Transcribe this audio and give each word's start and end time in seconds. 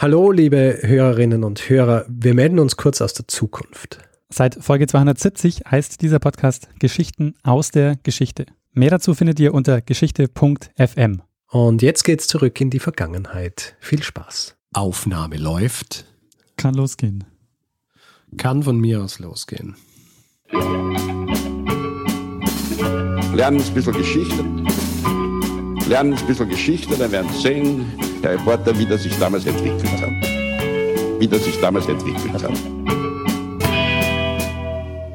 Hallo, 0.00 0.30
liebe 0.30 0.78
Hörerinnen 0.82 1.42
und 1.42 1.68
Hörer. 1.68 2.06
Wir 2.08 2.32
melden 2.32 2.60
uns 2.60 2.76
kurz 2.76 3.00
aus 3.00 3.14
der 3.14 3.26
Zukunft. 3.26 3.98
Seit 4.28 4.54
Folge 4.54 4.86
270 4.86 5.62
heißt 5.68 6.00
dieser 6.02 6.20
Podcast 6.20 6.68
Geschichten 6.78 7.34
aus 7.42 7.72
der 7.72 7.96
Geschichte. 8.04 8.46
Mehr 8.72 8.90
dazu 8.90 9.14
findet 9.14 9.40
ihr 9.40 9.52
unter 9.52 9.80
geschichte.fm. 9.80 11.22
Und 11.50 11.82
jetzt 11.82 12.04
geht's 12.04 12.28
zurück 12.28 12.60
in 12.60 12.70
die 12.70 12.78
Vergangenheit. 12.78 13.74
Viel 13.80 14.04
Spaß. 14.04 14.56
Aufnahme 14.72 15.36
läuft. 15.36 16.04
Kann 16.56 16.74
losgehen. 16.74 17.24
Kann 18.36 18.62
von 18.62 18.78
mir 18.78 19.02
aus 19.02 19.18
losgehen. 19.18 19.74
Lernen 23.34 23.60
ein 23.60 23.74
bisschen 23.74 23.94
Geschichte. 23.94 24.57
Lernen 25.88 26.12
ein 26.12 26.26
bisschen 26.26 26.50
Geschichte, 26.50 26.98
dann 26.98 27.10
werden 27.10 27.30
Sie 27.32 27.40
sehen, 27.40 27.86
Herr 28.20 28.32
Reporter, 28.32 28.78
wie 28.78 28.84
das 28.84 29.04
sich 29.04 29.18
damals 29.18 29.46
entwickelt 29.46 29.90
hat. 30.02 30.10
Wie 31.18 31.26
das 31.26 31.42
sich 31.46 31.58
damals 31.62 31.88
entwickelt 31.88 32.42
hat. 32.42 32.52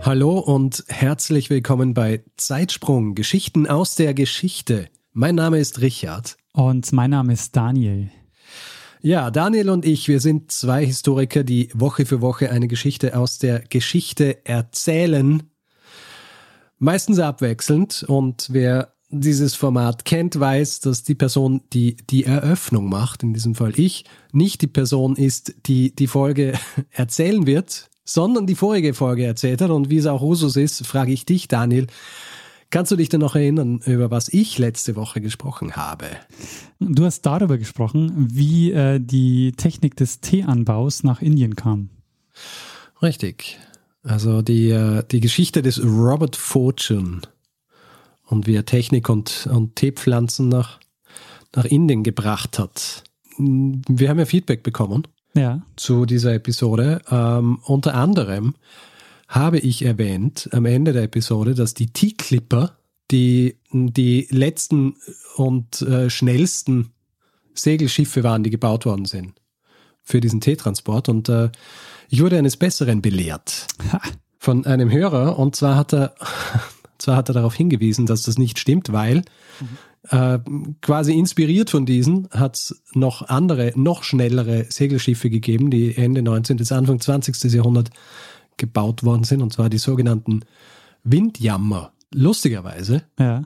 Hallo 0.01 0.39
und 0.39 0.83
herzlich 0.87 1.51
willkommen 1.51 1.93
bei 1.93 2.23
Zeitsprung, 2.37 3.13
Geschichten 3.13 3.67
aus 3.67 3.93
der 3.93 4.15
Geschichte. 4.15 4.89
Mein 5.11 5.35
Name 5.35 5.59
ist 5.59 5.79
Richard. 5.79 6.37
Und 6.53 6.91
mein 6.91 7.11
Name 7.11 7.33
ist 7.33 7.55
Daniel. 7.55 8.09
Ja, 8.99 9.29
Daniel 9.29 9.69
und 9.69 9.85
ich, 9.85 10.07
wir 10.07 10.19
sind 10.19 10.51
zwei 10.51 10.83
Historiker, 10.83 11.43
die 11.43 11.69
Woche 11.75 12.07
für 12.07 12.19
Woche 12.19 12.49
eine 12.49 12.67
Geschichte 12.67 13.15
aus 13.15 13.37
der 13.37 13.59
Geschichte 13.59 14.43
erzählen. 14.43 15.43
Meistens 16.79 17.19
abwechselnd 17.19 18.05
und 18.07 18.47
wer 18.49 18.92
dieses 19.19 19.55
Format 19.55 20.05
kennt, 20.05 20.39
weiß, 20.39 20.79
dass 20.81 21.03
die 21.03 21.15
Person, 21.15 21.61
die 21.73 21.95
die 22.09 22.25
Eröffnung 22.25 22.89
macht, 22.89 23.23
in 23.23 23.33
diesem 23.33 23.55
Fall 23.55 23.79
ich, 23.79 24.05
nicht 24.31 24.61
die 24.61 24.67
Person 24.67 25.15
ist, 25.15 25.55
die 25.65 25.95
die 25.95 26.07
Folge 26.07 26.53
erzählen 26.91 27.45
wird, 27.45 27.89
sondern 28.05 28.47
die 28.47 28.55
vorige 28.55 28.93
Folge 28.93 29.25
erzählt 29.25 29.61
hat. 29.61 29.69
Und 29.69 29.89
wie 29.89 29.97
es 29.97 30.05
auch 30.05 30.21
Usus 30.21 30.55
ist, 30.55 30.85
frage 30.85 31.13
ich 31.13 31.25
dich, 31.25 31.47
Daniel, 31.47 31.87
kannst 32.69 32.91
du 32.91 32.95
dich 32.95 33.09
denn 33.09 33.21
noch 33.21 33.35
erinnern, 33.35 33.79
über 33.85 34.11
was 34.11 34.29
ich 34.29 34.57
letzte 34.57 34.95
Woche 34.95 35.21
gesprochen 35.21 35.75
habe? 35.75 36.07
Du 36.79 37.05
hast 37.05 37.21
darüber 37.21 37.57
gesprochen, 37.57 38.27
wie 38.31 38.71
äh, 38.71 38.99
die 38.99 39.53
Technik 39.53 39.95
des 39.95 40.19
Teeanbaus 40.19 41.03
nach 41.03 41.21
Indien 41.21 41.55
kam. 41.55 41.89
Richtig. 43.01 43.59
Also 44.03 44.41
die, 44.41 44.69
äh, 44.69 45.03
die 45.09 45.21
Geschichte 45.21 45.61
des 45.61 45.81
Robert 45.83 46.35
Fortune 46.35 47.21
und 48.33 48.47
wie 48.47 48.55
er 48.55 48.65
Technik 48.65 49.07
und, 49.09 49.47
und 49.51 49.75
Teepflanzen 49.77 50.49
nach, 50.49 50.79
nach 51.55 51.65
Indien 51.65 52.03
gebracht 52.03 52.59
hat. 52.59 53.03
Wir 53.37 54.09
haben 54.09 54.19
ja 54.19 54.25
Feedback 54.25 54.63
bekommen 54.63 55.07
Ja. 55.35 55.61
zu 55.75 56.05
dieser 56.05 56.33
Episode. 56.33 57.01
Ähm, 57.09 57.59
unter 57.63 57.95
anderem 57.95 58.55
habe 59.27 59.57
ich 59.59 59.83
erwähnt 59.85 60.49
am 60.51 60.65
Ende 60.65 60.93
der 60.93 61.03
Episode, 61.03 61.55
dass 61.55 61.73
die 61.73 61.87
T-Clipper 61.91 62.77
die, 63.11 63.57
die 63.71 64.27
letzten 64.29 64.95
und 65.35 65.81
äh, 65.81 66.09
schnellsten 66.09 66.89
Segelschiffe 67.53 68.23
waren, 68.23 68.43
die 68.43 68.49
gebaut 68.49 68.85
worden 68.85 69.05
sind 69.05 69.33
für 70.03 70.19
diesen 70.19 70.41
Teetransport. 70.41 71.09
Und 71.09 71.29
äh, 71.29 71.49
ich 72.09 72.21
wurde 72.21 72.37
eines 72.37 72.57
Besseren 72.57 73.01
belehrt 73.01 73.67
Ha. 73.91 74.01
von 74.39 74.65
einem 74.65 74.91
Hörer. 74.91 75.37
Und 75.39 75.55
zwar 75.55 75.75
hat 75.75 75.93
er, 75.93 76.15
zwar 77.03 77.15
hat 77.15 77.29
er 77.29 77.33
darauf 77.33 77.53
hingewiesen, 77.55 78.05
dass 78.05 78.23
das 78.23 78.37
nicht 78.37 78.57
stimmt, 78.59 78.91
weil 78.91 79.23
äh, 80.09 80.39
quasi 80.81 81.13
inspiriert 81.13 81.69
von 81.69 81.85
diesen 81.85 82.27
hat 82.31 82.55
es 82.55 82.81
noch 82.93 83.27
andere, 83.29 83.71
noch 83.75 84.03
schnellere 84.03 84.65
Segelschiffe 84.69 85.29
gegeben, 85.29 85.69
die 85.69 85.95
Ende 85.95 86.21
19. 86.21 86.57
bis 86.57 86.71
Anfang 86.71 86.99
20. 86.99 87.53
Jahrhundert 87.53 87.89
gebaut 88.57 89.03
worden 89.03 89.23
sind, 89.23 89.41
und 89.41 89.53
zwar 89.53 89.69
die 89.69 89.77
sogenannten 89.77 90.41
Windjammer. 91.03 91.91
Lustigerweise 92.13 93.03
Ja. 93.19 93.43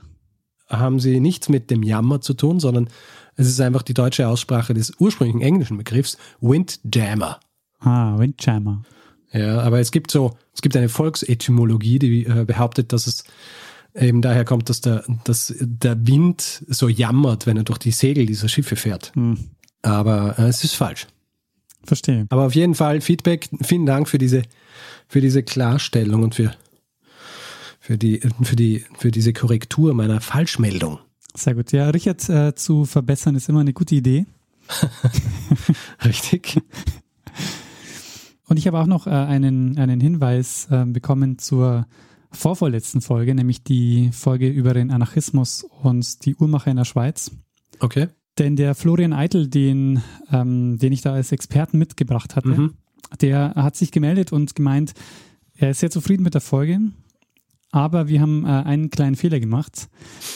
haben 0.70 1.00
sie 1.00 1.20
nichts 1.20 1.48
mit 1.50 1.70
dem 1.72 1.84
Jammer 1.84 2.22
zu 2.22 2.34
tun, 2.34 2.60
sondern 2.60 2.90
es 3.36 3.48
ist 3.48 3.62
einfach 3.62 3.84
die 3.84 3.94
deutsche 3.94 4.28
Aussprache 4.28 4.74
des 4.74 4.92
ursprünglichen 5.00 5.42
englischen 5.42 5.78
Begriffs 5.78 6.18
Windjammer. 6.42 7.40
Ah, 7.80 8.18
Windjammer. 8.18 8.82
Ja, 9.32 9.60
aber 9.60 9.80
es 9.80 9.92
gibt 9.92 10.12
so, 10.12 10.38
es 10.54 10.62
gibt 10.62 10.76
eine 10.76 10.90
Volksetymologie, 10.90 12.00
die 12.00 12.26
äh, 12.26 12.46
behauptet, 12.46 12.94
dass 12.94 13.08
es 13.08 13.24
eben 13.94 14.22
daher 14.22 14.46
kommt, 14.46 14.70
dass 14.70 14.82
der, 14.82 15.04
dass 15.24 15.54
der 15.60 16.08
Wind 16.08 16.64
so 16.68 16.88
jammert, 16.88 17.46
wenn 17.46 17.58
er 17.58 17.64
durch 17.64 17.80
die 17.80 17.92
Segel 17.92 18.26
dieser 18.26 18.48
Schiffe 18.48 18.76
fährt. 18.76 19.12
Hm. 19.16 19.38
Aber 19.82 20.38
äh, 20.40 20.44
es 20.44 20.64
ist 20.64 20.76
falsch. 20.76 21.08
Verstehe. 21.84 22.26
Aber 22.30 22.46
auf 22.46 22.56
jeden 22.56 22.76
Fall 22.76 23.02
Feedback. 23.02 23.50
Vielen 23.64 23.86
Dank 23.86 24.10
für 24.10 24.18
diese, 24.18 24.44
für 25.08 25.22
diese 25.22 25.44
Klarstellung 25.44 26.24
und 26.24 26.36
für, 26.36 26.54
für 27.80 27.98
die, 27.98 28.20
für 28.44 28.56
die, 28.56 28.86
für 28.98 29.12
diese 29.12 29.34
Korrektur 29.34 29.94
meiner 29.94 30.20
Falschmeldung. 30.22 31.00
Sehr 31.34 31.56
gut. 31.56 31.72
Ja, 31.72 31.90
Richard 31.90 32.28
äh, 32.30 32.56
zu 32.56 32.86
verbessern 32.86 33.36
ist 33.36 33.48
immer 33.48 33.62
eine 33.62 33.74
gute 33.74 33.96
Idee. 33.96 34.26
Richtig? 36.06 36.62
Und 38.48 38.58
ich 38.58 38.68
habe 38.68 38.80
auch 38.80 38.88
noch 38.88 39.08
äh, 39.08 39.12
einen, 39.12 39.78
einen 39.78 40.00
Hinweis 40.00 40.68
äh, 40.72 40.86
bekommen 40.86 41.38
zur 41.38 41.86
vorvorletzten 42.32 43.02
Folge, 43.02 43.36
nämlich 43.36 43.64
die 43.64 44.12
Folge 44.12 44.50
über 44.50 44.74
den 44.74 44.92
Anarchismus 44.92 45.66
und 45.82 46.26
die 46.26 46.36
Uhrmacher 46.36 46.72
in 46.72 46.78
der 46.78 46.86
Schweiz. 46.86 47.32
Okay. 47.80 48.08
Denn 48.38 48.56
der 48.56 48.76
Florian 48.76 49.14
Eitel, 49.14 49.48
den, 49.48 50.02
ähm, 50.32 50.78
den 50.78 50.94
ich 50.94 51.02
da 51.02 51.14
als 51.14 51.32
Experten 51.32 51.78
mitgebracht 51.78 52.36
hatte, 52.36 52.50
Mhm. 52.50 52.74
der 53.22 53.54
hat 53.56 53.76
sich 53.76 53.92
gemeldet 53.92 54.32
und 54.32 54.56
gemeint, 54.56 54.94
er 55.56 55.72
ist 55.72 55.80
sehr 55.80 55.90
zufrieden 55.90 56.24
mit 56.24 56.34
der 56.36 56.42
Folge, 56.42 56.80
aber 57.72 58.08
wir 58.08 58.22
haben 58.22 58.46
äh, 58.46 58.48
einen 58.48 58.90
kleinen 58.90 59.16
Fehler 59.16 59.40
gemacht. 59.40 59.90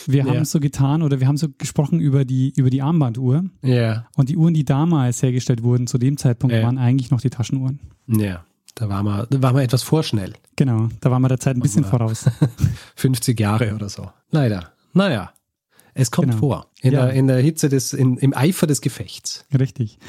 Wir 0.08 0.25
Ja. 0.25 0.34
haben 0.34 0.46
so 0.46 0.59
getan 0.59 1.02
oder 1.02 1.19
wir 1.19 1.28
haben 1.28 1.38
so 1.38 1.47
gesprochen 1.58 2.00
über 2.00 2.25
die, 2.25 2.53
über 2.58 2.69
die 2.69 2.81
Armbanduhr 2.81 3.46
Ja. 3.64 4.08
und 4.16 4.30
die 4.30 4.38
Uhren, 4.38 4.53
die 4.53 4.66
damals 4.66 5.22
hergestellt 5.24 5.64
wurden, 5.64 5.88
zu 5.88 5.97
dem 5.97 6.18
Zeitpunkt 6.18 6.56
Ja. 6.56 6.64
waren 6.64 6.78
eigentlich 6.78 7.12
noch 7.12 7.22
die 7.22 7.30
Taschenuhren. 7.30 7.80
Ja. 8.08 8.46
Da 8.75 8.88
waren 8.88 9.06
wir, 9.06 9.28
da 9.30 9.42
waren 9.42 9.56
wir 9.56 9.64
etwas 9.64 9.84
vorschnell. 9.84 10.34
Genau, 10.56 10.88
da 11.02 11.12
waren 11.12 11.22
wir 11.22 11.28
der 11.28 11.40
Zeit 11.40 11.58
ein 11.58 11.62
bisschen 11.62 11.84
Ja. 11.84 11.90
voraus. 11.90 12.25
50 12.96 13.38
Jahre 13.40 13.75
oder 13.75 13.90
so. 13.90 14.09
Leider. 14.31 14.72
Naja. 14.94 15.31
Es 15.94 16.09
kommt 16.09 16.30
Genau. 16.30 16.40
vor. 16.40 16.68
In, 16.81 16.94
Ja. 16.94 17.06
der, 17.08 17.13
in 17.13 17.28
der 17.28 17.42
Hitze 17.42 17.68
des, 17.68 17.92
in, 17.92 18.16
im 18.18 18.34
Eifer 18.34 18.68
des 18.68 18.80
Gefechts. 18.80 19.46
Richtig. 19.58 20.00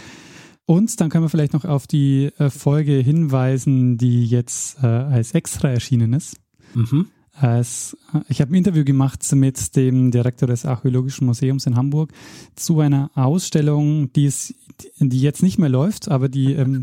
Und 0.64 1.00
dann 1.00 1.10
können 1.10 1.24
wir 1.24 1.28
vielleicht 1.28 1.54
noch 1.54 1.64
auf 1.64 1.88
die 1.88 2.30
äh, 2.38 2.48
Folge 2.50 2.92
hinweisen, 2.92 3.98
die 3.98 4.24
jetzt 4.26 4.78
äh, 4.82 4.86
als 4.86 5.32
extra 5.34 5.68
erschienen 5.68 6.12
ist. 6.12 6.36
Mhm. 6.74 7.06
Es, 7.40 7.96
ich 8.28 8.42
habe 8.42 8.52
ein 8.52 8.56
Interview 8.56 8.84
gemacht 8.84 9.24
mit 9.32 9.74
dem 9.74 10.10
Direktor 10.10 10.46
des 10.46 10.66
Archäologischen 10.66 11.26
Museums 11.26 11.66
in 11.66 11.76
Hamburg 11.76 12.12
zu 12.56 12.80
einer 12.80 13.10
Ausstellung, 13.14 14.12
die, 14.12 14.26
es, 14.26 14.54
die 14.98 15.20
jetzt 15.20 15.42
nicht 15.42 15.58
mehr 15.58 15.70
läuft, 15.70 16.10
aber 16.10 16.28
die, 16.28 16.52
ähm, 16.52 16.82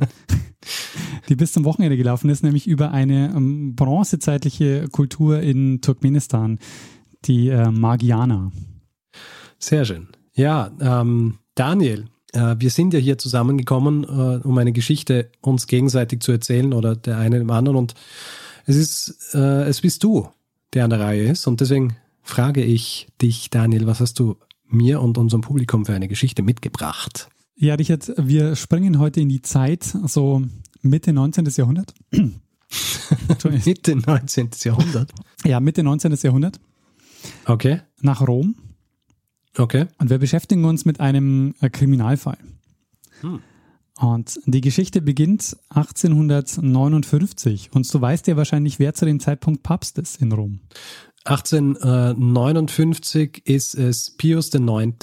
die 1.30 1.36
bis 1.36 1.54
zum 1.54 1.66
Wochenende 1.66 1.98
gelaufen 1.98 2.30
ist, 2.32 2.44
nämlich 2.44 2.68
über 2.68 2.92
eine 2.92 3.32
ähm, 3.36 3.76
bronzezeitliche 3.76 4.88
Kultur 4.90 5.40
in 5.40 5.82
Turkmenistan, 5.82 6.58
die 7.26 7.50
äh, 7.50 7.70
Magianer. 7.70 8.52
Sehr 9.60 9.86
schön. 9.86 10.08
Ja, 10.34 10.72
ähm, 10.80 11.38
Daniel, 11.54 12.06
äh, 12.34 12.56
wir 12.58 12.70
sind 12.72 12.94
ja 12.94 13.00
hier 13.00 13.18
zusammengekommen, 13.18 14.04
äh, 14.04 14.48
um 14.48 14.58
eine 14.58 14.72
Geschichte 14.72 15.32
uns 15.42 15.68
gegenseitig 15.68 16.22
zu 16.22 16.32
erzählen 16.32 16.74
oder 16.74 16.96
der 16.96 17.18
eine 17.18 17.40
dem 17.40 17.52
anderen. 17.52 17.78
Und 17.78 17.94
es 18.70 18.76
ist, 18.76 19.34
äh, 19.34 19.64
es 19.64 19.82
bist 19.82 20.04
du, 20.04 20.30
der 20.74 20.84
an 20.84 20.92
der 20.92 21.00
Reihe 21.00 21.24
ist. 21.32 21.48
Und 21.48 21.60
deswegen 21.60 21.96
frage 22.22 22.64
ich 22.64 23.08
dich, 23.22 23.50
Daniel, 23.50 23.88
was 23.88 24.00
hast 24.00 24.20
du 24.20 24.38
mir 24.68 25.02
und 25.02 25.18
unserem 25.18 25.42
Publikum 25.42 25.86
für 25.86 25.94
eine 25.94 26.08
Geschichte 26.08 26.44
mitgebracht? 26.44 27.30
Ja, 27.56 27.74
Richard, 27.76 28.14
wir 28.18 28.56
springen 28.56 29.00
heute 29.00 29.20
in 29.22 29.30
die 29.30 29.42
Zeit, 29.42 29.84
so 29.84 30.44
Mitte 30.82 31.12
19. 31.12 31.46
Jahrhundert. 31.56 31.94
Mitte 33.66 33.96
19. 33.96 34.50
Jahrhundert. 34.64 35.12
ja, 35.44 35.60
Mitte 35.60 35.82
19. 35.84 36.16
Jahrhundert 36.22 36.60
Okay, 37.46 37.82
nach 38.02 38.22
Rom. 38.26 38.56
okay. 39.58 39.88
Und 39.98 40.10
wir 40.10 40.20
beschäftigen 40.20 40.64
uns 40.66 40.86
mit 40.86 41.00
einem 41.00 41.56
äh, 41.60 41.70
Kriminalfall. 41.70 42.38
Hm. 43.22 43.42
Und 44.00 44.40
die 44.46 44.62
Geschichte 44.62 45.02
beginnt 45.02 45.58
1859. 45.70 47.72
Und 47.74 47.94
du 47.94 48.02
weißt 48.02 48.28
ja 48.28 48.38
wahrscheinlich, 48.38 48.80
wer 48.80 48.94
zu 48.94 49.04
dem 49.06 49.20
Zeitpunkt 49.20 49.62
Papst 49.62 49.98
ist 49.98 50.22
in 50.22 50.32
Rom. 50.32 50.62
1859 51.26 53.42
ist 53.46 53.76
es 53.76 54.12
Pius 54.12 54.54
IX. 54.54 54.96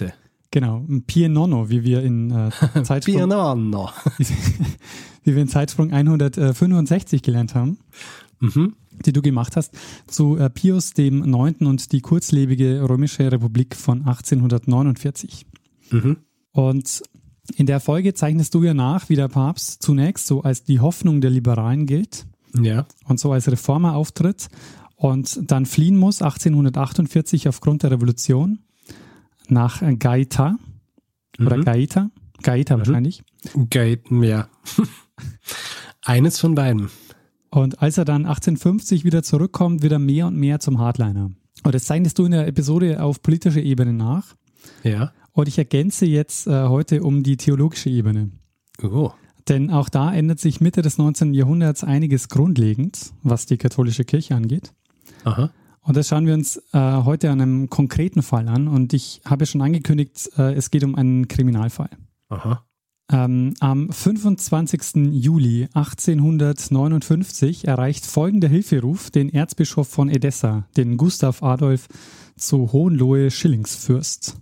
Genau, 0.50 0.82
ein 0.88 1.02
Pie 1.02 1.28
Nonno, 1.28 1.68
wie 1.68 1.84
wir 1.84 2.02
in 2.02 2.30
äh, 2.30 2.48
Zeitsprung, 2.84 3.16
Piano. 3.16 3.90
wie 5.24 5.34
wir 5.34 5.42
in 5.42 5.48
Zeitsprung 5.48 5.92
165 5.92 7.20
gelernt 7.22 7.54
haben, 7.54 7.78
Mhm. 8.40 8.76
die 9.04 9.12
du 9.12 9.20
gemacht 9.22 9.56
hast, 9.56 9.74
zu 10.06 10.38
äh, 10.38 10.48
Pius 10.48 10.92
dem 10.92 11.18
Neunten 11.18 11.66
und 11.66 11.92
die 11.92 12.00
kurzlebige 12.00 12.88
Römische 12.88 13.30
Republik 13.30 13.76
von 13.76 14.06
1849. 14.06 15.44
Mhm. 15.90 16.16
Und 16.52 17.02
In 17.54 17.66
der 17.66 17.80
Folge 17.80 18.14
zeichnest 18.14 18.54
du 18.54 18.62
ja 18.64 18.74
nach, 18.74 19.08
wie 19.08 19.14
der 19.16 19.28
Papst 19.28 19.82
zunächst 19.82 20.26
so 20.26 20.42
als 20.42 20.64
die 20.64 20.80
Hoffnung 20.80 21.20
der 21.20 21.30
Liberalen 21.30 21.86
gilt 21.86 22.26
Ja. 22.58 22.86
und 23.04 23.20
so 23.20 23.32
als 23.32 23.50
Reformer 23.50 23.94
auftritt 23.94 24.48
und 24.96 25.50
dann 25.50 25.66
fliehen 25.66 25.96
muss 25.96 26.22
1848 26.22 27.48
aufgrund 27.48 27.82
der 27.82 27.92
Revolution 27.92 28.58
nach 29.48 29.82
Gaeta 29.98 30.56
oder 31.38 31.58
Mhm. 31.58 31.64
Gaeta, 31.64 32.10
Gaeta 32.42 32.78
wahrscheinlich. 32.78 33.22
Geil, 33.70 34.00
ja. 34.10 34.48
Eines 36.02 36.38
von 36.38 36.54
beiden. 36.54 36.88
Und 37.50 37.80
als 37.82 37.96
er 37.98 38.04
dann 38.04 38.26
1850 38.26 39.04
wieder 39.04 39.22
zurückkommt, 39.22 39.82
wird 39.82 39.92
er 39.92 39.98
mehr 39.98 40.26
und 40.26 40.36
mehr 40.36 40.60
zum 40.60 40.78
Hardliner. 40.78 41.30
Und 41.62 41.74
das 41.74 41.84
zeichnest 41.84 42.18
du 42.18 42.24
in 42.24 42.32
der 42.32 42.46
Episode 42.46 43.02
auf 43.02 43.22
politischer 43.22 43.62
Ebene 43.62 43.92
nach. 43.92 44.34
Ja. 44.82 45.12
Und 45.32 45.48
ich 45.48 45.58
ergänze 45.58 46.06
jetzt 46.06 46.46
äh, 46.46 46.68
heute 46.68 47.02
um 47.02 47.22
die 47.22 47.36
theologische 47.36 47.90
Ebene. 47.90 48.30
Oh. 48.82 49.12
Denn 49.48 49.70
auch 49.70 49.88
da 49.88 50.12
ändert 50.12 50.40
sich 50.40 50.60
Mitte 50.60 50.82
des 50.82 50.98
19. 50.98 51.34
Jahrhunderts 51.34 51.84
einiges 51.84 52.28
grundlegend, 52.28 53.12
was 53.22 53.46
die 53.46 53.58
katholische 53.58 54.04
Kirche 54.04 54.34
angeht. 54.34 54.72
Aha. 55.24 55.50
Und 55.82 55.96
das 55.96 56.08
schauen 56.08 56.26
wir 56.26 56.34
uns 56.34 56.56
äh, 56.72 56.78
heute 56.78 57.30
an 57.30 57.40
einem 57.40 57.70
konkreten 57.70 58.22
Fall 58.22 58.48
an. 58.48 58.66
Und 58.66 58.92
ich 58.92 59.20
habe 59.24 59.46
schon 59.46 59.62
angekündigt, 59.62 60.30
äh, 60.36 60.54
es 60.54 60.70
geht 60.70 60.82
um 60.82 60.96
einen 60.96 61.28
Kriminalfall. 61.28 61.90
Aha. 62.28 62.64
Ähm, 63.12 63.54
am 63.60 63.92
25. 63.92 65.12
Juli 65.12 65.68
1859 65.74 67.68
erreicht 67.68 68.04
folgender 68.04 68.48
Hilferuf 68.48 69.12
den 69.12 69.32
Erzbischof 69.32 69.86
von 69.86 70.08
Edessa, 70.08 70.66
den 70.76 70.96
Gustav 70.96 71.44
Adolf 71.44 71.86
zu 72.36 72.72
Hohenlohe 72.72 73.30
Schillingsfürst. 73.30 74.40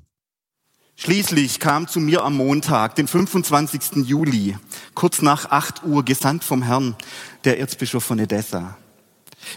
Schließlich 0.96 1.58
kam 1.58 1.88
zu 1.88 1.98
mir 2.00 2.22
am 2.22 2.36
Montag, 2.36 2.94
den 2.94 3.08
25. 3.08 4.06
Juli, 4.06 4.56
kurz 4.94 5.22
nach 5.22 5.50
8 5.50 5.84
Uhr, 5.84 6.04
gesandt 6.04 6.44
vom 6.44 6.62
Herrn, 6.62 6.96
der 7.42 7.58
Erzbischof 7.58 8.04
von 8.04 8.18
Edessa. 8.18 8.76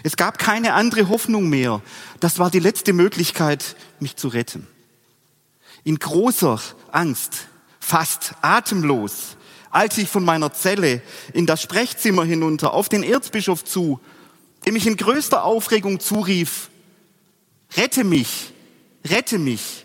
Es 0.02 0.16
gab 0.16 0.38
keine 0.38 0.74
andere 0.74 1.08
Hoffnung 1.08 1.48
mehr. 1.48 1.80
Das 2.20 2.38
war 2.38 2.50
die 2.50 2.58
letzte 2.58 2.92
Möglichkeit, 2.92 3.76
mich 4.00 4.16
zu 4.16 4.28
retten. 4.28 4.66
In 5.84 5.98
großer 5.98 6.60
Angst, 6.90 7.46
fast 7.80 8.34
atemlos, 8.42 9.36
als 9.70 9.96
ich 9.96 10.08
von 10.08 10.24
meiner 10.24 10.52
Zelle 10.52 11.02
in 11.32 11.46
das 11.46 11.62
Sprechzimmer 11.62 12.24
hinunter 12.24 12.74
auf 12.74 12.88
den 12.88 13.02
Erzbischof 13.02 13.64
zu, 13.64 14.00
dem 14.66 14.76
ich 14.76 14.86
in 14.86 14.96
größter 14.96 15.44
Aufregung 15.44 16.00
zurief, 16.00 16.68
rette 17.76 18.04
mich, 18.04 18.52
rette 19.04 19.38
mich. 19.38 19.84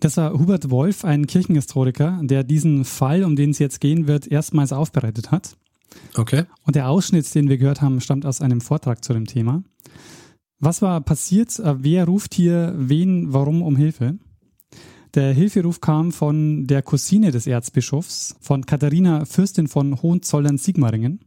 Das 0.00 0.16
war 0.16 0.32
Hubert 0.32 0.70
Wolf, 0.70 1.04
ein 1.04 1.26
Kirchenhistoriker, 1.26 2.20
der 2.22 2.44
diesen 2.44 2.84
Fall, 2.84 3.24
um 3.24 3.36
den 3.36 3.50
es 3.50 3.58
jetzt 3.58 3.80
gehen 3.80 4.06
wird, 4.06 4.26
erstmals 4.26 4.72
aufbereitet 4.72 5.30
hat. 5.30 5.56
Okay. 6.16 6.44
Und 6.64 6.76
der 6.76 6.88
Ausschnitt, 6.88 7.32
den 7.34 7.48
wir 7.48 7.58
gehört 7.58 7.80
haben, 7.80 8.00
stammt 8.00 8.26
aus 8.26 8.40
einem 8.40 8.60
Vortrag 8.60 9.02
zu 9.04 9.12
dem 9.14 9.26
Thema. 9.26 9.62
Was 10.58 10.82
war 10.82 11.00
passiert? 11.00 11.58
Äh, 11.58 11.76
Wer 11.82 12.06
ruft 12.06 12.34
hier 12.34 12.74
wen, 12.76 13.32
warum 13.32 13.62
um 13.62 13.76
Hilfe? 13.76 14.18
Der 15.14 15.32
Hilferuf 15.32 15.80
kam 15.80 16.12
von 16.12 16.66
der 16.66 16.82
Cousine 16.82 17.30
des 17.30 17.46
Erzbischofs, 17.46 18.36
von 18.40 18.66
Katharina 18.66 19.24
Fürstin 19.24 19.66
von 19.66 20.02
Hohenzollern-Sigmaringen. 20.02 21.20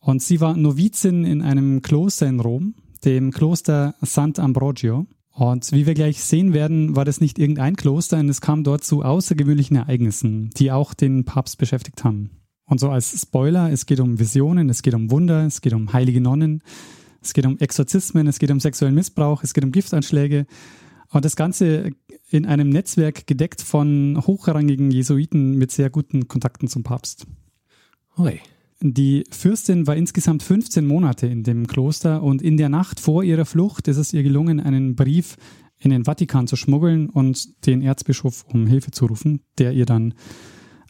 Und 0.00 0.22
sie 0.22 0.40
war 0.40 0.56
Novizin 0.56 1.24
in 1.24 1.40
einem 1.40 1.80
Kloster 1.80 2.26
in 2.26 2.40
Rom, 2.40 2.74
dem 3.04 3.30
Kloster 3.30 3.94
Sant'Ambrogio. 4.02 5.06
Und 5.32 5.72
wie 5.72 5.86
wir 5.86 5.94
gleich 5.94 6.22
sehen 6.22 6.52
werden, 6.52 6.94
war 6.94 7.04
das 7.04 7.20
nicht 7.20 7.38
irgendein 7.38 7.76
Kloster, 7.76 8.18
und 8.18 8.28
es 8.28 8.40
kam 8.40 8.64
dort 8.64 8.84
zu 8.84 9.02
außergewöhnlichen 9.02 9.76
Ereignissen, 9.76 10.50
die 10.58 10.70
auch 10.70 10.92
den 10.92 11.24
Papst 11.24 11.56
beschäftigt 11.58 12.04
haben. 12.04 12.30
Und 12.66 12.80
so 12.80 12.90
als 12.90 13.20
Spoiler, 13.20 13.70
es 13.70 13.86
geht 13.86 14.00
um 14.00 14.18
Visionen, 14.18 14.68
es 14.68 14.82
geht 14.82 14.94
um 14.94 15.10
Wunder, 15.10 15.46
es 15.46 15.60
geht 15.60 15.72
um 15.72 15.92
heilige 15.92 16.20
Nonnen, 16.20 16.62
es 17.22 17.32
geht 17.32 17.46
um 17.46 17.58
Exorzismen, 17.58 18.26
es 18.26 18.38
geht 18.38 18.50
um 18.50 18.60
sexuellen 18.60 18.94
Missbrauch, 18.94 19.42
es 19.42 19.54
geht 19.54 19.64
um 19.64 19.72
Giftanschläge. 19.72 20.46
Und 21.10 21.24
das 21.24 21.36
Ganze 21.36 21.90
in 22.30 22.46
einem 22.46 22.68
Netzwerk 22.68 23.26
gedeckt 23.26 23.62
von 23.62 24.22
hochrangigen 24.26 24.90
Jesuiten 24.90 25.56
mit 25.56 25.70
sehr 25.70 25.90
guten 25.90 26.28
Kontakten 26.28 26.68
zum 26.68 26.82
Papst. 26.82 27.26
Hui. 28.16 28.40
Die 28.84 29.22
Fürstin 29.30 29.86
war 29.86 29.94
insgesamt 29.94 30.42
15 30.42 30.84
Monate 30.84 31.28
in 31.28 31.44
dem 31.44 31.68
Kloster 31.68 32.20
und 32.20 32.42
in 32.42 32.56
der 32.56 32.68
Nacht 32.68 32.98
vor 32.98 33.22
ihrer 33.22 33.44
Flucht 33.44 33.86
ist 33.86 33.96
es 33.96 34.12
ihr 34.12 34.24
gelungen, 34.24 34.58
einen 34.58 34.96
Brief 34.96 35.36
in 35.78 35.90
den 35.90 36.04
Vatikan 36.04 36.48
zu 36.48 36.56
schmuggeln 36.56 37.08
und 37.08 37.66
den 37.66 37.80
Erzbischof 37.80 38.44
um 38.52 38.66
Hilfe 38.66 38.90
zu 38.90 39.06
rufen, 39.06 39.40
der 39.58 39.72
ihr 39.72 39.86
dann, 39.86 40.14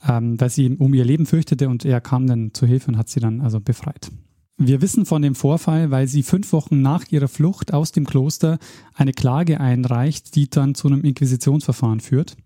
ähm, 0.09 0.41
weil 0.41 0.49
sie 0.49 0.71
um 0.71 0.95
ihr 0.95 1.05
Leben 1.05 1.27
fürchtete 1.27 1.69
und 1.69 1.85
er 1.85 2.01
kam 2.01 2.27
dann 2.27 2.55
zu 2.55 2.67
Hilfe 2.67 2.89
und 2.93 2.97
hat 2.97 3.11
sie 3.11 3.21
dann 3.21 3.43
also 3.43 3.61
befreit. 3.61 4.11
Wir 4.57 4.81
wissen 4.81 5.05
von 5.05 5.21
dem 5.21 5.35
Vorfall, 5.35 5.91
weil 5.91 6.07
sie 6.09 6.23
fünf 6.23 6.53
Wochen 6.53 6.81
nach 6.81 7.11
ihrer 7.11 7.29
Flucht 7.29 7.75
aus 7.75 7.93
dem 7.93 8.07
Kloster 8.07 8.59
eine 8.95 9.13
Klage 9.13 9.61
einreicht, 9.61 10.35
die 10.35 10.49
dann 10.49 10.75
zu 10.75 10.89
einem 10.89 11.03
Inquisitionsverfahren 11.03 12.01
führt. 12.01 12.37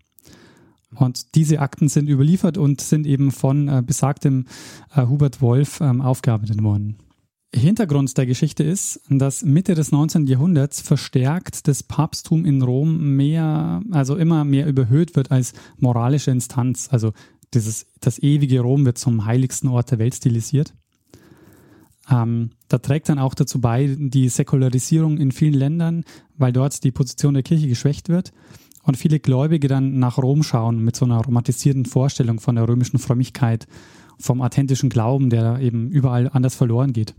Und 0.95 1.35
diese 1.35 1.59
Akten 1.59 1.89
sind 1.89 2.07
überliefert 2.09 2.57
und 2.57 2.81
sind 2.81 3.05
eben 3.05 3.31
von 3.31 3.67
äh, 3.67 3.83
besagtem 3.85 4.45
äh, 4.95 5.05
Hubert 5.05 5.41
Wolf 5.41 5.81
ähm, 5.81 6.01
aufgearbeitet 6.01 6.63
worden. 6.63 6.97
Hintergrund 7.53 8.17
der 8.17 8.25
Geschichte 8.25 8.63
ist, 8.63 9.01
dass 9.09 9.43
Mitte 9.43 9.73
des 9.73 9.91
19. 9.91 10.27
Jahrhunderts 10.27 10.81
verstärkt 10.81 11.67
das 11.67 11.81
Papsttum 11.81 12.45
in 12.45 12.61
Rom 12.61 13.15
mehr, 13.15 13.81
also 13.91 14.15
immer 14.17 14.43
mehr 14.43 14.67
überhöht 14.67 15.15
wird 15.15 15.31
als 15.31 15.53
moralische 15.77 16.31
Instanz. 16.31 16.89
Also 16.91 17.13
dieses, 17.53 17.87
das 18.01 18.19
ewige 18.19 18.59
Rom 18.59 18.85
wird 18.85 18.97
zum 18.97 19.25
heiligsten 19.25 19.69
Ort 19.69 19.91
der 19.91 19.99
Welt 19.99 20.15
stilisiert. 20.15 20.73
Ähm, 22.09 22.51
da 22.67 22.77
trägt 22.77 23.09
dann 23.09 23.19
auch 23.19 23.33
dazu 23.33 23.59
bei 23.59 23.95
die 23.97 24.29
Säkularisierung 24.29 25.17
in 25.17 25.31
vielen 25.31 25.53
Ländern, 25.53 26.03
weil 26.37 26.53
dort 26.53 26.83
die 26.83 26.91
Position 26.91 27.33
der 27.33 27.43
Kirche 27.43 27.67
geschwächt 27.67 28.09
wird 28.09 28.33
und 28.87 28.95
viele 28.95 29.19
Gläubige 29.19 29.67
dann 29.67 29.99
nach 29.99 30.17
Rom 30.17 30.43
schauen 30.43 30.79
mit 30.79 30.95
so 30.95 31.05
einer 31.05 31.17
romantisierten 31.17 31.85
Vorstellung 31.85 32.39
von 32.39 32.55
der 32.55 32.67
römischen 32.67 32.99
Frömmigkeit, 32.99 33.67
vom 34.17 34.41
authentischen 34.41 34.89
Glauben, 34.89 35.29
der 35.29 35.59
eben 35.59 35.89
überall 35.89 36.29
anders 36.31 36.55
verloren 36.55 36.93
geht. 36.93 37.13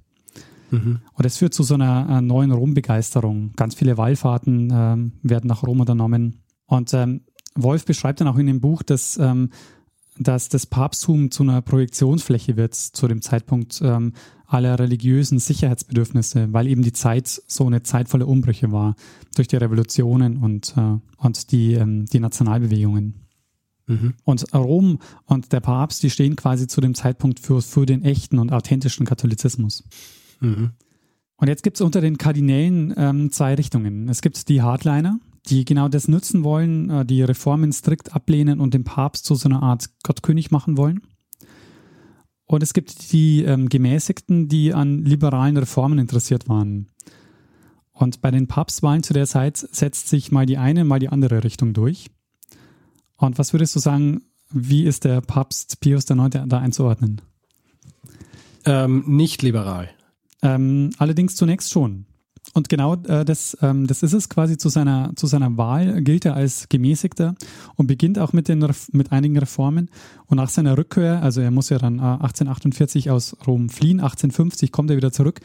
Und 1.15 1.25
das 1.25 1.37
führt 1.37 1.55
zu 1.55 1.63
so 1.63 1.75
einer 1.75 2.09
äh, 2.09 2.21
neuen 2.21 2.53
Rom-Begeisterung. 2.53 3.53
Ganz 3.57 3.75
viele 3.75 3.97
Wallfahrten 3.99 4.71
ähm, 4.73 5.13
werden 5.23 5.47
nach 5.47 5.63
Rom 5.63 5.81
unternommen. 5.81 6.43
Und 6.67 6.93
ähm, 6.95 7.23
Wolf 7.55 7.85
beschreibt 7.85 8.21
dann 8.21 8.29
auch 8.29 8.39
in 8.39 8.47
dem 8.47 8.61
Buch, 8.61 8.83
dass, 8.83 9.19
ähm, 9.19 9.51
dass 10.21 10.49
das 10.49 10.67
Papsttum 10.67 11.31
zu 11.31 11.43
einer 11.43 11.63
Projektionsfläche 11.63 12.57
wird 12.57 12.75
zu 12.75 13.09
dem 13.09 13.23
Zeitpunkt 13.23 13.81
ähm, 13.83 14.13
aller 14.47 14.79
religiösen 14.79 15.39
Sicherheitsbedürfnisse, 15.39 16.53
weil 16.53 16.67
eben 16.67 16.83
die 16.83 16.93
Zeit 16.93 17.43
so 17.47 17.67
eine 17.67 17.83
Zeit 17.83 18.09
voller 18.09 18.29
Umbrüche 18.29 18.73
war 18.73 18.97
durch 19.37 19.49
die 19.49 19.57
Revolutionen 19.57 20.39
und, 20.39 20.75
äh, 20.77 20.99
und 21.19 21.53
die, 21.53 21.75
ähm, 21.75 22.07
die 22.07 22.21
Nationalbewegungen. 22.21 23.27
Und 24.25 24.55
Rom 24.55 24.99
und 25.25 25.53
der 25.53 25.61
Papst, 25.61 26.03
die 26.03 26.11
stehen 26.11 26.37
quasi 26.37 26.67
zu 26.67 26.81
dem 26.81 26.95
Zeitpunkt 26.95 27.41
für, 27.41 27.63
für 27.63 27.87
den 27.87 28.05
echten 28.05 28.39
und 28.39 28.53
authentischen 28.53 29.07
Katholizismus. 29.07 29.85
Und 31.37 31.49
jetzt 31.49 31.63
gibt 31.63 31.77
es 31.77 31.81
unter 31.81 32.01
den 32.01 32.19
Kardinälen 32.19 32.93
ähm, 32.97 33.33
zwei 33.33 33.55
Richtungen. 33.55 34.09
Es 34.09 34.21
gibt 34.21 34.49
die 34.49 34.61
Hardliner, 34.61 35.21
die 35.51 35.65
genau 35.65 35.89
das 35.89 36.09
nutzen 36.09 36.45
wollen, 36.45 36.91
äh, 36.91 37.05
die 37.05 37.23
Reformen 37.23 37.73
strikt 37.73 38.15
ablehnen 38.15 38.61
und 38.61 38.75
den 38.75 38.85
Papst 38.85 39.25
zu 39.25 39.35
so 39.35 39.49
einer 39.49 39.63
Art 39.63 39.89
Gottkönig 40.03 40.51
machen 40.51 40.77
wollen. 40.77 41.03
Und 42.45 42.63
es 42.63 42.73
gibt 42.73 43.13
die 43.13 43.43
ähm, 43.43 43.69
Gemäßigten, 43.69 44.49
die 44.49 44.73
an 44.73 45.05
liberalen 45.05 45.57
Reformen 45.57 45.99
interessiert 45.99 46.49
waren. 46.49 46.89
Und 47.93 48.21
bei 48.21 48.31
den 48.31 48.47
Papstwahlen 48.47 49.03
zu 49.03 49.13
der 49.13 49.27
Zeit 49.27 49.57
setzt 49.57 50.09
sich 50.09 50.33
mal 50.33 50.47
die 50.47 50.57
eine, 50.57 50.85
mal 50.85 50.99
die 50.99 51.09
andere 51.09 51.45
Richtung 51.45 51.75
durch. 51.75 52.11
Und 53.17 53.39
was 53.39 53.53
würdest 53.53 53.75
du 53.75 53.81
sagen, 53.81 54.23
wie 54.51 54.85
ist 54.85 55.05
der 55.05 55.21
Papst 55.21 55.81
Pius 55.81 56.09
IX. 56.09 56.31
da 56.47 56.59
einzuordnen? 56.59 57.21
Ähm, 58.65 59.05
nicht 59.07 59.43
liberal. 59.43 59.91
Ähm, 60.43 60.91
allerdings 60.99 61.37
zunächst 61.37 61.71
schon. 61.71 62.07
Und 62.55 62.69
genau 62.69 62.95
äh, 62.95 63.25
das, 63.25 63.57
ähm, 63.63 63.87
das 63.87 64.03
ist 64.03 64.13
es 64.15 64.29
quasi 64.29 64.57
zu 64.57 64.69
seiner, 64.69 65.13
zu 65.17 65.27
seiner 65.27 65.57
Wahl, 65.57 66.03
gilt 66.03 66.25
er 66.25 66.35
als 66.35 66.69
Gemäßigter 66.69 67.35
und 67.77 67.87
beginnt 67.87 68.19
auch 68.19 68.33
mit, 68.33 68.49
den, 68.49 68.63
Ref- 68.63 68.89
mit 68.93 69.13
einigen 69.13 69.39
Reformen. 69.39 69.91
Und 70.27 70.37
nach 70.39 70.49
seiner 70.49 70.77
Rückkehr, 70.77 71.23
also 71.23 71.41
er 71.41 71.51
muss 71.51 71.69
ja 71.69 71.79
dann 71.79 71.99
äh, 71.99 72.03
1848 72.03 73.11
aus 73.11 73.37
Rom 73.47 73.69
fliehen, 73.69 74.01
1850 74.01 74.73
kommt 74.73 74.91
er 74.91 74.97
wieder 74.97 75.13
zurück, 75.13 75.41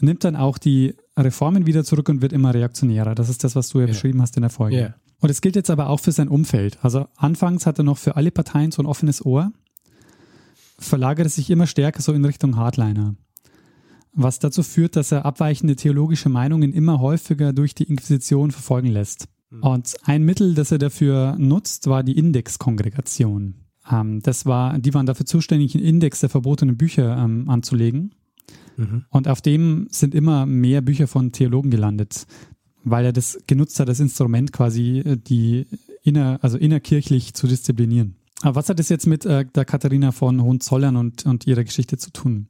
nimmt 0.00 0.24
dann 0.24 0.36
auch 0.36 0.58
die 0.58 0.94
Reformen 1.16 1.66
wieder 1.66 1.84
zurück 1.84 2.08
und 2.08 2.22
wird 2.22 2.32
immer 2.32 2.54
reaktionärer. 2.54 3.14
Das 3.14 3.28
ist 3.28 3.44
das, 3.44 3.56
was 3.56 3.68
du 3.68 3.80
ja 3.80 3.86
beschrieben 3.86 4.20
hast 4.22 4.36
in 4.36 4.42
der 4.42 4.50
Folge. 4.50 4.78
Ja. 4.78 4.94
Und 5.20 5.30
es 5.30 5.40
gilt 5.40 5.56
jetzt 5.56 5.70
aber 5.70 5.88
auch 5.88 6.00
für 6.00 6.12
sein 6.12 6.28
Umfeld. 6.28 6.78
Also 6.82 7.06
anfangs 7.16 7.66
hat 7.66 7.78
er 7.78 7.84
noch 7.84 7.98
für 7.98 8.16
alle 8.16 8.30
Parteien 8.30 8.70
so 8.72 8.82
ein 8.82 8.86
offenes 8.86 9.24
Ohr, 9.24 9.52
verlagert 10.78 11.26
es 11.26 11.36
sich 11.36 11.50
immer 11.50 11.66
stärker 11.66 12.02
so 12.02 12.12
in 12.12 12.24
Richtung 12.24 12.56
Hardliner 12.56 13.14
was 14.14 14.38
dazu 14.38 14.62
führt, 14.62 14.96
dass 14.96 15.12
er 15.12 15.24
abweichende 15.24 15.76
theologische 15.76 16.28
Meinungen 16.28 16.72
immer 16.72 17.00
häufiger 17.00 17.52
durch 17.52 17.74
die 17.74 17.84
Inquisition 17.84 18.50
verfolgen 18.50 18.88
lässt. 18.88 19.28
Und 19.60 19.94
ein 20.02 20.24
Mittel, 20.24 20.54
das 20.54 20.72
er 20.72 20.78
dafür 20.78 21.36
nutzt, 21.38 21.86
war 21.86 22.02
die 22.02 22.16
Indexkongregation. 22.16 23.54
Ähm, 23.90 24.20
das 24.20 24.46
war, 24.46 24.78
die 24.78 24.94
waren 24.94 25.06
dafür 25.06 25.26
zuständig, 25.26 25.74
einen 25.74 25.84
Index 25.84 26.20
der 26.20 26.28
verbotenen 26.28 26.76
Bücher 26.76 27.16
ähm, 27.16 27.48
anzulegen. 27.48 28.14
Mhm. 28.76 29.04
Und 29.10 29.28
auf 29.28 29.40
dem 29.40 29.86
sind 29.90 30.14
immer 30.14 30.46
mehr 30.46 30.80
Bücher 30.80 31.06
von 31.06 31.32
Theologen 31.32 31.70
gelandet, 31.70 32.26
weil 32.82 33.04
er 33.04 33.12
das 33.12 33.38
genutzt 33.46 33.78
hat, 33.78 33.88
das 33.88 34.00
Instrument 34.00 34.52
quasi 34.52 34.98
äh, 34.98 35.16
die 35.16 35.66
inner, 36.02 36.38
also 36.42 36.58
innerkirchlich 36.58 37.34
zu 37.34 37.46
disziplinieren. 37.46 38.16
Aber 38.42 38.56
was 38.56 38.68
hat 38.68 38.78
das 38.78 38.88
jetzt 38.88 39.06
mit 39.06 39.24
äh, 39.24 39.44
der 39.54 39.64
Katharina 39.64 40.12
von 40.12 40.42
Hohenzollern 40.42 40.96
und, 40.96 41.24
und 41.26 41.46
ihrer 41.46 41.64
Geschichte 41.64 41.96
zu 41.96 42.10
tun? 42.10 42.48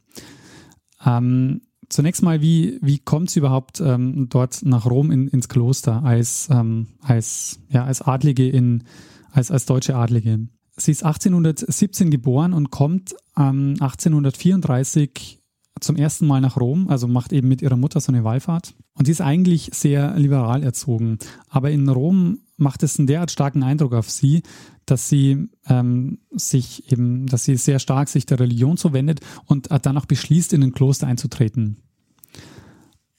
Ähm, 1.04 1.62
zunächst 1.88 2.22
mal, 2.22 2.40
wie, 2.40 2.78
wie 2.80 2.98
kommt 2.98 3.30
sie 3.30 3.40
überhaupt 3.40 3.80
ähm, 3.80 4.28
dort 4.28 4.64
nach 4.64 4.86
Rom 4.86 5.10
in, 5.10 5.28
ins 5.28 5.48
Kloster 5.48 6.02
als, 6.04 6.48
ähm, 6.50 6.88
als, 7.00 7.60
ja, 7.68 7.84
als 7.84 8.02
Adlige 8.02 8.48
in, 8.48 8.84
als, 9.32 9.50
als 9.50 9.66
deutsche 9.66 9.96
Adlige? 9.96 10.48
Sie 10.76 10.90
ist 10.90 11.04
1817 11.04 12.10
geboren 12.10 12.52
und 12.52 12.70
kommt 12.70 13.14
ähm, 13.36 13.76
1834 13.80 15.40
zum 15.80 15.96
ersten 15.96 16.26
Mal 16.26 16.40
nach 16.40 16.56
Rom, 16.56 16.88
also 16.88 17.06
macht 17.08 17.32
eben 17.32 17.48
mit 17.48 17.62
ihrer 17.62 17.76
Mutter 17.76 18.00
so 18.00 18.10
eine 18.10 18.24
Wallfahrt. 18.24 18.74
Und 18.94 19.06
sie 19.06 19.12
ist 19.12 19.20
eigentlich 19.20 19.70
sehr 19.72 20.16
liberal 20.18 20.62
erzogen. 20.62 21.18
Aber 21.48 21.70
in 21.70 21.88
Rom 21.88 22.38
macht 22.56 22.82
es 22.82 22.98
einen 22.98 23.06
derart 23.06 23.30
starken 23.30 23.62
Eindruck 23.62 23.94
auf 23.94 24.10
sie, 24.10 24.42
dass 24.86 25.08
sie 25.08 25.48
ähm, 25.66 26.18
sich 26.30 26.90
eben, 26.92 27.26
dass 27.26 27.44
sie 27.44 27.56
sehr 27.56 27.78
stark 27.78 28.08
sich 28.08 28.26
der 28.26 28.40
Religion 28.40 28.76
zuwendet 28.76 29.20
und 29.46 29.68
dann 29.70 29.98
auch 29.98 30.06
beschließt, 30.06 30.52
in 30.52 30.62
ein 30.62 30.72
Kloster 30.72 31.06
einzutreten. 31.06 31.78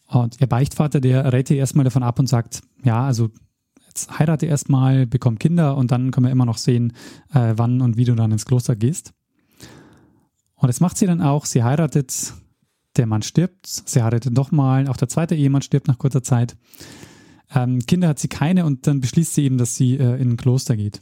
Und 0.08 0.40
ihr 0.40 0.48
Beichtvater, 0.48 1.02
der 1.02 1.34
rät 1.34 1.50
ihr 1.50 1.58
erstmal 1.58 1.84
davon 1.84 2.04
ab 2.04 2.20
und 2.20 2.28
sagt, 2.28 2.62
ja, 2.84 3.06
also 3.06 3.32
jetzt 3.88 4.20
heirate 4.20 4.46
erstmal, 4.46 5.08
bekomm 5.08 5.40
Kinder 5.40 5.76
und 5.78 5.92
dann 5.92 6.12
können 6.12 6.28
wir 6.28 6.32
immer 6.32 6.46
noch 6.46 6.58
sehen, 6.58 6.94
äh, 7.34 7.54
wann 7.56 7.82
und 7.82 7.98
wie 7.98 8.06
du 8.06 8.16
dann 8.16 8.32
ins 8.32 8.46
Kloster 8.46 8.76
gehst. 8.76 9.14
Und 10.56 10.68
das 10.68 10.80
macht 10.80 10.98
sie 10.98 11.06
dann 11.06 11.22
auch. 11.22 11.46
Sie 11.46 11.64
heiratet, 11.64 12.34
der 12.98 13.08
Mann 13.08 13.24
stirbt, 13.24 13.68
sie 13.68 14.02
heiratet 14.02 14.34
nochmal, 14.34 14.88
auch 14.88 14.98
der 14.98 15.10
zweite 15.10 15.36
Ehemann 15.36 15.62
stirbt 15.62 15.88
nach 15.88 15.98
kurzer 15.98 16.24
Zeit. 16.24 16.56
Ähm, 17.54 17.86
Kinder 17.86 18.08
hat 18.08 18.20
sie 18.20 18.28
keine 18.28 18.66
und 18.66 18.88
dann 18.88 19.02
beschließt 19.02 19.36
sie 19.36 19.44
eben, 19.44 19.58
dass 19.58 19.76
sie 19.76 19.98
äh, 19.98 20.20
in 20.22 20.32
ein 20.32 20.38
Kloster 20.38 20.76
geht. 20.76 21.02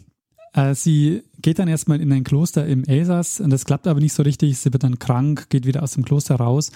Äh, 0.53 0.75
sie 0.75 1.23
geht 1.41 1.59
dann 1.59 1.67
erstmal 1.67 2.01
in 2.01 2.11
ein 2.11 2.23
Kloster 2.23 2.65
im 2.65 2.83
Elsass 2.83 3.39
und 3.39 3.49
das 3.49 3.65
klappt 3.65 3.87
aber 3.87 3.99
nicht 3.99 4.13
so 4.13 4.23
richtig. 4.23 4.57
Sie 4.57 4.71
wird 4.71 4.83
dann 4.83 4.99
krank, 4.99 5.49
geht 5.49 5.65
wieder 5.65 5.83
aus 5.83 5.93
dem 5.93 6.05
Kloster 6.05 6.35
raus 6.35 6.71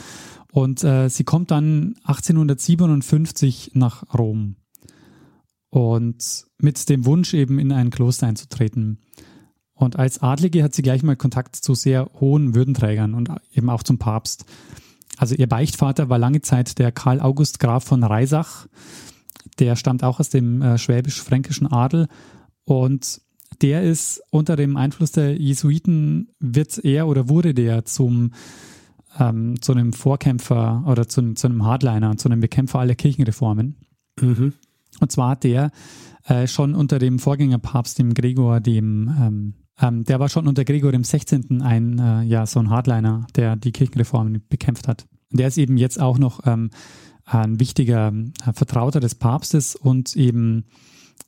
und 0.51 0.83
äh, 0.83 1.09
sie 1.09 1.24
kommt 1.24 1.51
dann 1.51 1.95
1857 2.03 3.71
nach 3.74 4.03
Rom 4.17 4.55
und 5.69 6.45
mit 6.57 6.89
dem 6.89 7.05
Wunsch 7.05 7.33
eben 7.33 7.59
in 7.59 7.71
ein 7.71 7.91
Kloster 7.91 8.27
einzutreten. 8.27 9.00
Und 9.74 9.97
als 10.00 10.24
Adlige 10.24 10.63
hat 10.63 10.74
sie 10.74 10.81
gleich 10.81 11.03
mal 11.03 11.15
Kontakt 11.15 11.55
zu 11.55 11.75
sehr 11.75 12.09
hohen 12.19 12.55
Würdenträgern 12.55 13.13
und 13.13 13.29
eben 13.53 13.69
auch 13.69 13.83
zum 13.83 14.00
Papst. 14.00 14.45
Also 15.17 15.36
ihr 15.36 15.47
Beichtvater 15.47 16.09
war 16.09 16.17
lange 16.17 16.41
Zeit 16.41 16.79
der 16.79 16.91
Karl 16.91 17.21
August 17.21 17.59
Graf 17.59 17.83
von 17.83 18.03
Reisach. 18.03 18.67
Der 19.59 19.75
stammt 19.75 20.03
auch 20.03 20.19
aus 20.19 20.29
dem 20.29 20.61
äh, 20.61 20.77
schwäbisch-fränkischen 20.77 21.67
Adel 21.67 22.07
und 22.65 23.21
der 23.61 23.83
ist 23.83 24.21
unter 24.29 24.55
dem 24.55 24.77
Einfluss 24.77 25.11
der 25.11 25.35
Jesuiten 25.35 26.29
wird 26.39 26.77
er 26.83 27.07
oder 27.07 27.29
wurde 27.29 27.53
der 27.53 27.85
zum 27.85 28.31
ähm, 29.19 29.59
zu 29.61 29.71
einem 29.71 29.93
Vorkämpfer 29.93 30.83
oder 30.85 31.07
zu, 31.07 31.33
zu 31.33 31.47
einem 31.47 31.65
Hardliner, 31.65 32.17
zu 32.17 32.29
einem 32.29 32.39
Bekämpfer 32.39 32.79
aller 32.79 32.95
Kirchenreformen. 32.95 33.77
Mhm. 34.19 34.53
Und 34.99 35.11
zwar 35.11 35.31
hat 35.31 35.43
der 35.43 35.71
äh, 36.25 36.45
schon 36.45 36.75
unter 36.75 36.99
dem 36.99 37.19
Vorgängerpapst, 37.19 37.97
dem 37.97 38.13
Gregor, 38.13 38.59
dem 38.59 39.09
ähm, 39.19 39.53
ähm, 39.79 40.03
der 40.03 40.19
war 40.19 40.29
schon 40.29 40.47
unter 40.47 40.65
Gregor 40.65 40.91
dem 40.91 41.03
16. 41.03 41.61
ein, 41.61 41.99
äh, 41.99 42.23
ja, 42.23 42.45
so 42.45 42.59
ein 42.59 42.69
Hardliner, 42.69 43.27
der 43.35 43.55
die 43.55 43.71
Kirchenreformen 43.71 44.43
bekämpft 44.49 44.87
hat. 44.87 45.05
Der 45.31 45.47
ist 45.47 45.57
eben 45.57 45.77
jetzt 45.77 45.99
auch 45.99 46.17
noch 46.17 46.45
ähm, 46.45 46.71
ein 47.27 47.60
wichtiger 47.60 48.13
äh, 48.46 48.53
Vertrauter 48.53 49.00
des 49.00 49.15
Papstes 49.15 49.75
und 49.75 50.15
eben 50.15 50.65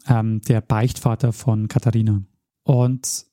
ähm, 0.08 0.42
der 0.42 0.62
Beichtvater 0.62 1.34
von 1.34 1.68
Katharina. 1.68 2.22
Und 2.64 3.26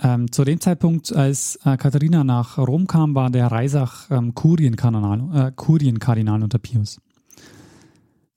ähm, 0.00 0.30
zu 0.30 0.44
dem 0.44 0.60
Zeitpunkt, 0.60 1.14
als 1.14 1.58
äh, 1.64 1.76
Katharina 1.76 2.24
nach 2.24 2.58
Rom 2.58 2.86
kam, 2.86 3.14
war 3.14 3.30
der 3.30 3.48
Reisach 3.48 4.10
ähm, 4.10 4.34
Kurienkardinal, 4.34 5.48
äh, 5.48 5.52
Kurienkardinal 5.54 6.42
unter 6.42 6.58
Pius. 6.58 7.00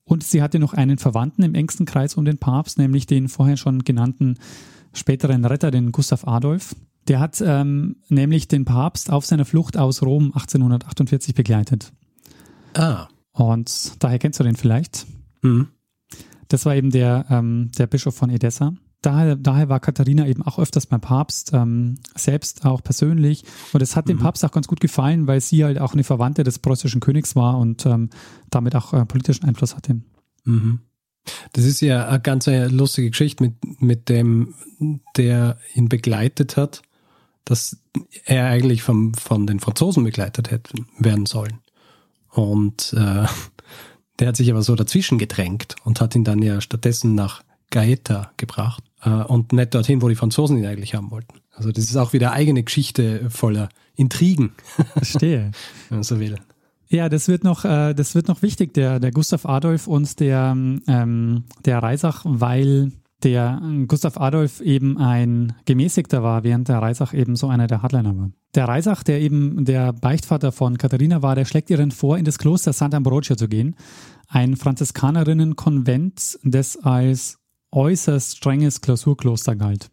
Und 0.04 0.22
sie 0.22 0.42
hatte 0.42 0.58
noch 0.58 0.72
einen 0.72 0.98
Verwandten 0.98 1.42
im 1.42 1.54
engsten 1.54 1.86
Kreis 1.86 2.14
um 2.14 2.24
den 2.24 2.38
Papst, 2.38 2.78
nämlich 2.78 3.06
den 3.06 3.28
vorher 3.28 3.56
schon 3.56 3.82
genannten 3.82 4.38
späteren 4.92 5.44
Retter, 5.44 5.70
den 5.70 5.90
Gustav 5.90 6.26
Adolf. 6.26 6.76
Der 7.08 7.20
hat 7.20 7.40
ähm, 7.44 7.96
nämlich 8.08 8.48
den 8.48 8.64
Papst 8.64 9.10
auf 9.10 9.26
seiner 9.26 9.44
Flucht 9.44 9.76
aus 9.76 10.02
Rom 10.02 10.26
1848 10.26 11.34
begleitet. 11.34 11.92
Ah. 12.74 13.08
Und 13.36 14.02
daher 14.02 14.18
kennst 14.18 14.40
du 14.40 14.44
den 14.44 14.56
vielleicht. 14.56 15.06
Mhm. 15.42 15.68
Das 16.48 16.64
war 16.64 16.74
eben 16.74 16.90
der, 16.90 17.26
ähm, 17.28 17.70
der 17.76 17.86
Bischof 17.86 18.14
von 18.14 18.30
Edessa. 18.30 18.72
Daher, 19.02 19.36
daher 19.36 19.68
war 19.68 19.78
Katharina 19.78 20.26
eben 20.26 20.42
auch 20.42 20.58
öfters 20.58 20.86
beim 20.86 21.02
Papst, 21.02 21.52
ähm, 21.52 21.96
selbst 22.14 22.64
auch 22.64 22.82
persönlich. 22.82 23.44
Und 23.74 23.82
es 23.82 23.94
hat 23.94 24.06
mhm. 24.06 24.12
dem 24.12 24.18
Papst 24.20 24.44
auch 24.44 24.52
ganz 24.52 24.66
gut 24.68 24.80
gefallen, 24.80 25.26
weil 25.26 25.42
sie 25.42 25.64
halt 25.64 25.78
auch 25.78 25.92
eine 25.92 26.02
Verwandte 26.02 26.44
des 26.44 26.58
preußischen 26.58 27.00
Königs 27.00 27.36
war 27.36 27.58
und 27.58 27.84
ähm, 27.84 28.08
damit 28.48 28.74
auch 28.74 28.94
äh, 28.94 29.04
politischen 29.04 29.44
Einfluss 29.44 29.76
hatte. 29.76 30.00
Mhm. 30.44 30.80
Das 31.52 31.64
ist 31.64 31.82
ja 31.82 32.08
eine 32.08 32.20
ganz 32.20 32.48
eine 32.48 32.68
lustige 32.68 33.10
Geschichte 33.10 33.44
mit, 33.44 33.82
mit 33.82 34.08
dem, 34.08 34.54
der 35.16 35.58
ihn 35.74 35.88
begleitet 35.88 36.56
hat, 36.56 36.82
dass 37.44 37.76
er 38.24 38.46
eigentlich 38.46 38.82
vom, 38.82 39.12
von 39.12 39.46
den 39.46 39.60
Franzosen 39.60 40.04
begleitet 40.04 40.50
hätte 40.50 40.74
werden 40.98 41.26
sollen. 41.26 41.58
Und 42.36 42.92
äh, 42.96 43.26
der 44.18 44.28
hat 44.28 44.36
sich 44.36 44.50
aber 44.50 44.62
so 44.62 44.74
dazwischen 44.76 45.18
gedrängt 45.18 45.74
und 45.84 46.00
hat 46.00 46.14
ihn 46.14 46.24
dann 46.24 46.42
ja 46.42 46.60
stattdessen 46.60 47.14
nach 47.14 47.42
Gaeta 47.70 48.30
gebracht 48.36 48.84
äh, 49.02 49.10
und 49.10 49.52
nicht 49.52 49.74
dorthin, 49.74 50.02
wo 50.02 50.08
die 50.08 50.14
Franzosen 50.14 50.58
ihn 50.58 50.66
eigentlich 50.66 50.94
haben 50.94 51.10
wollten. 51.10 51.40
Also 51.52 51.72
das 51.72 51.84
ist 51.84 51.96
auch 51.96 52.12
wieder 52.12 52.32
eigene 52.32 52.62
Geschichte 52.62 53.30
voller 53.30 53.70
Intrigen. 53.96 54.52
Verstehe. 54.92 55.50
Wenn 55.88 55.98
man 55.98 56.02
so 56.02 56.20
will. 56.20 56.36
Ja, 56.88 57.08
das 57.08 57.26
wird 57.26 57.42
noch, 57.42 57.64
äh, 57.64 57.94
das 57.94 58.14
wird 58.14 58.28
noch 58.28 58.42
wichtig, 58.42 58.74
der, 58.74 59.00
der 59.00 59.10
Gustav 59.10 59.46
Adolf 59.46 59.86
und 59.86 60.20
der, 60.20 60.54
ähm, 60.54 61.44
der 61.64 61.78
Reisach, 61.82 62.22
weil 62.24 62.92
der 63.22 63.60
Gustav 63.86 64.18
Adolf 64.18 64.60
eben 64.60 64.98
ein 64.98 65.54
Gemäßigter 65.64 66.22
war, 66.22 66.44
während 66.44 66.68
der 66.68 66.78
Reisach 66.78 67.14
eben 67.14 67.36
so 67.36 67.48
einer 67.48 67.66
der 67.66 67.82
Hardliner 67.82 68.16
war. 68.16 68.30
Der 68.54 68.68
Reisach, 68.68 69.02
der 69.02 69.20
eben 69.20 69.64
der 69.64 69.92
Beichtvater 69.92 70.52
von 70.52 70.78
Katharina 70.78 71.22
war, 71.22 71.34
der 71.34 71.44
schlägt 71.44 71.70
ihr 71.70 71.76
dann 71.76 71.90
vor, 71.90 72.18
in 72.18 72.24
das 72.24 72.38
Kloster 72.38 72.72
Sant'Ambrogio 72.72 73.36
zu 73.36 73.48
gehen, 73.48 73.76
ein 74.28 74.56
Franziskanerinnenkonvent, 74.56 76.38
das 76.44 76.76
als 76.76 77.38
äußerst 77.72 78.36
strenges 78.36 78.80
Klausurkloster 78.80 79.56
galt. 79.56 79.90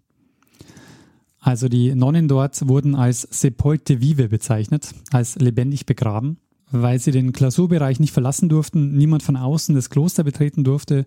Also 1.40 1.68
die 1.68 1.94
Nonnen 1.94 2.28
dort 2.28 2.68
wurden 2.68 2.96
als 2.96 3.22
Sepolte 3.22 4.02
Vive 4.02 4.30
bezeichnet, 4.30 4.94
als 5.12 5.36
lebendig 5.36 5.86
begraben 5.86 6.38
weil 6.74 6.98
sie 6.98 7.12
den 7.12 7.34
Klausurbereich 7.34 8.00
nicht 8.00 8.14
verlassen 8.14 8.50
durften, 8.50 8.98
niemand 8.98 9.22
von 9.22 9.36
außen 9.38 9.76
das 9.76 9.92
Kloster 9.92 10.24
betreten 10.24 10.64
durfte 10.64 11.06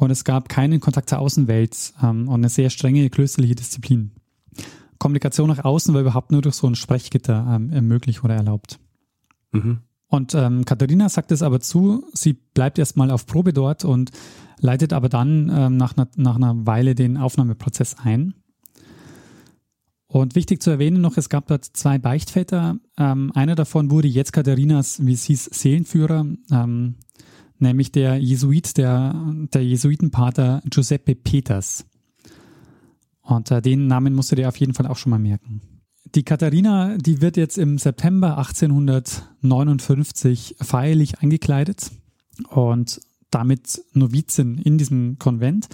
und 0.00 0.10
es 0.10 0.24
gab 0.24 0.48
keinen 0.48 0.80
Kontakt 0.80 1.10
zur 1.10 1.18
Außenwelt 1.18 1.92
ähm, 2.02 2.26
und 2.26 2.40
eine 2.40 2.48
sehr 2.48 2.70
strenge 2.70 3.10
klösterliche 3.10 3.54
Disziplin. 3.54 4.12
Kommunikation 4.98 5.48
nach 5.48 5.64
außen 5.64 5.92
war 5.92 6.00
überhaupt 6.00 6.32
nur 6.32 6.40
durch 6.42 6.54
so 6.54 6.66
ein 6.66 6.74
Sprechgitter 6.74 7.46
ähm, 7.54 7.86
möglich 7.86 8.24
oder 8.24 8.34
erlaubt. 8.34 8.80
Mhm. 9.52 9.80
Und 10.08 10.34
ähm, 10.34 10.64
Katharina 10.64 11.08
sagt 11.08 11.32
es 11.32 11.42
aber 11.42 11.60
zu, 11.60 12.04
sie 12.14 12.32
bleibt 12.32 12.78
erstmal 12.78 13.10
auf 13.10 13.26
Probe 13.26 13.52
dort 13.52 13.84
und 13.84 14.10
leitet 14.58 14.92
aber 14.92 15.08
dann 15.08 15.50
ähm, 15.54 15.76
nach, 15.76 15.96
einer, 15.96 16.08
nach 16.16 16.36
einer 16.36 16.66
Weile 16.66 16.94
den 16.94 17.16
Aufnahmeprozess 17.16 17.96
ein. 18.02 18.34
Und 20.06 20.34
wichtig 20.34 20.62
zu 20.62 20.70
erwähnen 20.70 21.00
noch, 21.00 21.16
es 21.18 21.28
gab 21.28 21.46
dort 21.46 21.64
zwei 21.64 21.98
Beichtväter. 21.98 22.78
Ähm, 22.98 23.30
einer 23.34 23.54
davon 23.54 23.90
wurde 23.90 24.08
jetzt 24.08 24.32
Katharinas, 24.32 25.04
wie 25.04 25.12
es 25.12 25.24
hieß, 25.24 25.44
Seelenführer, 25.44 26.26
ähm, 26.50 26.96
nämlich 27.60 27.92
der 27.92 28.18
Jesuit, 28.18 28.76
der, 28.76 29.14
der 29.52 29.64
Jesuitenpater 29.64 30.62
Giuseppe 30.68 31.14
Peters. 31.14 31.86
Und 33.22 33.50
äh, 33.50 33.62
den 33.62 33.86
Namen 33.86 34.14
musst 34.14 34.30
du 34.32 34.36
dir 34.36 34.48
auf 34.48 34.56
jeden 34.56 34.74
Fall 34.74 34.86
auch 34.86 34.96
schon 34.96 35.10
mal 35.10 35.18
merken. 35.18 35.62
Die 36.14 36.24
Katharina, 36.24 36.96
die 36.98 37.20
wird 37.20 37.36
jetzt 37.36 37.58
im 37.58 37.76
September 37.78 38.38
1859 38.38 40.56
feierlich 40.60 41.20
eingekleidet 41.20 41.90
und 42.48 43.00
damit 43.30 43.80
Novizin 43.92 44.58
in 44.58 44.76
diesem 44.76 45.18
Konvent. 45.18 45.68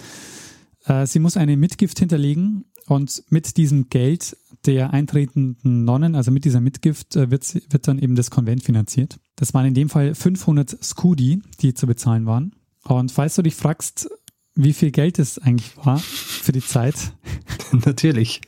Äh, 0.85 1.07
sie 1.07 1.17
muss 1.19 1.37
eine 1.37 1.57
Mitgift 1.57 1.97
hinterlegen 1.97 2.65
und 2.85 3.23
mit 3.29 3.57
diesem 3.57 3.89
Geld 3.89 4.37
der 4.65 4.93
eintretenden 4.93 5.85
Nonnen, 5.85 6.15
also 6.15 6.31
mit 6.31 6.45
dieser 6.45 6.61
Mitgift, 6.61 7.15
äh, 7.15 7.31
wird, 7.31 7.51
wird 7.71 7.87
dann 7.87 7.99
eben 7.99 8.15
das 8.15 8.29
Konvent 8.29 8.63
finanziert. 8.63 9.19
Das 9.37 9.53
waren 9.53 9.65
in 9.65 9.73
dem 9.73 9.89
Fall 9.89 10.13
500 10.13 10.83
Scudi, 10.83 11.41
die 11.61 11.73
zu 11.73 11.87
bezahlen 11.87 12.25
waren. 12.25 12.53
Und 12.83 13.11
falls 13.11 13.35
du 13.35 13.43
dich 13.43 13.55
fragst, 13.55 14.09
wie 14.55 14.73
viel 14.73 14.91
Geld 14.91 15.19
es 15.19 15.37
eigentlich 15.37 15.77
war 15.77 15.99
für 15.99 16.51
die 16.51 16.65
Zeit? 16.65 17.13
Natürlich. 17.71 18.41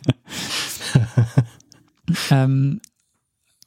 ähm, 2.32 2.82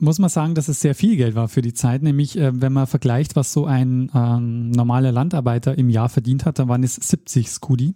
muss 0.01 0.19
man 0.19 0.31
sagen, 0.31 0.57
dass 0.57 0.67
es 0.67 0.81
sehr 0.81 0.97
viel 0.97 1.17
Geld 1.17 1.37
war 1.37 1.49
für 1.49 1.63
die 1.63 1.75
Zeit, 1.75 2.03
nämlich 2.03 2.37
äh, 2.37 2.61
wenn 2.61 2.73
man 2.73 2.89
vergleicht, 2.89 3.37
was 3.37 3.53
so 3.53 3.67
ein 3.67 4.11
ähm, 4.13 4.71
normaler 4.73 5.13
Landarbeiter 5.13 5.79
im 5.79 5.91
Jahr 5.91 6.09
verdient 6.09 6.45
hat, 6.45 6.59
dann 6.59 6.69
waren 6.69 6.83
es 6.83 6.97
70 6.97 7.49
Skudi. 7.49 7.95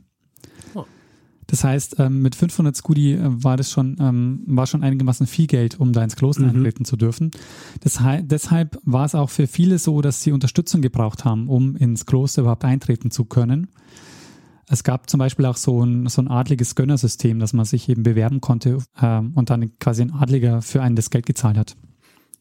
Das 1.47 1.62
heißt, 1.62 1.97
ähm, 1.99 2.23
mit 2.23 2.35
500 2.35 2.76
Skudi 2.76 3.15
äh, 3.15 3.21
war 3.23 3.57
das 3.57 3.71
schon, 3.71 3.97
ähm, 4.00 4.43
war 4.47 4.67
schon 4.67 4.83
einigermaßen 4.83 5.26
viel 5.26 5.47
Geld, 5.47 5.79
um 5.79 5.93
da 5.93 6.03
ins 6.03 6.17
Kloster 6.17 6.43
mhm. 6.43 6.50
eintreten 6.50 6.85
zu 6.85 6.97
dürfen. 6.97 7.31
Das, 7.81 8.00
deshalb 8.23 8.79
war 8.85 9.05
es 9.05 9.15
auch 9.15 9.31
für 9.31 9.47
viele 9.47 9.79
so, 9.79 10.00
dass 10.00 10.23
sie 10.23 10.33
Unterstützung 10.33 10.83
gebraucht 10.83 11.25
haben, 11.25 11.49
um 11.49 11.76
ins 11.76 12.07
Kloster 12.07 12.43
überhaupt 12.43 12.65
eintreten 12.65 13.11
zu 13.11 13.25
können. 13.25 13.69
Es 14.69 14.83
gab 14.83 15.09
zum 15.09 15.19
Beispiel 15.19 15.47
auch 15.47 15.57
so 15.57 15.85
ein, 15.85 16.09
so 16.09 16.21
ein 16.21 16.29
adliges 16.29 16.75
Gönnersystem, 16.75 17.38
dass 17.38 17.53
man 17.53 17.65
sich 17.65 17.88
eben 17.88 18.03
bewerben 18.03 18.41
konnte 18.41 18.79
äh, 19.00 19.19
und 19.19 19.50
dann 19.50 19.79
quasi 19.79 20.03
ein 20.03 20.12
Adliger 20.12 20.61
für 20.62 20.83
einen 20.83 20.97
das 20.97 21.11
Geld 21.11 21.26
gezahlt 21.26 21.57
hat. 21.57 21.76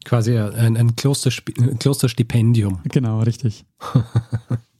Quasi 0.04 0.36
ein, 0.36 0.76
ein, 0.76 0.96
Klosterstipendium. 0.96 2.80
Genau, 2.84 3.20
richtig. 3.20 3.64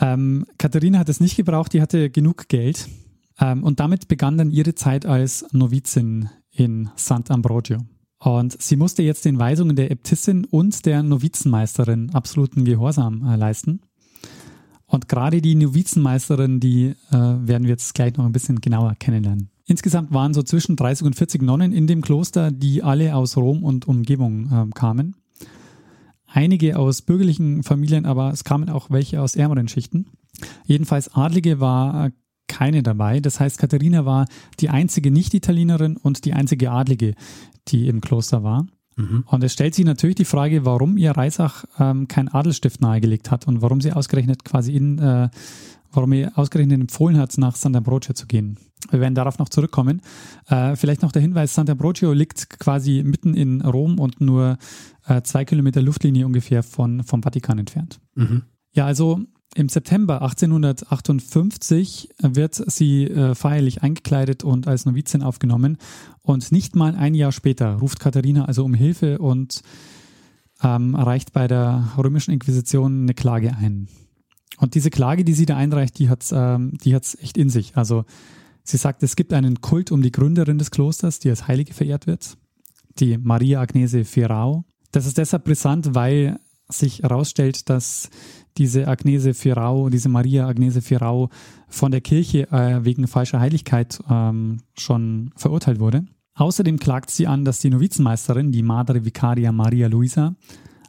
ähm, 0.00 0.46
Katharina 0.58 0.98
hat 0.98 1.08
es 1.08 1.20
nicht 1.20 1.36
gebraucht, 1.36 1.72
die 1.72 1.82
hatte 1.82 2.10
genug 2.10 2.48
Geld. 2.48 2.88
Ähm, 3.38 3.62
und 3.62 3.80
damit 3.80 4.08
begann 4.08 4.38
dann 4.38 4.50
ihre 4.50 4.74
Zeit 4.74 5.06
als 5.06 5.46
Novizin 5.52 6.28
in 6.50 6.88
Sant'Ambrogio. 6.96 7.78
Und 8.18 8.60
sie 8.60 8.76
musste 8.76 9.02
jetzt 9.02 9.24
den 9.24 9.38
Weisungen 9.38 9.76
der 9.76 9.90
Äbtissin 9.90 10.44
und 10.44 10.84
der 10.84 11.02
Novizenmeisterin 11.02 12.10
absoluten 12.10 12.64
Gehorsam 12.64 13.26
äh, 13.26 13.36
leisten. 13.36 13.80
Und 14.86 15.08
gerade 15.08 15.40
die 15.40 15.54
Novizenmeisterin, 15.54 16.60
die 16.60 16.96
äh, 17.10 17.12
werden 17.12 17.62
wir 17.62 17.70
jetzt 17.70 17.94
gleich 17.94 18.16
noch 18.16 18.26
ein 18.26 18.32
bisschen 18.32 18.60
genauer 18.60 18.94
kennenlernen. 18.98 19.48
Insgesamt 19.66 20.12
waren 20.12 20.34
so 20.34 20.42
zwischen 20.42 20.74
30 20.74 21.06
und 21.06 21.16
40 21.16 21.42
Nonnen 21.42 21.72
in 21.72 21.86
dem 21.86 22.02
Kloster, 22.02 22.50
die 22.50 22.82
alle 22.82 23.14
aus 23.14 23.36
Rom 23.36 23.62
und 23.62 23.86
Umgebung 23.86 24.50
äh, 24.50 24.66
kamen. 24.74 25.14
Einige 26.32 26.78
aus 26.78 27.02
bürgerlichen 27.02 27.62
Familien, 27.62 28.06
aber 28.06 28.30
es 28.30 28.44
kamen 28.44 28.68
auch 28.68 28.90
welche 28.90 29.20
aus 29.20 29.34
ärmeren 29.34 29.68
Schichten. 29.68 30.06
Jedenfalls 30.64 31.14
Adlige 31.14 31.60
war 31.60 32.06
äh, 32.06 32.10
keine 32.46 32.82
dabei. 32.82 33.20
Das 33.20 33.40
heißt, 33.40 33.58
Katharina 33.58 34.04
war 34.04 34.26
die 34.60 34.68
einzige 34.68 35.10
Nicht-Italienerin 35.10 35.96
und 35.96 36.24
die 36.24 36.32
einzige 36.32 36.70
Adlige, 36.70 37.14
die 37.68 37.88
im 37.88 38.00
Kloster 38.00 38.42
war. 38.42 38.66
Mhm. 38.96 39.24
Und 39.26 39.44
es 39.44 39.52
stellt 39.52 39.74
sich 39.74 39.84
natürlich 39.84 40.16
die 40.16 40.24
Frage, 40.24 40.64
warum 40.64 40.96
ihr 40.96 41.12
Reisach 41.12 41.64
ähm, 41.78 42.08
kein 42.08 42.28
Adelsstift 42.28 42.80
nahegelegt 42.80 43.30
hat 43.30 43.46
und 43.46 43.62
warum 43.62 43.80
sie 43.80 43.92
ausgerechnet 43.92 44.44
quasi 44.44 44.74
in, 44.74 44.98
äh, 44.98 45.28
warum 45.92 46.12
ihr 46.12 46.36
ausgerechnet 46.36 46.80
empfohlen 46.80 47.18
hat, 47.18 47.36
nach 47.38 47.56
Sant'Ambrogio 47.56 48.14
zu 48.14 48.26
gehen. 48.26 48.58
Wir 48.90 49.00
werden 49.00 49.14
darauf 49.14 49.38
noch 49.38 49.48
zurückkommen. 49.48 50.00
Äh, 50.48 50.76
vielleicht 50.76 51.02
noch 51.02 51.12
der 51.12 51.22
Hinweis, 51.22 51.56
Sant'Ambrogio 51.56 52.12
liegt 52.12 52.48
quasi 52.58 53.02
mitten 53.04 53.34
in 53.34 53.60
Rom 53.60 53.98
und 53.98 54.20
nur 54.20 54.58
äh, 55.06 55.22
zwei 55.22 55.44
Kilometer 55.44 55.82
Luftlinie 55.82 56.26
ungefähr 56.26 56.62
von, 56.62 57.02
vom 57.04 57.22
Vatikan 57.22 57.58
entfernt. 57.58 58.00
Mhm. 58.14 58.42
Ja, 58.72 58.86
also 58.86 59.20
im 59.54 59.68
September 59.68 60.22
1858 60.22 62.10
wird 62.20 62.54
sie 62.54 63.06
äh, 63.06 63.34
feierlich 63.34 63.82
eingekleidet 63.82 64.44
und 64.44 64.68
als 64.68 64.86
Novizin 64.86 65.22
aufgenommen. 65.22 65.76
Und 66.22 66.52
nicht 66.52 66.76
mal 66.76 66.94
ein 66.94 67.14
Jahr 67.14 67.32
später 67.32 67.74
ruft 67.74 67.98
Katharina 67.98 68.44
also 68.44 68.64
um 68.64 68.74
Hilfe 68.74 69.18
und 69.18 69.62
ähm, 70.62 70.94
reicht 70.94 71.32
bei 71.32 71.48
der 71.48 71.92
römischen 71.98 72.32
Inquisition 72.32 73.02
eine 73.02 73.14
Klage 73.14 73.56
ein. 73.56 73.88
Und 74.60 74.74
diese 74.74 74.90
Klage, 74.90 75.24
die 75.24 75.32
sie 75.32 75.46
da 75.46 75.56
einreicht, 75.56 75.98
die 75.98 76.10
hat 76.10 76.22
es 76.22 76.32
ähm, 76.32 76.76
echt 76.84 77.38
in 77.38 77.48
sich. 77.48 77.76
Also 77.76 78.04
sie 78.62 78.76
sagt, 78.76 79.02
es 79.02 79.16
gibt 79.16 79.32
einen 79.32 79.62
Kult 79.62 79.90
um 79.90 80.02
die 80.02 80.12
Gründerin 80.12 80.58
des 80.58 80.70
Klosters, 80.70 81.18
die 81.18 81.30
als 81.30 81.48
Heilige 81.48 81.72
verehrt 81.72 82.06
wird, 82.06 82.36
die 82.98 83.16
Maria 83.16 83.60
Agnese 83.60 84.04
Ferrao. 84.04 84.64
Das 84.92 85.06
ist 85.06 85.16
deshalb 85.16 85.44
brisant, 85.44 85.94
weil 85.94 86.38
sich 86.68 87.02
herausstellt, 87.02 87.70
dass 87.70 88.10
diese 88.58 88.86
Agnese 88.86 89.32
Firau, 89.32 89.88
diese 89.88 90.10
Maria 90.10 90.46
Agnese 90.46 90.82
Firau 90.82 91.30
von 91.68 91.90
der 91.90 92.02
Kirche 92.02 92.50
äh, 92.52 92.84
wegen 92.84 93.06
falscher 93.06 93.40
Heiligkeit 93.40 94.00
ähm, 94.10 94.58
schon 94.76 95.32
verurteilt 95.36 95.80
wurde. 95.80 96.04
Außerdem 96.34 96.78
klagt 96.78 97.10
sie 97.10 97.26
an, 97.26 97.44
dass 97.44 97.60
die 97.60 97.70
Novizenmeisterin, 97.70 98.52
die 98.52 98.62
Madre 98.62 99.04
Vicaria 99.04 99.52
Maria 99.52 99.88
Luisa, 99.88 100.34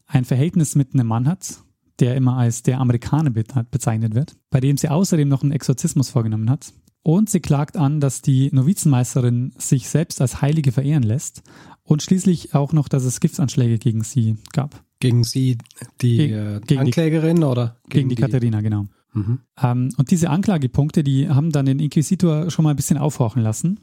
ein 0.08 0.26
Verhältnis 0.26 0.76
mit 0.76 0.94
einem 0.94 1.08
Mann 1.08 1.28
hat, 1.28 1.64
der 2.02 2.16
immer 2.16 2.36
als 2.36 2.64
der 2.64 2.80
Amerikaner 2.80 3.30
bezeichnet 3.30 4.16
wird, 4.16 4.36
bei 4.50 4.60
dem 4.60 4.76
sie 4.76 4.90
außerdem 4.90 5.30
noch 5.30 5.44
einen 5.44 5.52
Exorzismus 5.52 6.10
vorgenommen 6.10 6.50
hat. 6.50 6.74
Und 7.04 7.30
sie 7.30 7.40
klagt 7.40 7.78
an, 7.78 8.00
dass 8.00 8.22
die 8.22 8.50
Novizenmeisterin 8.52 9.54
sich 9.58 9.90
selbst 9.90 10.22
als 10.22 10.42
Heilige 10.42 10.72
verehren 10.72 11.04
lässt 11.04 11.42
und 11.84 12.04
schließlich 12.04 12.54
auch 12.54 12.74
noch, 12.74 12.88
dass 12.88 13.06
es 13.06 13.20
Giftsanschläge 13.20 13.78
gegen 13.78 14.04
sie 14.04 14.38
gab. 14.54 14.84
Gegen 15.00 15.24
sie, 15.24 15.58
die 16.02 16.18
Ge 16.18 16.58
äh, 16.58 16.60
gegen 16.62 16.82
Anklägerin 16.82 17.38
die, 17.38 17.44
oder? 17.44 17.78
Gegen, 17.90 17.90
gegen 17.90 18.10
die, 18.10 18.16
die 18.16 18.22
Katharina, 18.22 18.62
genau. 18.62 18.86
Mhm. 19.14 19.40
Ähm, 19.62 19.90
und 19.98 20.12
diese 20.12 20.30
Anklagepunkte, 20.30 21.04
die 21.04 21.28
haben 21.28 21.52
dann 21.52 21.66
den 21.66 21.80
Inquisitor 21.80 22.52
schon 22.52 22.64
mal 22.64 22.70
ein 22.72 22.76
bisschen 22.76 22.98
aufhorchen 22.98 23.42
lassen, 23.42 23.80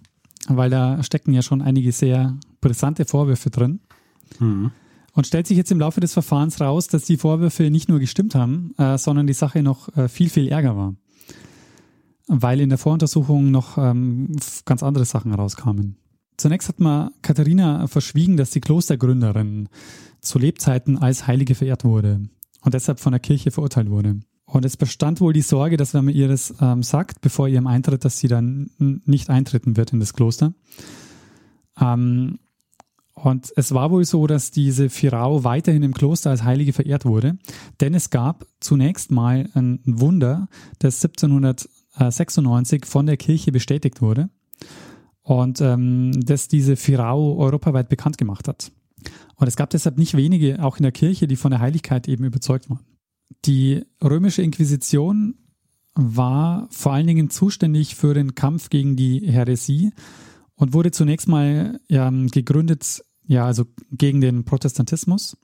weil 0.47 0.71
da 0.71 1.03
stecken 1.03 1.33
ja 1.33 1.43
schon 1.43 1.61
einige 1.61 1.91
sehr 1.93 2.39
brisante 2.61 3.05
Vorwürfe 3.05 3.51
drin. 3.51 3.81
Mhm. 4.39 4.71
Und 5.19 5.27
stellt 5.27 5.49
sich 5.49 5.57
jetzt 5.57 5.73
im 5.73 5.81
Laufe 5.81 5.99
des 5.99 6.13
Verfahrens 6.13 6.61
raus, 6.61 6.87
dass 6.87 7.03
die 7.03 7.17
Vorwürfe 7.17 7.71
nicht 7.71 7.89
nur 7.89 7.99
gestimmt 7.99 8.37
haben, 8.37 8.73
äh, 8.79 8.97
sondern 8.99 9.27
die 9.27 9.33
Sache 9.33 9.65
noch 9.65 9.89
äh, 9.97 10.09
viel, 10.09 10.31
viel 10.31 10.47
ärger 10.47 10.77
war. 10.77 10.95
Weil 12.29 12.61
in 12.61 12.69
der 12.69 12.79
Voruntersuchung 12.79 13.51
noch 13.51 13.79
ähm, 13.79 14.37
ganz 14.65 14.85
andere 14.85 15.05
Sachen 15.07 15.35
rauskamen. 15.35 15.97
Zunächst 16.37 16.69
hat 16.69 16.79
man 16.79 17.11
Katharina 17.21 17.89
verschwiegen, 17.89 18.37
dass 18.37 18.51
die 18.51 18.61
Klostergründerin 18.61 19.69
zu 20.21 20.39
Lebzeiten 20.39 20.97
als 20.97 21.27
Heilige 21.27 21.57
verehrt 21.57 21.83
wurde 21.83 22.21
und 22.63 22.75
deshalb 22.75 23.01
von 23.01 23.11
der 23.11 23.19
Kirche 23.19 23.51
verurteilt 23.51 23.91
wurde. 23.91 24.21
Und 24.45 24.65
es 24.65 24.77
bestand 24.77 25.21
wohl 25.21 25.33
die 25.33 25.43
Sorge, 25.43 25.77
dass 25.77 25.95
wenn 25.95 26.05
man 26.05 26.15
ihr 26.15 26.29
das 26.29 26.55
ähm, 26.61 26.85
sagt, 26.85 27.23
bevor 27.23 27.49
ihrem 27.49 27.67
Eintritt, 27.67 28.05
dass 28.05 28.19
sie 28.19 28.29
dann 28.29 28.71
nicht 28.79 29.31
eintreten 29.31 29.77
wird 29.77 29.93
in 29.93 29.99
das 29.99 30.15
Kloster. 30.15 30.55
Ähm, 31.81 32.39
und 33.23 33.53
es 33.57 33.73
war 33.73 33.91
wohl 33.91 34.05
so, 34.05 34.27
dass 34.27 34.51
diese 34.51 34.91
Firau 34.91 35.45
weiterhin 35.45 35.83
im 35.83 35.95
Kloster 35.95 36.31
als 36.31 36.45
Heilige 36.45 36.73
verehrt 36.73 37.05
wurde, 37.05 37.39
denn 37.81 37.95
es 37.95 38.11
gab 38.11 38.47
zunächst 38.61 39.11
mal 39.11 39.49
ein 39.55 39.81
Wunder, 39.85 40.49
das 40.79 41.05
1796 41.05 42.87
von 42.87 43.07
der 43.07 43.17
Kirche 43.17 43.51
bestätigt 43.51 44.01
wurde 44.01 44.31
und 45.23 45.61
ähm, 45.61 46.13
das 46.25 46.49
diese 46.49 46.77
Firau 46.77 47.37
europaweit 47.39 47.89
bekannt 47.89 48.19
gemacht 48.19 48.47
hat. 48.47 48.71
Und 49.37 49.47
es 49.47 49.57
gab 49.57 49.71
deshalb 49.71 49.99
nicht 49.99 50.17
wenige, 50.17 50.63
auch 50.63 50.77
in 50.77 50.83
der 50.83 50.93
Kirche, 50.93 51.27
die 51.27 51.37
von 51.37 51.51
der 51.51 51.61
Heiligkeit 51.61 52.09
eben 52.09 52.25
überzeugt 52.25 52.71
waren. 52.71 52.85
Die 53.45 53.85
römische 54.03 54.43
Inquisition 54.43 55.35
war 55.95 56.69
vor 56.71 56.93
allen 56.93 57.07
Dingen 57.07 57.31
zuständig 57.31 57.97
für 57.97 58.15
den 58.15 58.35
Kampf 58.35 58.71
gegen 58.71 58.97
die 58.97 59.21
Häresie 59.31 59.93
und 60.55 60.73
wurde 60.73 60.91
zunächst 60.91 61.29
mal 61.29 61.81
ja, 61.89 62.11
gegründet, 62.11 63.05
ja, 63.29 63.47
also 63.47 63.67
gegen 63.93 64.21
den 64.21 64.45
Protestantismus 64.45 65.37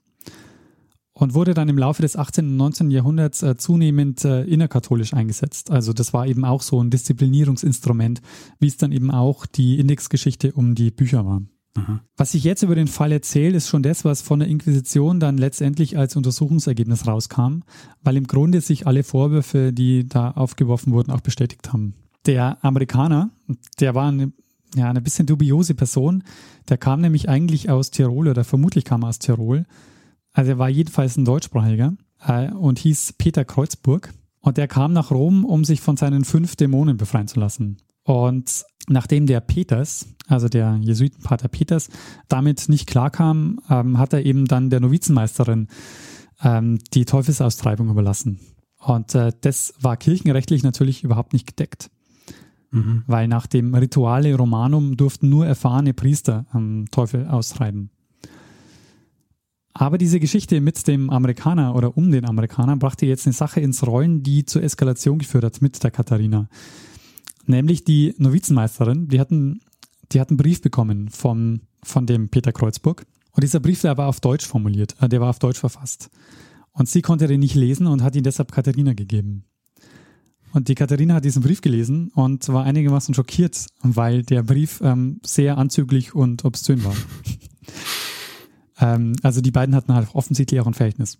und 1.13 1.33
wurde 1.33 1.53
dann 1.53 1.69
im 1.69 1.77
Laufe 1.77 2.01
des 2.01 2.17
18. 2.17 2.45
und 2.45 2.57
19. 2.57 2.91
Jahrhunderts 2.91 3.41
äh, 3.41 3.55
zunehmend 3.55 4.25
äh, 4.25 4.43
innerkatholisch 4.43 5.13
eingesetzt. 5.13 5.71
Also 5.71 5.93
das 5.93 6.13
war 6.13 6.27
eben 6.27 6.43
auch 6.43 6.61
so 6.61 6.83
ein 6.83 6.89
Disziplinierungsinstrument, 6.89 8.21
wie 8.59 8.67
es 8.67 8.77
dann 8.77 8.91
eben 8.91 9.11
auch 9.11 9.45
die 9.45 9.79
Indexgeschichte 9.79 10.51
um 10.51 10.75
die 10.75 10.91
Bücher 10.91 11.25
war. 11.25 11.39
Mhm. 11.75 12.01
Was 12.17 12.33
ich 12.33 12.43
jetzt 12.43 12.63
über 12.63 12.75
den 12.75 12.87
Fall 12.87 13.13
erzähle, 13.13 13.57
ist 13.57 13.69
schon 13.69 13.81
das, 13.81 14.03
was 14.03 14.21
von 14.21 14.39
der 14.39 14.49
Inquisition 14.49 15.21
dann 15.21 15.37
letztendlich 15.37 15.97
als 15.97 16.17
Untersuchungsergebnis 16.17 17.07
rauskam, 17.07 17.61
weil 18.03 18.17
im 18.17 18.27
Grunde 18.27 18.59
sich 18.59 18.85
alle 18.85 19.03
Vorwürfe, 19.03 19.71
die 19.71 20.07
da 20.07 20.31
aufgeworfen 20.31 20.91
wurden, 20.91 21.11
auch 21.11 21.21
bestätigt 21.21 21.71
haben. 21.71 21.93
Der 22.25 22.63
Amerikaner, 22.63 23.29
der 23.79 23.95
war 23.95 24.07
eine, 24.07 24.33
ja, 24.75 24.89
eine 24.89 25.01
bisschen 25.01 25.25
dubiose 25.25 25.75
Person, 25.75 26.23
der 26.69 26.77
kam 26.77 27.01
nämlich 27.01 27.29
eigentlich 27.29 27.69
aus 27.69 27.91
Tirol 27.91 28.27
oder 28.27 28.43
vermutlich 28.43 28.85
kam 28.85 29.03
er 29.03 29.09
aus 29.09 29.19
Tirol 29.19 29.65
also 30.35 30.51
er 30.51 30.59
war 30.59 30.69
jedenfalls 30.69 31.15
ein 31.15 31.25
Deutschsprachiger 31.25 31.93
äh, 32.27 32.51
und 32.51 32.77
hieß 32.79 33.13
Peter 33.17 33.45
Kreuzburg. 33.45 34.13
Und 34.41 34.59
er 34.59 34.67
kam 34.67 34.93
nach 34.93 35.09
Rom, 35.09 35.43
um 35.45 35.63
sich 35.63 35.81
von 35.81 35.97
seinen 35.97 36.23
fünf 36.25 36.55
Dämonen 36.55 36.97
befreien 36.97 37.27
zu 37.27 37.39
lassen. 37.39 37.77
Und 38.03 38.65
nachdem 38.87 39.25
der 39.25 39.39
Peters, 39.39 40.07
also 40.27 40.47
der 40.49 40.77
Jesuitenpater 40.81 41.47
Peters, 41.47 41.89
damit 42.27 42.69
nicht 42.69 42.85
klarkam, 42.85 43.59
ähm, 43.69 43.97
hat 43.97 44.13
er 44.13 44.23
eben 44.23 44.45
dann 44.45 44.69
der 44.69 44.81
Novizenmeisterin 44.81 45.69
ähm, 46.43 46.79
die 46.93 47.05
Teufelsaustreibung 47.05 47.89
überlassen. 47.89 48.39
Und 48.77 49.15
äh, 49.15 49.31
das 49.41 49.73
war 49.79 49.97
kirchenrechtlich 49.97 50.63
natürlich 50.63 51.03
überhaupt 51.03 51.33
nicht 51.33 51.47
gedeckt. 51.47 51.89
Mhm. 52.75 53.03
Weil 53.07 53.27
nach 53.27 53.47
dem 53.47 53.73
Rituale 53.73 54.35
Romanum 54.35 54.97
durften 54.97 55.29
nur 55.29 55.45
erfahrene 55.45 55.93
Priester 55.93 56.45
ähm, 56.53 56.85
Teufel 56.91 57.27
austreiben. 57.27 57.89
Aber 59.73 59.97
diese 59.97 60.19
Geschichte 60.19 60.61
mit 60.61 60.87
dem 60.87 61.09
Amerikaner 61.09 61.75
oder 61.75 61.97
um 61.97 62.11
den 62.11 62.25
Amerikaner 62.25 62.77
brachte 62.77 63.05
jetzt 63.05 63.27
eine 63.27 63.33
Sache 63.33 63.59
ins 63.59 63.85
Rollen, 63.85 64.23
die 64.23 64.45
zur 64.45 64.63
Eskalation 64.63 65.19
geführt 65.19 65.43
hat 65.43 65.61
mit 65.61 65.83
der 65.83 65.91
Katharina. 65.91 66.47
Nämlich 67.45 67.83
die 67.83 68.13
Novizenmeisterin, 68.17 69.07
die 69.09 69.19
hatten, 69.19 69.59
die 70.11 70.21
hatten 70.21 70.33
einen 70.33 70.37
Brief 70.37 70.61
bekommen 70.61 71.09
vom, 71.09 71.61
von 71.83 72.05
dem 72.05 72.29
Peter 72.29 72.53
Kreuzburg. 72.53 73.05
Und 73.31 73.43
dieser 73.43 73.59
Brief, 73.59 73.81
der 73.81 73.97
war 73.97 74.07
auf 74.07 74.21
Deutsch 74.21 74.45
formuliert, 74.45 74.95
äh, 75.01 75.09
der 75.09 75.19
war 75.21 75.29
auf 75.29 75.39
Deutsch 75.39 75.59
verfasst. 75.59 76.09
Und 76.71 76.89
sie 76.89 77.01
konnte 77.01 77.27
den 77.27 77.41
nicht 77.41 77.55
lesen 77.55 77.87
und 77.87 78.01
hat 78.01 78.15
ihn 78.15 78.23
deshalb 78.23 78.51
Katharina 78.51 78.93
gegeben. 78.93 79.43
Und 80.55 80.69
die 80.69 80.75
Katharina 80.75 81.15
hat 81.15 81.25
diesen 81.25 81.43
Brief 81.43 81.59
gelesen 81.59 82.11
und 82.15 82.47
war 82.47 82.63
einigermaßen 82.63 83.13
schockiert, 83.13 83.65
weil 83.81 84.23
der 84.23 84.41
Brief 84.41 84.79
ähm, 84.81 85.19
sehr 85.21 85.57
anzüglich 85.57 86.15
und 86.15 86.45
obszön 86.45 86.81
war. 86.85 86.95
ähm, 88.79 89.17
also 89.21 89.41
die 89.41 89.51
beiden 89.51 89.75
hatten 89.75 89.93
halt 89.93 90.07
offensichtlich 90.15 90.61
auch 90.61 90.67
ein 90.67 90.73
Verhältnis. 90.73 91.17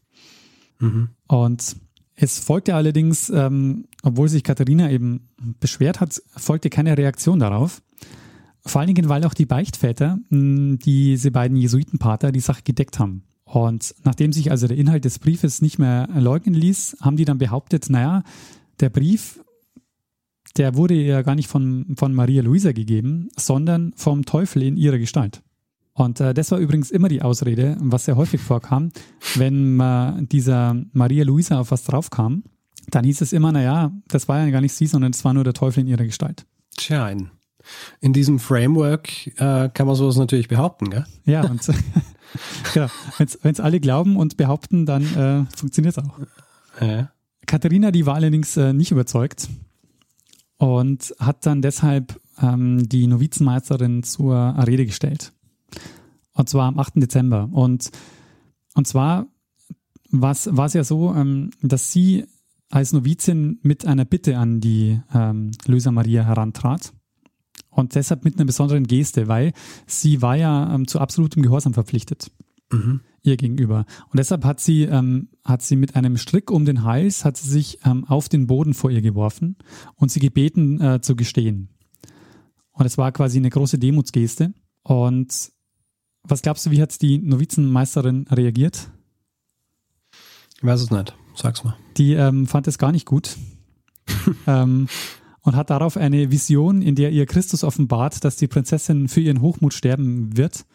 Mhm. 0.80 1.10
Und 1.28 1.76
es 2.15 2.39
folgte 2.39 2.76
allerdings, 2.76 3.30
ähm, 3.30 3.88
obwohl 4.04 4.30
sich 4.30 4.41
Katharina 4.41 4.89
eben 4.89 5.28
beschwert 5.60 6.00
hat, 6.00 6.21
folgte 6.38 6.69
keine 6.69 6.98
Reaktion 6.98 7.39
darauf. 7.39 7.82
Vor 8.65 8.80
allen 8.80 8.93
Dingen, 8.93 9.10
weil 9.10 9.26
auch 9.26 9.34
die 9.34 9.45
Beichtväter, 9.45 10.17
mh, 10.30 10.78
diese 10.86 11.32
beiden 11.32 11.58
Jesuitenpater, 11.58 12.32
die 12.32 12.39
Sache 12.39 12.62
gedeckt 12.63 13.00
haben. 13.00 13.24
Und 13.43 13.95
nachdem 14.06 14.32
sich 14.32 14.50
also 14.50 14.67
der 14.67 14.78
Inhalt 14.78 15.04
des 15.04 15.19
Briefes 15.19 15.62
nicht 15.62 15.78
mehr 15.78 16.08
leugnen 16.15 16.56
ließ, 16.56 17.00
haben 17.02 17.17
die 17.17 17.26
dann 17.26 17.38
behauptet, 17.38 17.89
naja, 17.89 18.24
der 18.79 18.89
Brief, 18.89 19.39
der 20.57 20.75
wurde 20.75 20.93
ja 20.93 21.21
gar 21.21 21.35
nicht 21.35 21.47
von, 21.47 21.95
von 21.97 22.13
Maria 22.13 22.41
Luisa 22.41 22.71
gegeben, 22.71 23.29
sondern 23.38 23.93
vom 23.95 24.25
Teufel 24.25 24.63
in 24.63 24.77
ihrer 24.77 24.97
Gestalt. 24.97 25.41
Und 25.93 26.19
äh, 26.19 26.33
das 26.33 26.51
war 26.51 26.59
übrigens 26.59 26.91
immer 26.91 27.07
die 27.07 27.21
Ausrede, 27.21 27.77
was 27.79 28.05
sehr 28.05 28.17
häufig 28.17 28.41
vorkam, 28.41 28.91
wenn 29.35 29.79
äh, 29.79 30.25
dieser 30.25 30.75
Maria 30.91 31.23
Luisa 31.23 31.59
auf 31.59 31.71
was 31.71 31.85
draufkam, 31.85 32.43
dann 32.91 33.05
hieß 33.05 33.21
es 33.21 33.33
immer, 33.33 33.51
naja, 33.51 33.91
das 34.07 34.27
war 34.27 34.39
ja 34.39 34.49
gar 34.49 34.61
nicht 34.61 34.73
sie, 34.73 34.88
sondern 34.88 35.11
es 35.11 35.23
war 35.23 35.33
nur 35.33 35.43
der 35.43 35.53
Teufel 35.53 35.81
in 35.81 35.88
ihrer 35.88 36.03
Gestalt. 36.03 36.45
Tja, 36.75 37.09
in, 37.09 37.31
in 38.01 38.11
diesem 38.11 38.39
Framework 38.39 39.27
äh, 39.39 39.69
kann 39.69 39.88
man 39.88 39.95
sowas 39.95 40.17
natürlich 40.17 40.49
behaupten, 40.49 40.89
gell? 40.89 41.05
Ja, 41.25 41.45
und 41.45 41.61
genau, 42.73 42.88
wenn 43.17 43.51
es 43.51 43.59
alle 43.59 43.79
glauben 43.79 44.17
und 44.17 44.35
behaupten, 44.35 44.85
dann 44.85 45.03
äh, 45.15 45.45
funktioniert 45.55 45.97
es 45.97 46.03
auch. 46.03 46.19
Ja. 46.81 47.09
Katharina, 47.45 47.91
die 47.91 48.05
war 48.05 48.15
allerdings 48.15 48.55
äh, 48.58 48.73
nicht 48.73 48.91
überzeugt 48.91 49.49
und 50.58 51.13
hat 51.19 51.45
dann 51.45 51.62
deshalb 51.62 52.19
ähm, 52.41 52.88
die 52.88 53.08
Novizenmeisterin 53.08 54.03
zur 54.03 54.36
Rede 54.65 54.86
gestellt. 54.86 55.34
Und 56.34 56.49
zwar 56.49 56.67
am 56.67 56.79
8. 56.79 56.93
Dezember. 56.95 57.49
Und, 57.51 57.91
und 58.73 58.88
zwar 58.88 59.27
war 60.12 60.31
es 60.31 60.73
ja 60.73 60.84
so, 60.84 61.13
ähm, 61.13 61.51
dass 61.62 61.91
sie 61.91 62.25
als 62.69 62.93
Novizin 62.93 63.60
mit 63.62 63.86
einer 63.86 64.05
Bitte 64.05 64.38
an 64.38 64.60
die 64.60 64.99
ähm, 65.13 65.51
Luisa 65.65 65.91
Maria 65.91 66.23
herantrat. 66.23 66.93
Und 67.69 67.95
deshalb 67.95 68.23
mit 68.23 68.36
einer 68.36 68.45
besonderen 68.45 68.88
Geste, 68.88 69.27
weil 69.27 69.53
sie 69.86 70.21
war 70.21 70.36
ja 70.36 70.73
ähm, 70.73 70.88
zu 70.88 70.99
absolutem 70.99 71.43
Gehorsam 71.43 71.73
verpflichtet. 71.73 72.31
Mhm. 72.71 73.01
ihr 73.21 73.38
gegenüber. 73.38 73.86
Und 74.10 74.17
deshalb 74.17 74.43
hat 74.43 74.60
sie, 74.60 74.84
ähm, 74.84 75.30
hat 75.43 75.62
sie 75.62 75.75
mit 75.75 75.95
einem 75.95 76.17
Strick 76.17 76.51
um 76.51 76.65
den 76.65 76.84
Hals, 76.84 77.25
hat 77.25 77.38
sie 77.38 77.49
sich 77.49 77.80
ähm, 77.86 78.06
auf 78.06 78.30
den 78.30 78.47
Boden 78.47 78.73
vor 78.73 78.91
ihr 78.91 79.01
geworfen 79.01 79.58
und 79.95 80.12
sie 80.12 80.19
gebeten 80.19 80.82
äh, 80.82 81.01
zu 81.01 81.15
gestehen. 81.15 81.69
Und 82.71 82.86
es 82.86 82.97
war 82.97 83.12
quasi 83.12 83.38
eine 83.38 83.49
große 83.49 83.80
Demutsgeste. 83.80 84.54
Und 84.84 85.51
was 86.23 86.41
glaubst 86.41 86.65
du, 86.65 86.71
wie 86.71 86.82
hat 86.82 87.01
die 87.01 87.19
Novizenmeisterin 87.19 88.28
reagiert? 88.30 88.89
Ich 90.58 90.63
weiß 90.63 90.82
es 90.82 90.91
nicht. 90.91 91.15
Sag's 91.36 91.63
mal. 91.63 91.75
Die 91.97 92.13
ähm, 92.13 92.47
fand 92.47 92.67
es 92.67 92.78
gar 92.78 92.91
nicht 92.91 93.06
gut. 93.06 93.38
ähm, 94.47 94.88
und 95.41 95.56
hat 95.56 95.69
darauf 95.69 95.97
eine 95.97 96.32
Vision, 96.32 96.82
in 96.82 96.95
der 96.95 97.12
ihr 97.12 97.28
Christus 97.28 97.63
offenbart, 97.63 98.23
dass 98.23 98.36
die 98.36 98.47
Prinzessin 98.47 99.08
für 99.08 99.21
ihren 99.21 99.41
Hochmut 99.41 99.73
sterben 99.73 100.36
wird 100.36 100.65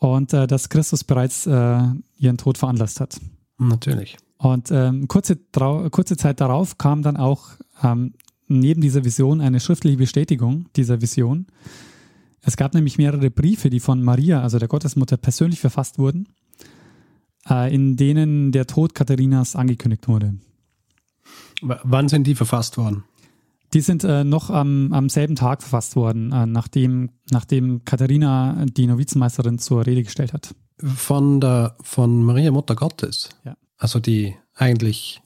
und 0.00 0.32
äh, 0.32 0.46
dass 0.46 0.68
Christus 0.68 1.04
bereits 1.04 1.46
äh, 1.46 1.78
ihren 2.18 2.38
Tod 2.38 2.58
veranlasst 2.58 3.00
hat. 3.00 3.20
Natürlich. 3.58 4.16
Und 4.38 4.70
ähm, 4.72 5.06
kurze, 5.06 5.36
kurze 5.36 6.16
Zeit 6.16 6.40
darauf 6.40 6.78
kam 6.78 7.02
dann 7.02 7.18
auch 7.18 7.50
ähm, 7.82 8.14
neben 8.48 8.80
dieser 8.80 9.04
Vision 9.04 9.40
eine 9.40 9.60
schriftliche 9.60 9.98
Bestätigung 9.98 10.66
dieser 10.74 11.02
Vision. 11.02 11.46
Es 12.42 12.56
gab 12.56 12.72
nämlich 12.72 12.96
mehrere 12.96 13.30
Briefe, 13.30 13.68
die 13.68 13.80
von 13.80 14.02
Maria, 14.02 14.42
also 14.42 14.58
der 14.58 14.68
Gottesmutter, 14.68 15.18
persönlich 15.18 15.60
verfasst 15.60 15.98
wurden, 15.98 16.28
äh, 17.48 17.72
in 17.72 17.96
denen 17.96 18.50
der 18.50 18.66
Tod 18.66 18.94
Katharinas 18.94 19.54
angekündigt 19.54 20.08
wurde. 20.08 20.34
W 21.60 21.74
wann 21.82 22.08
sind 22.08 22.26
die 22.26 22.34
verfasst 22.34 22.78
worden? 22.78 23.04
Die 23.72 23.80
sind 23.80 24.02
äh, 24.02 24.24
noch 24.24 24.50
am, 24.50 24.92
am 24.92 25.08
selben 25.08 25.36
Tag 25.36 25.62
verfasst 25.62 25.94
worden, 25.94 26.32
äh, 26.32 26.46
nachdem, 26.46 27.10
nachdem 27.30 27.84
Katharina 27.84 28.66
die 28.66 28.86
Novizenmeisterin 28.86 29.58
zur 29.58 29.86
Rede 29.86 30.02
gestellt 30.02 30.32
hat. 30.32 30.54
Von 30.78 31.40
der 31.40 31.76
von 31.80 32.22
Maria 32.24 32.50
Mutter 32.50 32.74
Gottes. 32.74 33.28
Ja. 33.44 33.56
Also 33.76 34.00
die 34.00 34.34
eigentlich, 34.54 35.20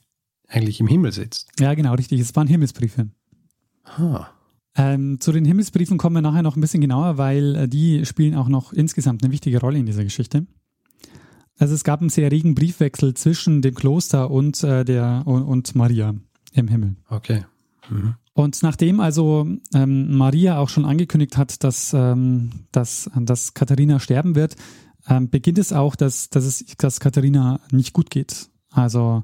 eigentlich 0.48 0.80
im 0.80 0.88
Himmel 0.88 1.12
sitzt. 1.12 1.48
Ja, 1.59 1.74
genau, 1.74 1.94
richtig. 1.94 2.20
Es 2.20 2.37
waren 2.37 2.46
Himmelsbriefe. 2.46 3.09
Ha. 3.98 4.30
Ähm, 4.76 5.20
zu 5.20 5.33
den 5.33 5.44
Himmelsbriefen 5.44 5.98
kommen 5.98 6.16
wir 6.16 6.22
nachher 6.22 6.42
noch 6.42 6.57
ein 6.57 6.61
bisschen 6.61 6.80
genauer, 6.80 7.16
weil 7.16 7.54
äh, 7.54 7.68
die 7.68 8.04
spielen 8.04 8.35
auch 8.35 8.48
noch 8.48 8.72
insgesamt 8.72 9.22
eine 9.22 9.33
wichtige 9.33 9.61
Rolle 9.61 9.78
in 9.78 9.87
dieser 9.87 10.04
Geschichte. 10.04 10.46
Also 11.57 11.74
es 11.74 11.85
gab 11.85 12.00
einen 12.00 12.11
sehr 12.11 12.33
regen 12.33 12.54
Briefwechsel 12.54 13.14
zwischen 13.14 13.62
dem 13.62 13.74
Kloster 13.74 14.30
und 14.30 14.62
äh, 14.64 14.85
der 14.85 15.22
und, 15.24 15.42
und 15.44 15.74
Maria 15.76 16.14
im 16.52 16.68
Himmel. 16.68 16.96
Okay. 17.09 17.44
Mhm. 17.88 18.16
Und 18.34 18.62
nachdem 18.62 18.98
also 18.98 19.46
ähm, 19.74 20.16
Maria 20.16 20.58
auch 20.58 20.68
schon 20.68 20.84
angekündigt 20.84 21.36
hat, 21.36 21.62
dass, 21.62 21.94
ähm, 21.94 22.50
dass, 22.72 23.08
dass 23.14 23.54
Katharina 23.54 24.00
sterben 24.00 24.34
wird, 24.34 24.56
ähm, 25.08 25.30
beginnt 25.30 25.58
es 25.58 25.72
auch, 25.72 25.94
dass, 25.94 26.30
dass 26.30 26.44
es 26.44 26.64
dass 26.78 26.98
Katharina 26.98 27.60
nicht 27.70 27.92
gut 27.92 28.10
geht. 28.10 28.48
Also 28.70 29.22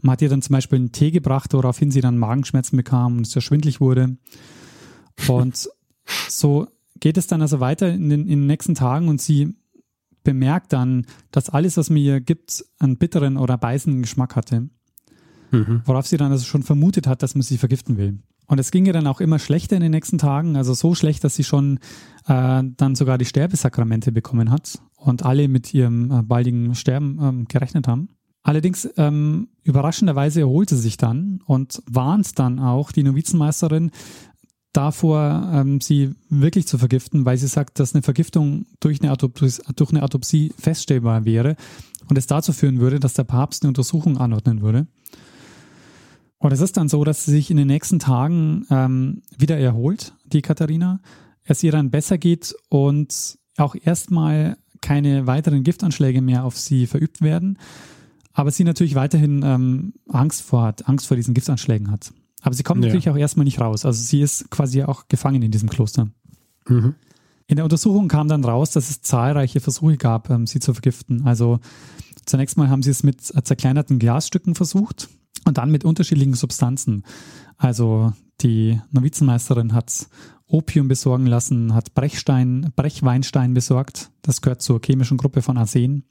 man 0.00 0.12
hat 0.12 0.22
ihr 0.22 0.28
dann 0.28 0.42
zum 0.42 0.54
Beispiel 0.54 0.78
einen 0.78 0.92
Tee 0.92 1.12
gebracht, 1.12 1.54
woraufhin 1.54 1.92
sie 1.92 2.00
dann 2.00 2.18
Magenschmerzen 2.18 2.76
bekam 2.76 3.16
und 3.16 3.26
es 3.26 3.32
sehr 3.32 3.42
schwindlig 3.42 3.80
wurde. 3.80 4.16
Und 5.28 5.68
so 6.28 6.66
geht 6.98 7.16
es 7.16 7.28
dann 7.28 7.42
also 7.42 7.60
weiter 7.60 7.88
in 7.92 8.08
den, 8.08 8.22
in 8.22 8.40
den 8.40 8.46
nächsten 8.46 8.74
Tagen 8.74 9.08
und 9.08 9.20
sie 9.20 9.54
bemerkt 10.24 10.72
dann, 10.72 11.06
dass 11.30 11.48
alles, 11.48 11.76
was 11.76 11.90
mir 11.90 12.00
ihr 12.00 12.20
gibt, 12.20 12.64
einen 12.80 12.98
bitteren 12.98 13.36
oder 13.36 13.56
beißenden 13.56 14.02
Geschmack 14.02 14.34
hatte. 14.34 14.68
Mhm. 15.52 15.82
Worauf 15.84 16.06
sie 16.06 16.16
dann 16.16 16.32
also 16.32 16.44
schon 16.44 16.64
vermutet 16.64 17.06
hat, 17.06 17.22
dass 17.22 17.34
man 17.34 17.42
sie 17.42 17.56
vergiften 17.56 17.96
will. 17.96 18.18
Und 18.48 18.58
es 18.58 18.70
ging 18.70 18.86
ihr 18.86 18.94
dann 18.94 19.06
auch 19.06 19.20
immer 19.20 19.38
schlechter 19.38 19.76
in 19.76 19.82
den 19.82 19.92
nächsten 19.92 20.18
Tagen, 20.18 20.56
also 20.56 20.74
so 20.74 20.94
schlecht, 20.94 21.22
dass 21.22 21.36
sie 21.36 21.44
schon 21.44 21.78
äh, 22.26 22.62
dann 22.64 22.94
sogar 22.94 23.18
die 23.18 23.26
Sterbesakramente 23.26 24.10
bekommen 24.10 24.50
hat 24.50 24.80
und 24.96 25.24
alle 25.24 25.48
mit 25.48 25.72
ihrem 25.74 26.10
äh, 26.10 26.22
baldigen 26.22 26.74
Sterben 26.74 27.18
ähm, 27.22 27.44
gerechnet 27.46 27.86
haben. 27.86 28.08
Allerdings 28.42 28.88
ähm, 28.96 29.48
überraschenderweise 29.62 30.40
erholte 30.40 30.76
sie 30.76 30.82
sich 30.82 30.96
dann 30.96 31.40
und 31.44 31.82
warnt 31.90 32.38
dann 32.38 32.58
auch 32.58 32.92
die 32.92 33.02
Novizenmeisterin 33.02 33.90
davor, 34.72 35.50
ähm, 35.52 35.82
sie 35.82 36.14
wirklich 36.30 36.66
zu 36.66 36.78
vergiften, 36.78 37.26
weil 37.26 37.36
sie 37.36 37.48
sagt, 37.48 37.78
dass 37.78 37.94
eine 37.94 38.02
Vergiftung 38.02 38.64
durch 38.80 39.02
eine, 39.02 39.14
durch 39.16 39.90
eine 39.90 40.02
Autopsie 40.02 40.54
feststellbar 40.56 41.26
wäre 41.26 41.56
und 42.08 42.16
es 42.16 42.26
dazu 42.26 42.54
führen 42.54 42.80
würde, 42.80 43.00
dass 43.00 43.14
der 43.14 43.24
Papst 43.24 43.62
eine 43.62 43.68
Untersuchung 43.68 44.16
anordnen 44.16 44.62
würde. 44.62 44.86
Und 46.38 46.52
es 46.52 46.60
ist 46.60 46.76
dann 46.76 46.88
so, 46.88 47.04
dass 47.04 47.24
sie 47.24 47.32
sich 47.32 47.50
in 47.50 47.56
den 47.56 47.66
nächsten 47.66 47.98
Tagen 47.98 48.66
ähm, 48.70 49.22
wieder 49.36 49.58
erholt, 49.58 50.14
die 50.24 50.42
Katharina, 50.42 51.00
es 51.44 51.62
ihr 51.62 51.72
dann 51.72 51.90
besser 51.90 52.18
geht 52.18 52.54
und 52.68 53.38
auch 53.56 53.74
erstmal 53.74 54.56
keine 54.80 55.26
weiteren 55.26 55.64
Giftanschläge 55.64 56.22
mehr 56.22 56.44
auf 56.44 56.56
sie 56.56 56.86
verübt 56.86 57.22
werden, 57.22 57.58
aber 58.32 58.52
sie 58.52 58.62
natürlich 58.62 58.94
weiterhin 58.94 59.42
ähm, 59.44 59.94
Angst 60.08 60.42
vor 60.42 60.62
hat, 60.62 60.88
Angst 60.88 61.08
vor 61.08 61.16
diesen 61.16 61.34
Giftanschlägen 61.34 61.90
hat. 61.90 62.12
Aber 62.42 62.54
sie 62.54 62.62
kommt 62.62 62.82
ja. 62.82 62.88
natürlich 62.88 63.10
auch 63.10 63.16
erstmal 63.16 63.44
nicht 63.44 63.60
raus. 63.60 63.84
Also 63.84 64.00
sie 64.00 64.20
ist 64.20 64.48
quasi 64.50 64.84
auch 64.84 65.08
gefangen 65.08 65.42
in 65.42 65.50
diesem 65.50 65.68
Kloster. 65.68 66.08
Mhm. 66.68 66.94
In 67.48 67.56
der 67.56 67.64
Untersuchung 67.64 68.06
kam 68.06 68.28
dann 68.28 68.44
raus, 68.44 68.70
dass 68.70 68.90
es 68.90 69.00
zahlreiche 69.00 69.60
Versuche 69.60 69.96
gab, 69.96 70.30
ähm, 70.30 70.46
sie 70.46 70.60
zu 70.60 70.72
vergiften. 70.72 71.26
Also 71.26 71.58
zunächst 72.26 72.56
mal 72.56 72.68
haben 72.68 72.82
sie 72.82 72.90
es 72.90 73.02
mit 73.02 73.22
zerkleinerten 73.22 73.98
Glasstücken 73.98 74.54
versucht. 74.54 75.08
Und 75.48 75.56
dann 75.56 75.70
mit 75.70 75.82
unterschiedlichen 75.82 76.34
Substanzen. 76.34 77.04
Also 77.56 78.12
die 78.42 78.78
Novizenmeisterin 78.90 79.72
hat 79.72 80.06
Opium 80.46 80.88
besorgen 80.88 81.26
lassen, 81.26 81.74
hat 81.74 81.94
Brechstein, 81.94 82.70
Brechweinstein 82.76 83.54
besorgt. 83.54 84.10
Das 84.20 84.42
gehört 84.42 84.60
zur 84.60 84.78
chemischen 84.84 85.16
Gruppe 85.16 85.40
von 85.40 85.56
Arsen. 85.56 86.04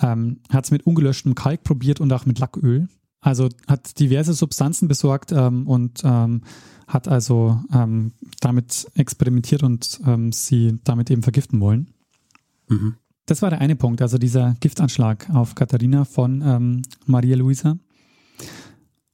Ähm, 0.00 0.40
hat 0.50 0.64
es 0.64 0.72
mit 0.72 0.86
ungelöschtem 0.86 1.36
Kalk 1.36 1.62
probiert 1.62 2.00
und 2.00 2.12
auch 2.12 2.26
mit 2.26 2.40
Lacköl. 2.40 2.88
Also 3.20 3.48
hat 3.68 4.00
diverse 4.00 4.32
Substanzen 4.32 4.88
besorgt 4.88 5.30
ähm, 5.30 5.68
und 5.68 6.02
ähm, 6.02 6.42
hat 6.88 7.06
also 7.06 7.60
ähm, 7.72 8.12
damit 8.40 8.90
experimentiert 8.96 9.62
und 9.62 10.00
ähm, 10.04 10.32
sie 10.32 10.80
damit 10.82 11.10
eben 11.10 11.22
vergiften 11.22 11.60
wollen. 11.60 11.92
Mhm. 12.68 12.96
das 13.26 13.42
war 13.42 13.50
der 13.50 13.60
eine 13.60 13.76
Punkt, 13.76 14.02
also 14.02 14.18
dieser 14.18 14.54
Giftanschlag 14.58 15.30
auf 15.30 15.54
Katharina 15.54 16.04
von 16.04 16.42
ähm, 16.44 16.82
Maria 17.06 17.36
Luisa. 17.36 17.78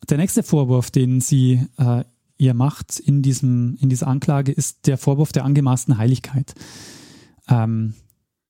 Der 0.09 0.19
nächste 0.19 0.43
Vorwurf, 0.43 0.91
den 0.91 1.21
sie 1.21 1.67
äh, 1.79 2.05
ihr 2.39 2.55
macht 2.55 3.01
in, 3.01 3.23
diesem, 3.23 3.77
in 3.81 3.89
dieser 3.89 4.09
Anklage, 4.09 4.53
ist 4.53 4.87
der 4.87 4.99
Vorwurf 4.99 5.33
der 5.33 5.45
angemaßten 5.45 5.99
Heiligkeit. 5.99 6.55
Ähm, 7.49 7.95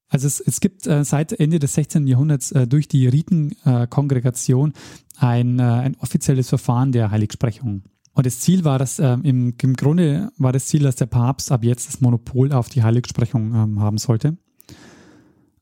also 0.09 0.27
es, 0.27 0.41
es 0.41 0.61
gibt 0.61 0.87
äh, 0.87 1.05
seit 1.05 1.33
Ende 1.33 1.59
des 1.59 1.75
16. 1.75 2.07
Jahrhunderts 2.07 2.53
äh, 2.53 2.67
durch 2.67 2.89
die 2.89 3.09
Ritenkongregation 3.09 4.73
ein, 5.17 5.59
äh, 5.59 5.63
ein 5.63 5.97
offizielles 5.97 6.49
Verfahren 6.49 6.93
der 6.93 7.11
Heiligsprechung. 7.11 7.83
Und 8.13 8.25
das 8.25 8.41
Ziel 8.41 8.65
war 8.65 8.79
das, 8.79 8.99
ähm, 8.99 9.23
im, 9.25 9.55
im 9.61 9.75
Grunde 9.75 10.31
war 10.39 10.53
das 10.53 10.67
Ziel, 10.67 10.83
dass 10.83 10.97
der 10.97 11.07
Papst 11.07 11.53
ab 11.53 11.65
jetzt 11.65 11.89
das 11.89 12.01
Monopol 12.01 12.53
auf 12.53 12.69
die 12.69 12.83
Heiligsprechung 12.83 13.55
ähm, 13.55 13.81
haben 13.81 13.99
sollte. 13.99 14.39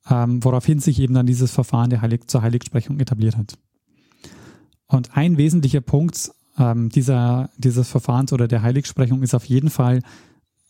Ähm, 0.09 0.45
woraufhin 0.45 0.81
sich 0.81 1.01
eben 1.01 1.15
dann 1.15 1.27
dieses 1.27 1.51
Verfahren 1.51 2.01
Heilig 2.01 2.29
zur 2.29 2.43
Heiligsprechung 2.43 3.01
etabliert 3.01 3.39
hat. 3.39 3.59
Und 4.95 5.17
ein 5.17 5.37
wesentlicher 5.37 5.81
Punkt 5.81 6.31
ähm, 6.59 6.89
dieser, 6.89 7.51
dieses 7.59 7.89
Verfahrens 7.89 8.33
oder 8.33 8.49
der 8.49 8.63
Heiligsprechung 8.63 9.23
ist 9.23 9.35
auf 9.35 9.45
jeden 9.45 9.71
Fall, 9.71 10.01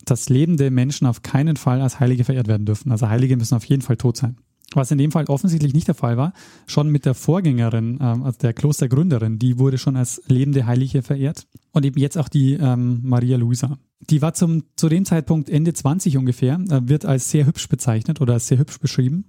dass 0.04 0.28
lebende 0.28 0.70
Menschen 0.70 1.06
auf 1.06 1.22
keinen 1.22 1.56
Fall 1.56 1.80
als 1.80 2.00
Heilige 2.00 2.24
verehrt 2.24 2.48
werden 2.48 2.66
dürfen. 2.66 2.90
Also 2.90 3.08
Heilige 3.08 3.36
müssen 3.36 3.54
auf 3.54 3.64
jeden 3.64 3.82
Fall 3.82 3.96
tot 3.96 4.16
sein. 4.16 4.36
Was 4.72 4.90
in 4.90 4.98
dem 4.98 5.12
Fall 5.12 5.26
offensichtlich 5.26 5.72
nicht 5.72 5.86
der 5.86 5.94
Fall 5.94 6.16
war. 6.16 6.32
Schon 6.66 6.88
mit 6.88 7.04
der 7.04 7.14
Vorgängerin, 7.14 7.98
ähm, 8.00 8.22
also 8.22 8.38
der 8.38 8.52
Klostergründerin, 8.54 9.38
die 9.38 9.58
wurde 9.58 9.78
schon 9.78 9.96
als 9.96 10.22
lebende 10.26 10.66
Heilige 10.66 11.02
verehrt. 11.02 11.46
Und 11.72 11.84
eben 11.84 12.00
jetzt 12.00 12.18
auch 12.18 12.28
die 12.28 12.54
ähm, 12.54 13.00
Maria 13.02 13.36
Luisa. 13.36 13.78
Die 14.10 14.20
war 14.20 14.34
zum, 14.34 14.64
zu 14.76 14.88
dem 14.88 15.04
Zeitpunkt 15.04 15.48
Ende 15.48 15.72
20 15.72 16.16
ungefähr, 16.16 16.58
äh, 16.70 16.80
wird 16.88 17.04
als 17.04 17.30
sehr 17.30 17.46
hübsch 17.46 17.68
bezeichnet 17.68 18.20
oder 18.20 18.34
als 18.34 18.48
sehr 18.48 18.58
hübsch 18.58 18.80
beschrieben. 18.80 19.26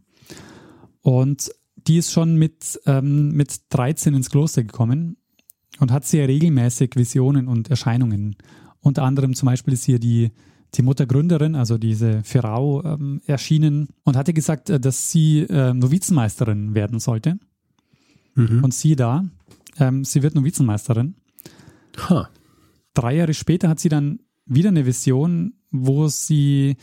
Und 1.01 1.51
die 1.88 1.98
ist 1.98 2.12
schon 2.12 2.36
mit, 2.36 2.80
ähm, 2.86 3.30
mit 3.30 3.62
13 3.69 4.13
ins 4.13 4.30
Kloster 4.30 4.63
gekommen 4.63 5.17
und 5.80 5.91
hat 5.91 6.06
sehr 6.06 6.28
regelmäßig 6.28 6.95
Visionen 6.95 7.48
und 7.48 7.69
Erscheinungen. 7.69 8.36
Unter 8.80 9.04
anderem 9.04 9.34
zum 9.34 9.48
Beispiel 9.48 9.74
ist 9.74 9.86
hier 9.86 10.00
die, 10.00 10.32
die 10.74 10.82
Muttergründerin, 10.82 11.56
also 11.56 11.78
diese 11.78 12.24
Frau, 12.24 12.84
ähm, 12.84 13.21
erschienen 13.26 13.89
und 14.04 14.15
hatte 14.15 14.34
gesagt, 14.34 14.69
äh, 14.69 14.80
dass 14.80 15.12
sie 15.12 15.41
äh, 15.41 15.74
Novizenmeisterin 15.74 16.76
werden 16.76 17.00
sollte. 17.00 17.38
Mhm. 18.36 18.63
Und 18.63 18.74
sie 18.74 18.95
da, 18.95 19.26
ähm, 19.80 20.04
sie 20.04 20.24
wird 20.24 20.36
Novizenmeisterin. 20.36 21.15
Huh. 22.10 22.24
Drei 22.93 23.15
Jahre 23.15 23.34
später 23.34 23.69
hat 23.69 23.80
sie 23.80 23.89
dann 23.89 24.19
wieder 24.45 24.69
eine 24.69 24.86
Vision, 24.86 25.54
wo 25.71 26.08
sie, 26.08 26.78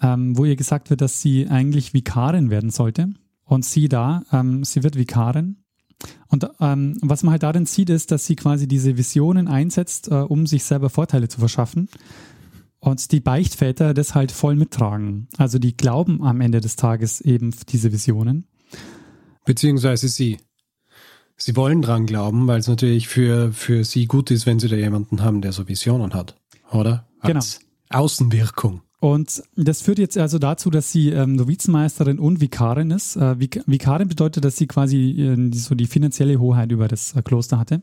ähm, 0.00 0.36
wo 0.36 0.44
ihr 0.44 0.56
gesagt 0.56 0.90
wird, 0.90 1.00
dass 1.00 1.20
sie 1.20 1.48
eigentlich 1.48 1.94
Vikarin 1.94 2.50
werden 2.50 2.70
sollte. 2.70 3.10
Und 3.44 3.64
sie 3.64 3.88
da, 3.88 4.22
ähm, 4.32 4.64
sie 4.64 4.82
wird 4.82 4.96
Vikarin 4.96 5.64
und 6.28 6.46
ähm, 6.60 6.98
was 7.00 7.22
man 7.22 7.32
halt 7.32 7.42
darin 7.42 7.66
sieht, 7.66 7.90
ist, 7.90 8.10
dass 8.10 8.26
sie 8.26 8.36
quasi 8.36 8.66
diese 8.66 8.96
Visionen 8.96 9.48
einsetzt, 9.48 10.08
äh, 10.08 10.14
um 10.14 10.46
sich 10.46 10.64
selber 10.64 10.90
Vorteile 10.90 11.28
zu 11.28 11.38
verschaffen. 11.38 11.88
Und 12.80 13.12
die 13.12 13.20
Beichtväter 13.20 13.94
das 13.94 14.14
halt 14.14 14.30
voll 14.30 14.56
mittragen. 14.56 15.28
Also 15.38 15.58
die 15.58 15.76
glauben 15.76 16.22
am 16.22 16.40
Ende 16.40 16.60
des 16.60 16.76
Tages 16.76 17.20
eben 17.20 17.54
diese 17.68 17.92
Visionen. 17.92 18.46
Beziehungsweise 19.44 20.08
sie. 20.08 20.38
Sie 21.36 21.56
wollen 21.56 21.82
dran 21.82 22.06
glauben, 22.06 22.46
weil 22.46 22.60
es 22.60 22.68
natürlich 22.68 23.08
für, 23.08 23.52
für 23.52 23.84
sie 23.84 24.06
gut 24.06 24.30
ist, 24.30 24.46
wenn 24.46 24.60
sie 24.60 24.68
da 24.68 24.76
jemanden 24.76 25.22
haben, 25.22 25.40
der 25.40 25.50
so 25.50 25.66
Visionen 25.66 26.14
hat. 26.14 26.36
Oder? 26.70 27.08
Als 27.18 27.58
genau. 27.88 28.02
Außenwirkung. 28.04 28.82
Und 29.04 29.42
das 29.54 29.82
führt 29.82 29.98
jetzt 29.98 30.16
also 30.16 30.38
dazu, 30.38 30.70
dass 30.70 30.90
sie 30.90 31.10
ähm, 31.10 31.36
Novizenmeisterin 31.36 32.18
und 32.18 32.40
Vikarin 32.40 32.90
ist. 32.90 33.16
Äh, 33.16 33.38
Vik 33.38 33.60
Vikarin 33.66 34.08
bedeutet, 34.08 34.46
dass 34.46 34.56
sie 34.56 34.66
quasi 34.66 35.10
äh, 35.20 35.50
so 35.52 35.74
die 35.74 35.86
finanzielle 35.86 36.40
Hoheit 36.40 36.72
über 36.72 36.88
das 36.88 37.14
äh, 37.14 37.20
Kloster 37.20 37.58
hatte. 37.58 37.82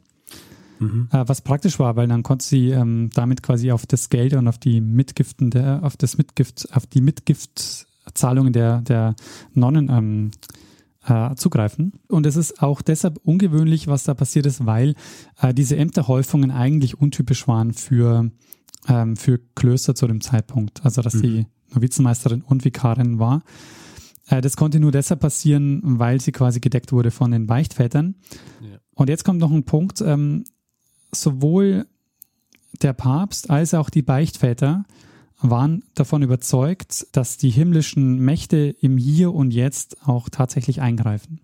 Mhm. 0.80 1.10
Äh, 1.12 1.24
was 1.28 1.42
praktisch 1.42 1.78
war, 1.78 1.96
weil 1.96 2.08
dann 2.08 2.24
konnte 2.24 2.44
sie 2.44 2.72
ähm, 2.72 3.12
damit 3.14 3.44
quasi 3.44 3.72
auf 3.72 3.86
das 3.86 4.10
Geld 4.10 4.34
und 4.34 4.48
auf 4.48 4.58
die 4.58 4.82
Mitgiften 4.82 5.52
der, 5.52 5.84
auf 5.84 5.96
das 5.96 6.18
Mitgift, 6.18 6.68
auf 6.74 6.88
die 6.88 7.02
Mitgiftzahlungen 7.02 8.52
der, 8.52 8.82
der 8.82 9.16
Nonnen 9.54 9.92
ähm, 9.92 10.32
äh, 11.06 11.36
zugreifen. 11.36 11.94
Und 12.08 12.26
es 12.26 12.36
ist 12.36 12.64
auch 12.64 12.82
deshalb 12.82 13.20
ungewöhnlich, 13.24 13.88
was 13.88 14.06
da 14.06 14.16
passiert 14.16 14.48
ist, 14.48 14.66
weil 14.66 14.96
äh, 15.40 15.54
diese 15.54 15.78
Ämterhäufungen 15.78 16.50
eigentlich 16.50 17.00
untypisch 17.00 17.48
waren 17.48 17.74
für 17.74 18.32
ähm, 18.88 19.16
für 19.16 19.40
Klöster 19.56 19.96
zu 19.96 20.08
dem 20.08 20.22
Zeitpunkt. 20.22 20.84
Also, 20.84 21.02
dass 21.02 21.16
mhm. 21.16 21.20
sie 21.20 21.46
Novizenmeisterin 21.74 22.42
und 22.42 22.66
Vikarin 22.66 23.20
war. 23.20 23.44
Äh, 24.28 24.42
das 24.42 24.58
konnte 24.58 24.80
nur 24.80 24.92
deshalb 24.92 25.20
passieren, 25.20 25.82
weil 25.84 26.22
sie 26.22 26.32
quasi 26.32 26.60
gedeckt 26.60 26.92
wurde 26.92 27.12
von 27.12 27.32
den 27.32 27.48
Beichtvätern. 27.48 28.16
Ja. 28.62 28.78
Und 28.94 29.10
jetzt 29.10 29.24
kommt 29.24 29.40
noch 29.40 29.52
ein 29.52 29.64
Punkt. 29.64 30.02
Ähm, 30.02 30.44
sowohl 31.12 31.86
der 32.82 32.94
Papst 32.94 33.50
als 33.50 33.74
auch 33.74 33.90
die 33.90 34.02
Beichtväter 34.02 34.86
waren 35.42 35.84
davon 35.96 36.22
überzeugt, 36.22 37.08
dass 37.14 37.38
die 37.38 37.50
himmlischen 37.50 38.20
Mächte 38.20 38.76
im 38.80 38.98
Hier 38.98 39.34
und 39.34 39.52
Jetzt 39.52 40.08
auch 40.08 40.30
tatsächlich 40.30 40.82
eingreifen. 40.82 41.42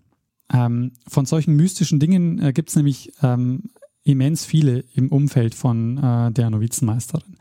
Ähm, 0.52 0.92
von 1.06 1.26
solchen 1.26 1.56
mystischen 1.56 2.00
Dingen 2.00 2.38
äh, 2.40 2.52
gibt 2.52 2.70
es 2.70 2.76
nämlich 2.76 3.12
ähm, 3.22 3.70
immens 4.08 4.44
viele 4.44 4.84
im 4.94 5.08
Umfeld 5.08 5.54
von 5.54 5.98
äh, 5.98 6.32
der 6.32 6.50
Novizenmeisterin. 6.50 7.36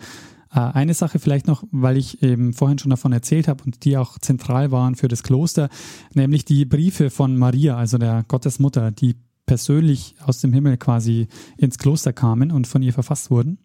Äh, 0.52 0.60
eine 0.60 0.94
Sache 0.94 1.20
vielleicht 1.20 1.48
noch, 1.48 1.64
weil 1.72 1.98
ich 1.98 2.22
eben 2.22 2.54
vorhin 2.54 2.80
schon 2.80 2.90
davon 2.90 3.14
erzählt 3.14 3.48
habe 3.48 3.64
und 3.64 3.86
die 3.86 3.98
auch 3.98 4.18
zentral 4.20 4.72
waren 4.72 4.96
für 4.96 5.08
das 5.08 5.24
Kloster, 5.24 5.70
nämlich 6.14 6.46
die 6.46 6.66
Briefe 6.66 7.10
von 7.10 7.38
Maria, 7.38 7.78
also 7.78 7.98
der 7.98 8.26
Gottesmutter, 8.28 8.92
die 8.92 9.16
persönlich 9.46 10.16
aus 10.26 10.42
dem 10.42 10.52
Himmel 10.54 10.78
quasi 10.78 11.28
ins 11.58 11.78
Kloster 11.78 12.12
kamen 12.12 12.52
und 12.52 12.68
von 12.68 12.82
ihr 12.82 12.94
verfasst 12.94 13.32
wurden. 13.32 13.60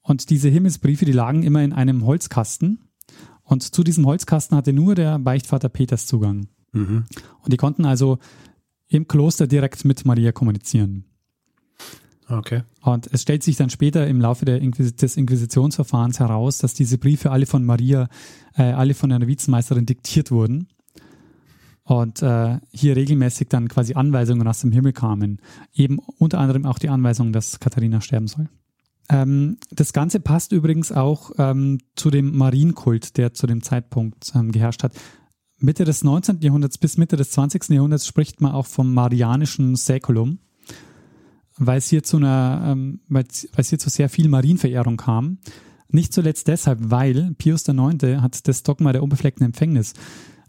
Und 0.00 0.30
diese 0.30 0.48
Himmelsbriefe, 0.48 1.04
die 1.04 1.12
lagen 1.12 1.42
immer 1.42 1.62
in 1.62 1.72
einem 1.72 2.06
Holzkasten. 2.06 2.80
Und 3.42 3.62
zu 3.62 3.82
diesem 3.84 4.06
Holzkasten 4.06 4.56
hatte 4.56 4.72
nur 4.72 4.94
der 4.94 5.18
Beichtvater 5.18 5.68
Peters 5.68 6.06
Zugang. 6.06 6.48
Mhm. 6.72 7.04
Und 7.42 7.52
die 7.52 7.56
konnten 7.56 7.84
also 7.84 8.18
im 8.88 9.08
Kloster 9.08 9.46
direkt 9.46 9.84
mit 9.84 10.04
Maria 10.04 10.32
kommunizieren. 10.32 11.04
Okay. 12.28 12.62
Und 12.82 13.08
es 13.12 13.22
stellt 13.22 13.42
sich 13.42 13.56
dann 13.56 13.70
später 13.70 14.06
im 14.06 14.20
Laufe 14.20 14.44
Inquis 14.50 14.96
des 14.96 15.16
Inquisitionsverfahrens 15.16 16.18
heraus, 16.18 16.58
dass 16.58 16.74
diese 16.74 16.98
Briefe 16.98 17.30
alle 17.30 17.46
von 17.46 17.64
Maria, 17.64 18.08
äh, 18.56 18.62
alle 18.62 18.94
von 18.94 19.10
der 19.10 19.20
Novizenmeisterin 19.20 19.86
diktiert 19.86 20.30
wurden. 20.30 20.68
Und 21.84 22.20
äh, 22.22 22.58
hier 22.72 22.96
regelmäßig 22.96 23.48
dann 23.48 23.68
quasi 23.68 23.94
Anweisungen 23.94 24.48
aus 24.48 24.60
dem 24.60 24.72
Himmel 24.72 24.92
kamen. 24.92 25.40
Eben 25.72 25.98
unter 26.18 26.40
anderem 26.40 26.66
auch 26.66 26.80
die 26.80 26.88
Anweisung, 26.88 27.32
dass 27.32 27.60
Katharina 27.60 28.00
sterben 28.00 28.26
soll. 28.26 28.48
Ähm, 29.08 29.58
das 29.70 29.92
Ganze 29.92 30.18
passt 30.18 30.50
übrigens 30.50 30.90
auch 30.90 31.30
ähm, 31.38 31.78
zu 31.94 32.10
dem 32.10 32.36
Marienkult, 32.36 33.16
der 33.16 33.34
zu 33.34 33.46
dem 33.46 33.62
Zeitpunkt 33.62 34.32
ähm, 34.34 34.50
geherrscht 34.50 34.82
hat. 34.82 34.94
Mitte 35.58 35.84
des 35.84 36.02
19. 36.02 36.40
Jahrhunderts 36.40 36.76
bis 36.76 36.98
Mitte 36.98 37.16
des 37.16 37.30
20. 37.30 37.68
Jahrhunderts 37.68 38.04
spricht 38.04 38.40
man 38.40 38.50
auch 38.50 38.66
vom 38.66 38.92
marianischen 38.92 39.76
Säkulum 39.76 40.40
weil 41.58 41.78
es 41.78 41.88
hier 41.88 42.02
zu 42.02 42.18
einer, 42.18 42.62
ähm, 42.66 43.00
weil 43.08 43.24
es 43.28 43.68
hier 43.68 43.78
zu 43.78 43.88
sehr 43.90 44.08
viel 44.08 44.28
Marienverehrung 44.28 44.96
kam. 44.96 45.38
Nicht 45.88 46.12
zuletzt 46.12 46.48
deshalb, 46.48 46.78
weil 46.82 47.34
Pius 47.38 47.68
IX. 47.68 48.02
hat 48.20 48.48
das 48.48 48.62
Dogma 48.62 48.92
der 48.92 49.02
unbefleckten 49.02 49.46
Empfängnis 49.46 49.94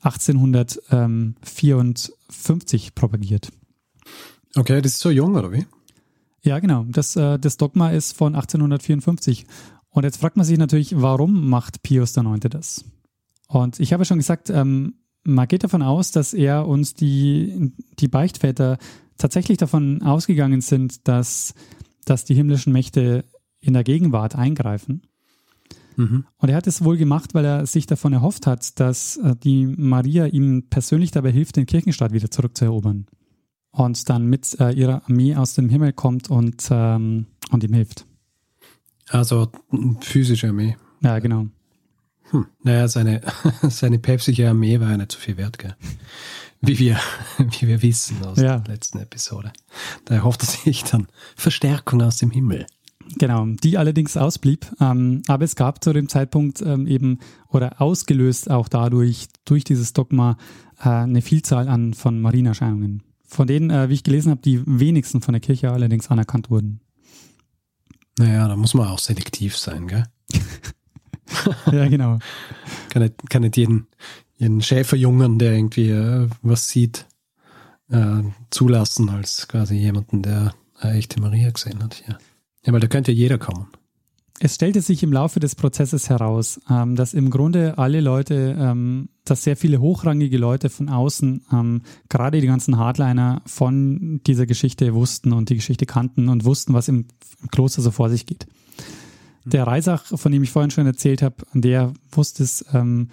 1854 0.02 2.96
propagiert. 2.96 3.50
Okay, 4.56 4.82
das 4.82 4.94
ist 4.94 5.02
so 5.02 5.10
jung, 5.10 5.36
oder 5.36 5.52
wie? 5.52 5.66
Ja, 6.42 6.60
genau. 6.60 6.86
Das, 6.88 7.16
äh, 7.16 7.40
das 7.40 7.58
Dogma 7.58 7.90
ist 7.92 8.14
von 8.14 8.36
1854. 8.36 9.46
Und 9.90 10.04
jetzt 10.04 10.18
fragt 10.18 10.38
man 10.38 10.46
sich 10.46 10.58
natürlich, 10.58 11.02
warum 11.02 11.50
macht 11.50 11.84
Pius 11.84 12.18
IX. 12.18 12.40
das? 12.50 12.84
Und 13.48 13.80
ich 13.80 13.94
habe 13.94 14.06
schon 14.06 14.18
gesagt, 14.18 14.50
ähm, 14.50 14.96
man 15.24 15.48
geht 15.48 15.64
davon 15.64 15.82
aus, 15.82 16.12
dass 16.12 16.34
er 16.34 16.68
uns 16.68 16.94
die, 16.94 17.74
die 18.00 18.08
Beichtväter 18.08 18.78
tatsächlich 19.18 19.58
davon 19.58 20.02
ausgegangen 20.02 20.62
sind, 20.62 21.08
dass, 21.08 21.54
dass 22.06 22.26
die 22.26 22.36
himmlischen 22.36 22.74
Mächte 22.74 23.26
in 23.60 23.74
der 23.74 23.84
Gegenwart 23.84 24.36
eingreifen. 24.36 25.02
Mhm. 25.98 26.26
Und 26.38 26.50
er 26.50 26.56
hat 26.56 26.68
es 26.68 26.84
wohl 26.84 26.98
gemacht, 26.98 27.34
weil 27.34 27.44
er 27.44 27.66
sich 27.66 27.88
davon 27.88 28.14
erhofft 28.14 28.48
hat, 28.48 28.80
dass 28.80 29.18
äh, 29.18 29.36
die 29.36 29.66
Maria 29.66 30.28
ihm 30.28 30.68
persönlich 30.70 31.12
dabei 31.12 31.32
hilft, 31.32 31.56
den 31.56 31.66
Kirchenstaat 31.66 32.14
wieder 32.14 32.30
zurückzuerobern. 32.30 33.08
Und 33.72 34.10
dann 34.10 34.28
mit 34.28 34.60
äh, 34.60 34.72
ihrer 34.72 35.04
Armee 35.06 35.36
aus 35.36 35.56
dem 35.56 35.70
Himmel 35.70 35.94
kommt 35.94 36.30
und, 36.30 36.68
ähm, 36.72 37.26
und 37.52 37.64
ihm 37.64 37.74
hilft. 37.74 38.06
Also 39.10 39.52
physische 40.02 40.50
Armee. 40.50 40.78
Ja, 41.02 41.20
genau. 41.20 41.48
Hm. 42.30 42.46
Naja, 42.64 42.88
seine, 42.88 43.22
seine 43.70 44.00
päpstliche 44.00 44.50
Armee 44.50 44.80
war 44.80 44.92
ja 44.92 44.98
nicht 44.98 45.12
so 45.12 45.20
viel 45.20 45.38
wert, 45.38 45.58
gell? 45.58 45.76
Wie 46.62 46.80
wir, 46.80 47.00
wie 47.38 47.68
wir 47.68 47.82
wissen 47.82 48.24
aus 48.26 48.40
ja. 48.40 48.60
der 48.60 48.74
letzten 48.74 49.00
Episode. 49.00 49.52
Da 50.06 50.16
erhofft 50.16 50.44
er 50.44 50.48
sich 50.48 50.84
dann 50.84 51.08
Verstärkung 51.36 52.02
aus 52.02 52.18
dem 52.18 52.32
Himmel. 52.32 52.66
Genau, 53.16 53.46
die 53.46 53.78
allerdings 53.78 54.18
ausblieb. 54.18 54.68
Ähm, 54.82 55.22
aber 55.28 55.46
es 55.46 55.56
gab 55.56 55.84
zu 55.84 55.94
dem 55.94 56.10
Zeitpunkt 56.10 56.62
ähm, 56.62 56.88
eben 56.88 57.20
oder 57.48 57.82
ausgelöst 57.82 58.52
auch 58.52 58.68
dadurch, 58.68 59.28
durch 59.46 59.64
dieses 59.64 59.94
Dogma, 59.94 60.38
äh, 60.80 60.90
eine 60.90 61.22
Vielzahl 61.22 61.68
an 61.70 61.94
von 61.94 62.20
Marienerscheinungen. 62.20 63.04
Von 63.26 63.48
denen, 63.48 63.70
äh, 63.70 63.90
wie 63.90 63.94
ich 63.94 64.04
gelesen 64.04 64.32
habe, 64.32 64.42
die 64.42 64.62
wenigsten 64.66 65.22
von 65.22 65.34
der 65.34 65.42
Kirche 65.42 65.72
allerdings 65.72 66.10
anerkannt 66.10 66.50
wurden. 66.50 66.82
Naja, 68.18 68.48
da 68.48 68.56
muss 68.56 68.74
man 68.74 68.88
auch 68.88 69.00
selektiv 69.00 69.58
sein, 69.58 69.88
gell? 69.88 70.06
ja, 71.72 71.88
genau. 71.88 72.20
kann, 72.90 73.04
nicht, 73.04 73.30
kann 73.30 73.44
nicht 73.44 73.58
jeden, 73.58 73.88
jeden 74.38 74.62
Schäferjungen, 74.62 75.40
der 75.40 75.54
irgendwie 75.54 75.90
äh, 75.90 76.30
was 76.42 76.68
sieht, 76.68 77.06
äh, 77.90 78.22
zulassen 78.50 79.10
als 79.10 79.48
quasi 79.48 79.76
jemanden, 79.76 80.22
der 80.22 80.54
eine 80.80 80.98
echte 80.98 81.20
Maria 81.20 81.50
gesehen 81.50 81.84
hat 81.84 81.96
hier. 81.96 82.18
Ja, 82.66 82.74
weil 82.74 82.80
da 82.80 82.88
könnte 82.88 83.12
ja 83.12 83.18
jeder 83.18 83.38
kommen. 83.38 83.68
Es 84.40 84.54
stellte 84.54 84.82
sich 84.82 85.02
im 85.02 85.12
Laufe 85.12 85.40
des 85.40 85.56
Prozesses 85.56 86.10
heraus, 86.10 86.60
ähm, 86.70 86.96
dass 86.96 87.16
im 87.16 87.32
Grunde 87.32 87.78
alle 87.80 88.02
Leute, 88.02 88.56
ähm, 88.60 89.10
dass 89.26 89.44
sehr 89.44 89.58
viele 89.58 89.82
hochrangige 89.82 90.38
Leute 90.38 90.70
von 90.70 90.90
außen, 90.90 91.46
ähm, 91.52 91.82
gerade 92.08 92.40
die 92.40 92.46
ganzen 92.46 92.78
Hardliner 92.78 93.42
von 93.48 94.22
dieser 94.28 94.46
Geschichte 94.46 94.94
wussten 94.94 95.34
und 95.34 95.50
die 95.50 95.56
Geschichte 95.56 95.88
kannten 95.88 96.30
und 96.30 96.46
wussten, 96.46 96.76
was 96.76 96.88
im, 96.88 97.06
im 97.42 97.50
Kloster 97.50 97.82
so 97.82 97.90
vor 97.90 98.12
sich 98.12 98.28
geht. 98.28 98.46
Mhm. 99.46 99.50
Der 99.50 99.66
Reisach, 99.66 100.06
von 100.06 100.32
dem 100.32 100.44
ich 100.44 100.52
vorhin 100.52 100.72
schon 100.72 100.86
erzählt 100.86 101.24
habe, 101.24 101.38
der 101.54 101.94
wusste 102.12 102.44
es 102.44 102.64
ähm, 102.74 103.10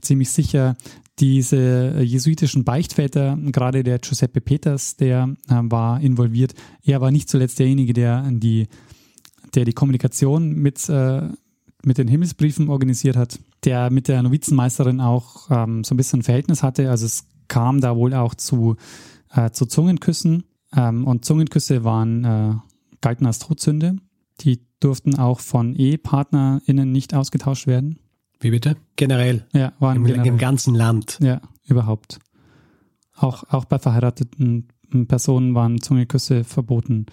ziemlich 0.00 0.30
sicher. 0.30 0.76
Diese 1.18 2.00
jesuitischen 2.00 2.64
Beichtväter, 2.64 3.38
gerade 3.46 3.82
der 3.82 3.98
Giuseppe 3.98 4.40
Peters, 4.40 4.96
der 4.96 5.36
äh, 5.48 5.54
war 5.64 6.00
involviert. 6.00 6.54
Er 6.82 7.00
war 7.00 7.10
nicht 7.10 7.28
zuletzt 7.28 7.58
derjenige, 7.58 7.92
der 7.92 8.30
die 8.30 8.68
der 9.54 9.64
die 9.64 9.72
Kommunikation 9.72 10.52
mit, 10.52 10.88
äh, 10.88 11.22
mit 11.84 11.98
den 11.98 12.08
Himmelsbriefen 12.08 12.68
organisiert 12.68 13.16
hat, 13.16 13.38
der 13.64 13.90
mit 13.90 14.08
der 14.08 14.22
Novizenmeisterin 14.22 15.00
auch 15.00 15.50
ähm, 15.50 15.84
so 15.84 15.94
ein 15.94 15.96
bisschen 15.96 16.20
ein 16.20 16.24
Verhältnis 16.24 16.62
hatte. 16.62 16.90
Also 16.90 17.06
es 17.06 17.24
kam 17.48 17.80
da 17.80 17.96
wohl 17.96 18.14
auch 18.14 18.34
zu, 18.34 18.76
äh, 19.32 19.50
zu 19.50 19.66
Zungenküssen 19.66 20.44
ähm, 20.74 21.06
und 21.06 21.24
Zungenküsse 21.24 21.84
waren 21.84 22.24
äh, 22.24 22.54
galten 23.00 23.26
als 23.26 23.38
Todsünde. 23.38 23.96
Die 24.40 24.60
durften 24.78 25.16
auch 25.16 25.40
von 25.40 25.74
EhepartnerInnen 25.74 26.90
nicht 26.90 27.14
ausgetauscht 27.14 27.66
werden. 27.66 27.98
Wie 28.40 28.50
bitte? 28.50 28.76
Generell? 28.96 29.46
Ja, 29.52 29.72
waren 29.78 29.98
Im, 29.98 30.04
generell. 30.04 30.26
im 30.26 30.38
ganzen 30.38 30.74
Land. 30.74 31.18
Ja, 31.20 31.40
überhaupt. 31.66 32.18
Auch, 33.14 33.44
auch 33.50 33.66
bei 33.66 33.78
verheirateten 33.78 34.68
Personen 35.06 35.54
waren 35.54 35.80
Zungenküsse 35.80 36.44
verboten. 36.44 37.06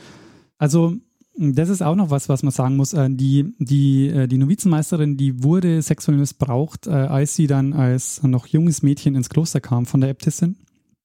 Also 0.58 0.96
das 1.38 1.70
ist 1.70 1.84
auch 1.84 1.96
noch 1.96 2.10
was, 2.10 2.30
was 2.30 2.44
man 2.44 2.52
sagen 2.52 2.76
muss. 2.78 2.94
Äh, 2.94 3.10
die, 3.12 3.54
die, 3.60 4.08
äh, 4.08 4.28
die 4.28 4.38
Novizenmeisterin, 4.38 5.18
die 5.18 5.44
wurde 5.44 5.82
sexuell 5.82 6.18
missbraucht, 6.18 6.88
äh, 6.88 6.92
als 6.92 7.36
sie 7.36 7.48
dann 7.48 7.74
als 7.74 8.24
noch 8.24 8.48
junges 8.48 8.82
Mädchen 8.82 9.16
ins 9.16 9.30
Kloster 9.30 9.62
kam 9.62 9.86
von 9.86 10.02
der 10.02 10.10
Äbtissin. 10.10 10.58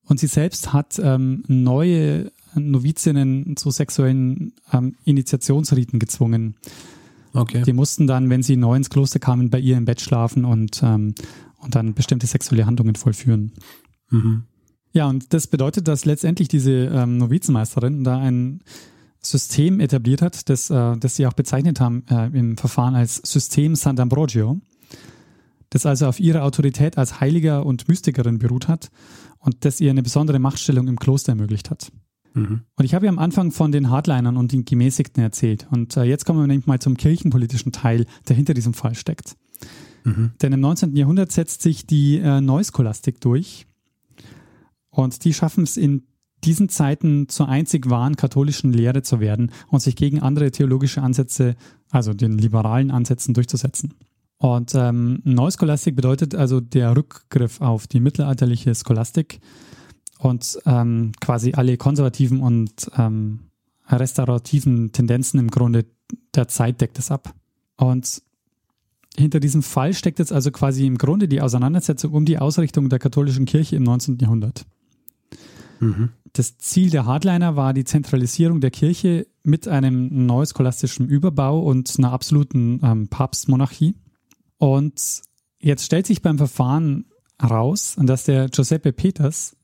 Und 0.07 0.21
sie 0.21 0.27
selbst 0.27 0.73
hat 0.73 1.01
ähm, 1.03 1.45
neue 1.49 2.33
Novizinnen 2.55 3.57
zu 3.57 3.71
sexuellen 3.71 4.53
ähm, 4.73 4.97
Initiationsriten 5.05 5.99
gezwungen. 5.99 6.57
Okay. 7.35 7.63
Die 7.63 7.73
mussten 7.73 8.07
dann, 8.07 8.29
wenn 8.31 8.43
sie 8.43 8.57
neu 8.57 8.77
ins 8.77 8.91
Kloster 8.91 9.19
kamen, 9.19 9.51
bei 9.51 9.59
ihr 9.59 9.77
im 9.77 9.85
Bett 9.85 10.01
schlafen 10.01 10.45
und, 10.45 10.83
ähm, 10.83 11.15
und 11.59 11.75
dann 11.75 11.95
bestimmte 11.95 12.27
sexuelle 12.27 12.67
Handlungen 12.67 12.95
vollführen. 12.95 13.53
Mhm. 14.11 14.45
Ja, 14.93 15.09
und 15.09 15.33
das 15.33 15.47
bedeutet, 15.47 15.89
dass 15.89 16.05
letztendlich 16.05 16.49
diese 16.49 16.73
ähm, 16.73 17.17
Novizenmeisterin 17.17 18.05
da 18.05 18.19
ein 18.19 18.63
System 19.21 19.81
etabliert 19.81 20.21
hat, 20.21 20.49
das, 20.51 20.69
äh, 20.69 20.97
das 20.99 21.17
sie 21.17 21.27
auch 21.27 21.33
bezeichnet 21.33 21.81
haben 21.81 22.05
äh, 22.11 22.27
im 22.27 22.59
Verfahren 22.59 22.95
als 22.95 23.17
System 23.17 23.75
Sant'Ambrogio, 23.75 24.61
das 25.71 25.87
also 25.87 26.07
auf 26.07 26.21
ihrer 26.21 26.43
Autorität 26.43 26.99
als 26.99 27.21
Heiliger 27.21 27.65
und 27.65 27.89
Mystikerin 27.89 28.39
beruht 28.39 28.69
hat 28.69 28.91
und 29.39 29.65
das 29.65 29.81
ihr 29.81 29.91
eine 29.91 30.03
besondere 30.03 30.39
Machtstellung 30.39 30.89
im 30.89 30.99
Kloster 30.99 31.33
ermöglicht 31.33 31.71
hat. 31.71 31.91
Mhm. 32.35 32.63
Und 32.77 32.85
ich 32.85 32.95
habe 32.95 33.07
ja 33.07 33.13
am 33.13 33.19
Anfang 33.19 33.51
von 33.51 33.73
den 33.73 33.91
Hardlinern 33.91 34.37
und 34.37 34.53
den 34.53 34.65
Gemäßigten 34.65 35.23
erzählt. 35.23 35.67
Und 35.71 35.97
äh, 35.97 36.05
jetzt 36.05 36.25
kommen 36.25 36.41
wir 36.41 36.47
nämlich 36.47 36.67
mal 36.67 36.79
zum 36.79 36.97
kirchenpolitischen 36.97 37.73
Teil, 37.73 38.07
der 38.29 38.37
hinter 38.37 38.55
diesem 38.55 38.75
Fall 38.75 38.95
steckt. 38.95 39.37
Mhm. 40.05 40.33
Denn 40.41 40.53
im 40.53 40.61
19. 40.61 40.97
Jahrhundert 40.97 41.33
setzt 41.33 41.63
sich 41.63 41.87
die 41.87 42.19
äh, 42.19 42.41
Neuscholastik 42.41 43.21
durch. 43.21 43.67
Und 44.91 45.25
die 45.25 45.33
schaffen 45.33 45.65
es 45.65 45.77
in 45.77 46.05
diesen 46.45 46.69
Zeiten 46.69 47.29
zur 47.29 47.49
einzig 47.49 47.89
wahren 47.89 48.17
katholischen 48.17 48.73
Lehre 48.73 49.03
zu 49.03 49.21
werden 49.21 49.53
und 49.69 49.81
sich 49.81 49.97
gegen 49.97 50.21
andere 50.21 50.51
theologische 50.51 51.03
Ansätze, 51.03 51.55
also 51.91 52.15
den 52.15 52.37
liberalen 52.37 52.91
Ansätzen, 52.91 53.33
durchzusetzen. 53.33 53.95
Und 54.39 54.75
ähm, 54.75 55.21
Neuscholastik 55.23 55.95
bedeutet 55.95 56.35
also 56.35 56.61
der 56.61 56.97
Rückgriff 56.97 57.61
auf 57.61 57.87
die 57.87 58.01
mittelalterliche 58.01 58.75
Scholastik 58.75 59.39
und 60.23 60.59
ähm, 60.67 61.11
quasi 61.21 61.53
alle 61.55 61.77
konservativen 61.77 62.41
und 62.41 62.91
ähm, 62.97 63.41
restaurativen 63.89 64.93
Tendenzen 64.93 65.41
im 65.41 65.51
Grunde 65.51 65.85
der 66.35 66.47
Zeit 66.47 66.81
deckt 66.81 66.99
es 67.01 67.11
ab. 67.11 67.35
Und 67.77 68.23
hinter 69.17 69.41
diesem 69.41 69.65
Fall 69.65 69.95
steckt 69.95 70.21
jetzt 70.21 70.33
also 70.33 70.53
quasi 70.53 70.87
im 70.87 70.97
Grunde 70.97 71.27
die 71.27 71.41
Auseinandersetzung 71.41 72.13
um 72.13 72.25
die 72.25 72.39
Ausrichtung 72.39 72.89
der 72.89 73.01
katholischen 73.01 73.47
Kirche 73.47 73.75
im 73.75 73.83
19. 73.83 74.19
Jahrhundert. 74.19 74.65
Mhm. 75.81 76.11
Das 76.35 76.57
Ziel 76.57 76.91
der 76.91 77.05
Hardliner 77.05 77.57
war 77.57 77.75
die 77.75 77.85
Zentralisierung 77.85 78.61
der 78.61 78.71
Kirche 78.71 79.27
mit 79.43 79.67
einem 79.67 80.25
neuscholastischen 80.25 81.09
Überbau 81.09 81.61
und 81.61 81.93
einer 81.99 82.13
absoluten 82.13 82.81
ähm, 82.83 83.09
Papstmonarchie. 83.09 83.97
Und 84.57 85.23
jetzt 85.59 85.85
stellt 85.85 86.07
sich 86.07 86.23
beim 86.23 86.39
Verfahren 86.39 87.07
heraus, 87.41 87.97
dass 87.99 88.23
der 88.25 88.49
Giuseppe 88.49 88.93
Peters, 88.93 89.57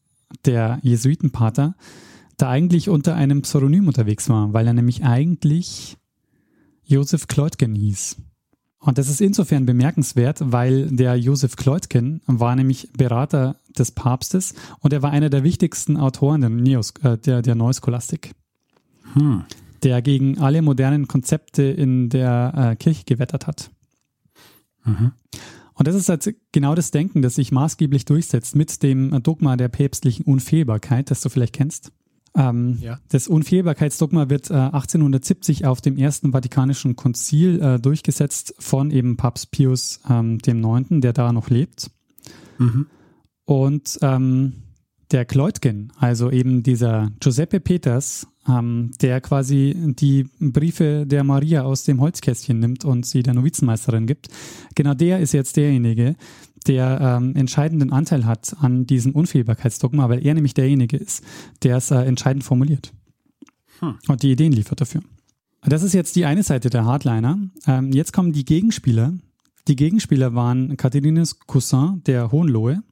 der 0.45 0.79
Jesuitenpater, 0.83 1.75
da 2.37 2.49
eigentlich 2.49 2.89
unter 2.89 3.15
einem 3.15 3.43
Pseudonym 3.43 3.89
unterwegs 3.89 4.29
war, 4.29 4.53
weil 4.53 4.67
er 4.67 4.75
nämlich 4.75 5.05
eigentlich 5.05 5.97
Josef 6.85 7.27
Kleutgen 7.27 7.75
hieß. 7.75 8.17
Und 8.81 8.97
das 8.97 9.09
ist 9.09 9.21
insofern 9.21 9.67
bemerkenswert, 9.67 10.39
weil 10.53 10.87
der 10.89 11.17
Josef 11.17 11.57
Kleutgen 11.57 12.21
war 12.27 12.55
nämlich 12.55 12.91
Berater 12.97 13.57
des 13.77 13.91
Papstes 13.91 14.55
und 14.79 14.93
er 14.93 15.03
war 15.03 15.11
einer 15.11 15.31
der 15.31 15.43
wichtigsten 15.43 15.97
Autoren 15.97 16.41
der, 16.41 16.51
Neos, 16.51 16.93
äh, 17.03 17.19
der, 17.19 17.43
der 17.43 17.55
Neuscholastik, 17.55 18.35
Hm. 19.15 19.45
der 19.83 20.01
gegen 20.01 20.39
alle 20.39 20.63
modernen 20.63 21.09
Konzepte 21.09 21.63
in 21.65 22.09
der 22.09 22.53
äh, 22.73 22.77
Kirche 22.77 23.05
gewettert 23.05 23.47
hat. 23.47 23.71
Mhm. 24.85 25.13
Und 25.79 25.87
das 25.87 25.95
ist 25.95 26.09
jetzt 26.09 26.29
genau 26.51 26.75
das 26.75 26.91
Denken, 26.91 27.23
das 27.23 27.37
sich 27.37 27.53
maßgeblich 27.53 28.05
durchsetzt 28.05 28.57
mit 28.57 28.83
dem 28.83 29.23
Dogma 29.23 29.57
der 29.57 29.69
päpstlichen 29.69 30.25
Unfehlbarkeit, 30.25 31.09
das 31.11 31.21
du 31.21 31.29
vielleicht 31.29 31.55
kennst. 31.55 31.93
Ähm, 32.35 32.79
Ja. 32.81 32.99
Das 33.11 33.29
Unfehlbarkeitsdogma 33.29 34.29
wird 34.29 34.51
äh, 34.51 34.55
1870 34.55 35.67
auf 35.67 35.81
dem 35.81 35.97
Ersten 35.97 36.33
Vatikanischen 36.33 36.97
Konzil 36.97 37.61
äh, 37.63 37.79
durchgesetzt 37.79 38.55
von 38.59 38.91
eben 38.91 39.17
Papst 39.17 39.53
Pius 39.53 40.01
ähm, 40.11 40.39
dem 40.41 40.61
Neunten, 40.61 41.01
der 41.01 41.13
da 41.13 41.33
noch 41.33 41.49
lebt. 41.49 41.93
Mhm. 42.59 42.87
Und 43.45 43.99
ähm, 44.03 44.55
der 45.13 45.25
Kleutgen, 45.25 45.93
also 45.97 46.31
eben 46.31 46.65
dieser 46.65 47.11
Giuseppe 47.21 47.61
Peters, 47.61 48.27
ähm, 48.49 48.91
der 49.01 49.21
quasi 49.21 49.77
die 49.99 50.29
Briefe 50.41 51.05
der 51.07 51.25
Maria 51.25 51.63
aus 51.63 51.85
dem 51.85 52.01
Holzkästchen 52.01 52.59
nimmt 52.59 52.85
und 52.85 53.07
sie 53.07 53.23
der 53.23 53.35
Novizenmeisterin 53.35 54.07
gibt, 54.07 54.29
genau 54.75 54.95
der 54.95 55.21
ist 55.21 55.33
jetzt 55.33 55.57
derjenige, 55.57 56.17
der 56.67 57.01
ähm, 57.01 57.37
entscheidenden 57.37 57.93
Anteil 57.93 58.27
hat 58.27 58.57
an 58.61 58.87
diesem 58.87 59.13
Unfehlbarkeitsdogma, 59.13 60.09
weil 60.09 60.25
er 60.25 60.35
nämlich 60.35 60.55
derjenige 60.55 60.97
ist, 60.97 61.23
der 61.63 61.77
es 61.77 61.91
äh, 61.91 62.01
entscheidend 62.01 62.45
formuliert 62.45 62.93
Hm. 63.81 63.95
und 64.09 64.23
die 64.23 64.33
Ideen 64.33 64.53
liefert 64.53 64.81
dafür. 64.81 65.03
Das 65.63 65.83
ist 65.83 65.93
jetzt 65.93 66.17
die 66.17 66.25
eine 66.25 66.43
Seite 66.43 66.71
der 66.71 66.85
Hardliner. 66.85 67.39
Ähm, 67.67 67.93
jetzt 67.93 68.13
kommen 68.13 68.33
die 68.33 68.45
Gegenspieler. 68.45 69.15
Die 69.67 69.77
Gegenspieler 69.77 70.35
waren 70.35 70.77
Katharines 70.77 71.41
Cousin, 71.41 72.03
der 72.07 72.33
Hohenlohe, 72.33 72.83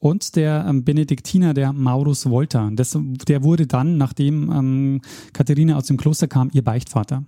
und 0.00 0.34
der 0.34 0.66
ähm, 0.66 0.82
Benediktiner, 0.82 1.54
der 1.54 1.72
Maurus 1.72 2.28
Volta. 2.28 2.70
Das, 2.72 2.98
der 3.28 3.44
wurde 3.44 3.66
dann, 3.66 3.98
nachdem 3.98 4.50
ähm, 4.50 5.00
Katharina 5.32 5.76
aus 5.76 5.86
dem 5.86 5.98
Kloster 5.98 6.26
kam, 6.26 6.50
ihr 6.52 6.64
Beichtvater. 6.64 7.24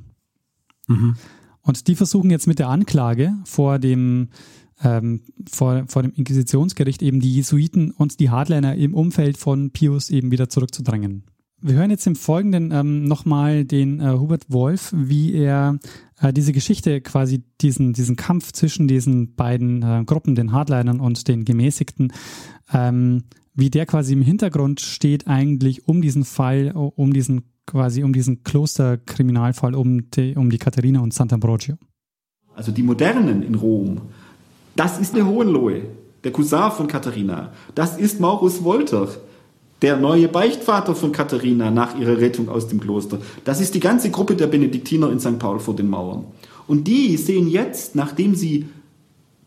Mhm. 0.89 1.17
Und 1.61 1.87
die 1.87 1.95
versuchen 1.95 2.31
jetzt 2.31 2.49
mit 2.49 2.59
der 2.59 2.69
Anklage 2.69 3.35
vor 3.45 3.79
dem, 3.79 4.31
ähm, 4.83 5.21
vor, 5.49 5.85
vor 5.87 6.03
dem 6.03 6.13
Inquisitionsgericht 6.13 7.03
eben 7.03 7.21
die 7.21 7.35
Jesuiten 7.35 7.93
und 7.93 8.19
die 8.19 8.31
Hardliner 8.31 8.75
im 8.75 8.95
Umfeld 8.95 9.37
von 9.37 9.71
Pius 9.71 10.11
eben 10.11 10.31
wieder 10.31 10.49
zurückzudrängen. 10.49 11.25
Wir 11.65 11.77
hören 11.77 11.91
jetzt 11.91 12.09
im 12.09 12.17
Folgenden 12.17 12.73
ähm, 12.73 13.05
nochmal 13.05 13.65
den 13.65 14.01
äh, 14.01 14.19
Hubert 14.19 14.47
Wolf, 14.49 14.93
wie 14.97 15.33
er 15.33 15.79
äh, 16.21 16.33
diese 16.33 16.53
Geschichte, 16.53 17.01
quasi 17.01 17.45
diesen, 17.61 17.93
diesen 17.93 18.17
Kampf 18.17 18.51
zwischen 18.51 18.89
diesen 18.89 19.37
beiden 19.37 19.81
äh, 19.83 20.03
Gruppen, 20.05 20.35
den 20.35 20.51
Hardlinern 20.51 20.99
und 20.99 21.29
den 21.29 21.45
Gemäßigten, 21.45 22.13
ähm, 22.73 23.23
wie 23.55 23.71
der 23.71 23.87
quasi 23.87 24.13
im 24.13 24.23
Hintergrund 24.23 24.81
steht 24.81 25.29
eigentlich 25.29 25.87
um 25.87 26.03
diesen 26.03 26.25
Fall, 26.25 26.73
um 26.75 27.13
diesen 27.13 27.45
quasi 27.65 28.03
um 28.03 28.13
diesen 28.13 28.43
Klosterkriminalfall 28.43 29.77
um 29.77 30.11
die, 30.11 30.35
um 30.35 30.51
die 30.51 30.59
Katharina 30.59 30.99
und 30.99 31.15
Sant'Ambrogio. 31.15 31.77
Also 32.57 32.73
die 32.73 32.83
Modernen 32.83 33.45
in 33.45 33.55
Rom, 33.55 34.01
das 34.75 34.99
ist 34.99 35.15
eine 35.15 35.27
Hohenlohe. 35.27 35.83
der 36.25 36.33
Cousin 36.33 36.71
von 36.73 36.87
Katharina. 36.89 37.53
Das 37.75 37.99
ist 37.99 38.21
Maurus 38.21 38.65
Wolter, 38.65 39.09
der 39.83 39.97
neue 39.97 40.29
Beichtvater 40.29 40.95
von 40.95 41.13
Katharina 41.13 41.71
nach 41.71 41.99
ihrer 41.99 42.19
Rettung 42.19 42.49
aus 42.49 42.69
dem 42.69 42.81
Kloster. 42.81 43.19
Das 43.45 43.61
ist 43.61 43.75
die 43.75 43.81
ganze 43.81 44.11
Gruppe 44.11 44.37
der 44.37 44.47
Benediktiner 44.47 45.11
in 45.11 45.19
St. 45.19 45.39
Paul 45.39 45.59
vor 45.59 45.75
den 45.75 45.91
Mauern. 45.91 46.25
Und 46.69 46.87
die 46.87 47.17
sehen 47.17 47.49
jetzt, 47.49 47.97
nachdem 47.97 48.37
sie 48.37 48.67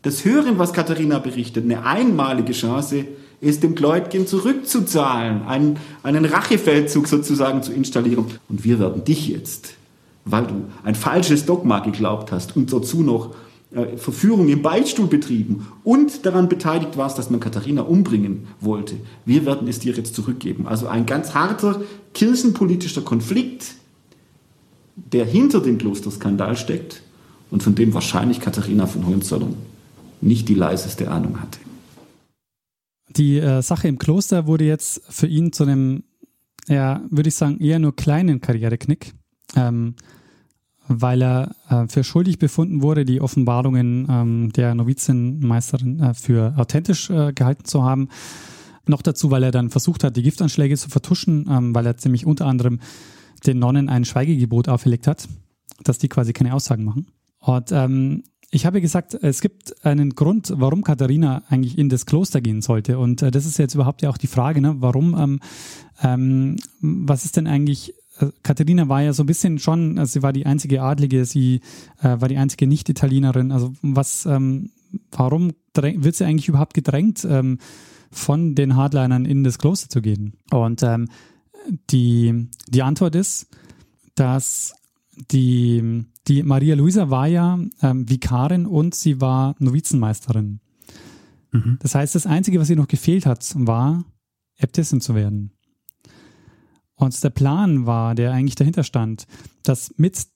das 0.02 0.24
hören, 0.24 0.58
was 0.58 0.74
Katharina 0.74 1.18
berichtet, 1.18 1.64
eine 1.64 1.84
einmalige 1.84 2.52
Chance, 2.52 3.06
es 3.40 3.60
dem 3.60 3.74
Gläutgen 3.74 4.26
zurückzuzahlen, 4.26 5.42
einen, 5.42 5.78
einen 6.02 6.24
Rachefeldzug 6.24 7.08
sozusagen 7.08 7.62
zu 7.62 7.72
installieren. 7.72 8.26
Und 8.48 8.64
wir 8.64 8.78
werden 8.78 9.04
dich 9.04 9.28
jetzt, 9.28 9.74
weil 10.24 10.46
du 10.46 10.64
ein 10.84 10.94
falsches 10.94 11.46
Dogma 11.46 11.80
geglaubt 11.80 12.30
hast 12.30 12.56
und 12.56 12.72
dazu 12.72 13.02
noch 13.02 13.34
äh, 13.76 13.98
Verführung 13.98 14.48
im 14.48 14.62
Beichtstuhl 14.62 15.06
betrieben 15.06 15.66
und 15.84 16.24
daran 16.24 16.48
beteiligt 16.48 16.96
warst, 16.96 17.18
dass 17.18 17.28
man 17.28 17.40
Katharina 17.40 17.82
umbringen 17.82 18.46
wollte. 18.60 18.96
Wir 19.26 19.44
werden 19.44 19.68
es 19.68 19.80
dir 19.80 19.92
jetzt 19.92 20.14
zurückgeben. 20.14 20.66
Also 20.66 20.86
ein 20.86 21.04
ganz 21.04 21.34
harter 21.34 21.82
kirchenpolitischer 22.14 23.02
Konflikt, 23.02 23.74
der 24.96 25.26
hinter 25.26 25.60
dem 25.60 25.76
Klosterskandal 25.76 26.56
steckt 26.56 27.02
und 27.50 27.62
von 27.62 27.74
dem 27.74 27.92
wahrscheinlich 27.92 28.40
Katharina 28.40 28.86
von 28.86 29.06
Hohenzollern 29.06 29.54
nicht 30.22 30.48
die 30.48 30.54
leiseste 30.54 31.10
Ahnung 31.10 31.40
hatte. 31.40 31.58
Die 33.10 33.38
äh, 33.38 33.60
Sache 33.60 33.88
im 33.88 33.98
Kloster 33.98 34.46
wurde 34.46 34.64
jetzt 34.64 35.02
für 35.08 35.26
ihn 35.26 35.52
zu 35.52 35.64
einem, 35.64 36.04
ja, 36.66 37.02
würde 37.10 37.28
ich 37.28 37.34
sagen, 37.34 37.60
eher 37.60 37.78
nur 37.78 37.94
kleinen 37.94 38.40
Karriereknick, 38.40 39.12
ähm, 39.54 39.94
weil 40.88 41.22
er 41.22 41.54
äh, 41.68 41.88
für 41.88 42.04
schuldig 42.04 42.38
befunden 42.38 42.82
wurde, 42.82 43.04
die 43.04 43.20
Offenbarungen 43.20 44.06
ähm, 44.10 44.52
der 44.52 44.74
Novizenmeisterin 44.74 46.00
äh, 46.00 46.14
für 46.14 46.54
authentisch 46.56 47.10
äh, 47.10 47.32
gehalten 47.32 47.64
zu 47.64 47.84
haben. 47.84 48.08
Noch 48.86 49.02
dazu, 49.02 49.30
weil 49.30 49.42
er 49.42 49.50
dann 49.50 49.70
versucht 49.70 50.04
hat, 50.04 50.16
die 50.16 50.22
Giftanschläge 50.22 50.76
zu 50.76 50.88
vertuschen, 50.88 51.46
ähm, 51.50 51.74
weil 51.74 51.86
er 51.86 51.96
ziemlich 51.96 52.24
unter 52.24 52.46
anderem 52.46 52.80
den 53.46 53.58
Nonnen 53.58 53.88
ein 53.88 54.04
Schweigegebot 54.04 54.68
auferlegt 54.68 55.06
hat, 55.06 55.28
dass 55.82 55.98
die 55.98 56.08
quasi 56.08 56.32
keine 56.32 56.54
Aussagen 56.54 56.84
machen. 56.84 57.08
Und 57.40 57.72
ähm, 57.72 58.22
ich 58.50 58.64
habe 58.64 58.80
gesagt, 58.80 59.14
es 59.14 59.40
gibt 59.40 59.84
einen 59.84 60.14
Grund, 60.14 60.52
warum 60.56 60.84
Katharina 60.84 61.42
eigentlich 61.48 61.76
in 61.78 61.88
das 61.88 62.06
Kloster 62.06 62.40
gehen 62.40 62.62
sollte. 62.62 62.98
Und 62.98 63.22
äh, 63.22 63.30
das 63.30 63.44
ist 63.44 63.58
jetzt 63.58 63.74
überhaupt 63.74 64.02
ja 64.02 64.10
auch 64.10 64.18
die 64.18 64.28
Frage, 64.28 64.60
ne? 64.60 64.76
warum, 64.78 65.16
ähm, 65.18 65.40
ähm, 66.02 66.56
was 66.80 67.24
ist 67.24 67.36
denn 67.36 67.46
eigentlich, 67.46 67.94
Katharina 68.42 68.88
war 68.88 69.02
ja 69.02 69.12
so 69.12 69.22
ein 69.22 69.26
bisschen 69.26 69.58
schon, 69.58 69.98
also 69.98 70.12
sie 70.12 70.22
war 70.22 70.32
die 70.32 70.46
einzige 70.46 70.82
Adlige, 70.82 71.24
sie 71.24 71.60
äh, 72.00 72.20
war 72.20 72.28
die 72.28 72.38
einzige 72.38 72.66
Nicht-Italienerin. 72.66 73.52
Also 73.52 73.72
was, 73.82 74.26
ähm, 74.26 74.70
warum 75.10 75.52
wird 75.74 76.14
sie 76.14 76.24
eigentlich 76.24 76.48
überhaupt 76.48 76.74
gedrängt, 76.74 77.26
ähm, 77.28 77.58
von 78.10 78.54
den 78.54 78.76
Hardlinern 78.76 79.24
in 79.26 79.44
das 79.44 79.58
Kloster 79.58 79.88
zu 79.88 80.00
gehen? 80.00 80.34
Und 80.50 80.82
ähm, 80.82 81.08
die, 81.90 82.48
die 82.68 82.82
Antwort 82.82 83.14
ist, 83.14 83.48
dass 84.14 84.74
die 85.30 86.06
die 86.28 86.42
Maria 86.42 86.74
Luisa 86.74 87.10
war 87.10 87.26
ja 87.26 87.58
ähm, 87.82 88.08
Vikarin 88.08 88.66
und 88.66 88.94
sie 88.94 89.20
war 89.20 89.54
Novizenmeisterin. 89.58 90.60
Mhm. 91.52 91.78
Das 91.80 91.94
heißt, 91.94 92.14
das 92.14 92.26
Einzige, 92.26 92.58
was 92.60 92.70
ihr 92.70 92.76
noch 92.76 92.88
gefehlt 92.88 93.26
hat, 93.26 93.52
war, 93.56 94.04
Äbtissin 94.56 95.00
zu 95.00 95.14
werden. 95.14 95.52
Und 96.96 97.22
der 97.22 97.30
Plan 97.30 97.86
war, 97.86 98.14
der 98.14 98.32
eigentlich 98.32 98.54
dahinter 98.54 98.82
stand, 98.82 99.26
dass 99.62 99.94
mit 99.96 100.26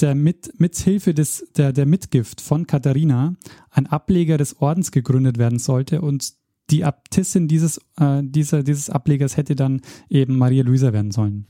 der 0.00 0.14
mit, 0.14 0.60
mit 0.60 0.76
Hilfe 0.76 1.14
des, 1.14 1.48
der, 1.56 1.72
der 1.72 1.86
Mitgift 1.86 2.40
von 2.40 2.66
Katharina 2.66 3.34
ein 3.70 3.86
Ableger 3.86 4.36
des 4.36 4.60
Ordens 4.60 4.92
gegründet 4.92 5.38
werden 5.38 5.58
sollte 5.58 6.02
und 6.02 6.34
die 6.70 6.84
Abtissin 6.84 7.48
dieses, 7.48 7.80
äh, 7.98 8.22
dieser, 8.22 8.62
dieses 8.62 8.90
Ablegers 8.90 9.36
hätte 9.36 9.54
dann 9.54 9.80
eben 10.10 10.36
Maria 10.36 10.64
Luisa 10.64 10.92
werden 10.92 11.12
sollen. 11.12 11.46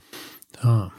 Ah. 0.61 0.91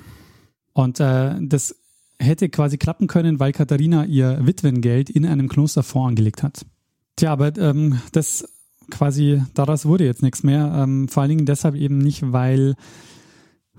Und 0.74 1.00
äh, 1.00 1.36
das 1.42 1.76
hätte 2.20 2.50
quasi 2.50 2.78
klappen 2.78 3.08
können, 3.08 3.40
weil 3.40 3.52
Katharina 3.52 4.06
ihr 4.06 4.40
Witwengeld 4.46 5.10
in 5.10 5.26
einem 5.26 5.48
Klosterfonds 5.48 6.10
angelegt 6.10 6.44
hat. 6.44 6.66
Tja, 7.16 7.32
aber 7.32 7.56
ähm, 7.58 8.00
das 8.12 8.48
quasi, 8.90 9.44
daraus 9.54 9.86
wurde 9.86 10.06
jetzt 10.06 10.24
nichts 10.24 10.44
mehr. 10.44 10.72
Ähm, 10.76 11.08
vor 11.08 11.22
allen 11.22 11.30
Dingen 11.30 11.46
deshalb 11.46 11.76
eben 11.76 12.00
nicht, 12.00 12.32
weil 12.32 12.76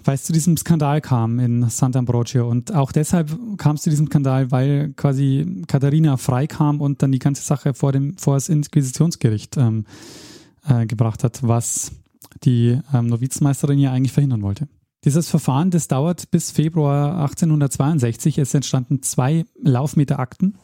weil 0.09 0.15
es 0.15 0.25
zu 0.25 0.33
diesem 0.33 0.57
Skandal 0.57 1.03
kam 1.03 1.39
in 1.39 1.67
Sant'Ambrogio. 1.67 2.49
Und 2.49 2.75
auch 2.75 2.93
deshalb 2.93 3.29
kam 3.59 3.77
es 3.77 3.83
zu 3.83 3.91
diesem 3.91 4.07
Skandal, 4.07 4.51
weil 4.51 4.95
quasi 4.97 5.63
Katharina 5.67 6.17
freikam 6.17 6.81
und 6.81 7.03
dann 7.03 7.13
die 7.13 7.19
ganze 7.19 7.43
Sache 7.43 7.75
vor, 7.75 7.93
dem, 7.93 8.17
vor 8.17 8.33
das 8.33 8.49
Inquisitionsgericht 8.49 9.59
ähm, 9.59 9.85
äh, 10.67 10.87
gebracht 10.87 11.25
hat, 11.25 11.41
was 11.43 11.93
die 12.43 12.81
ähm, 12.95 13.09
Novizenmeisterin 13.09 13.79
ja 13.79 13.93
eigentlich 13.93 14.13
verhindern 14.13 14.41
wollte. 14.41 14.67
Dieses 15.05 15.29
Verfahren, 15.29 15.71
das 15.71 15.89
dauert 15.89 16.31
bis 16.31 16.53
Februar 16.53 17.21
1862. 17.21 18.39
Es 18.39 18.55
entstanden 18.55 19.03
zwei 19.03 19.45
Laufmeterakten, 19.61 20.55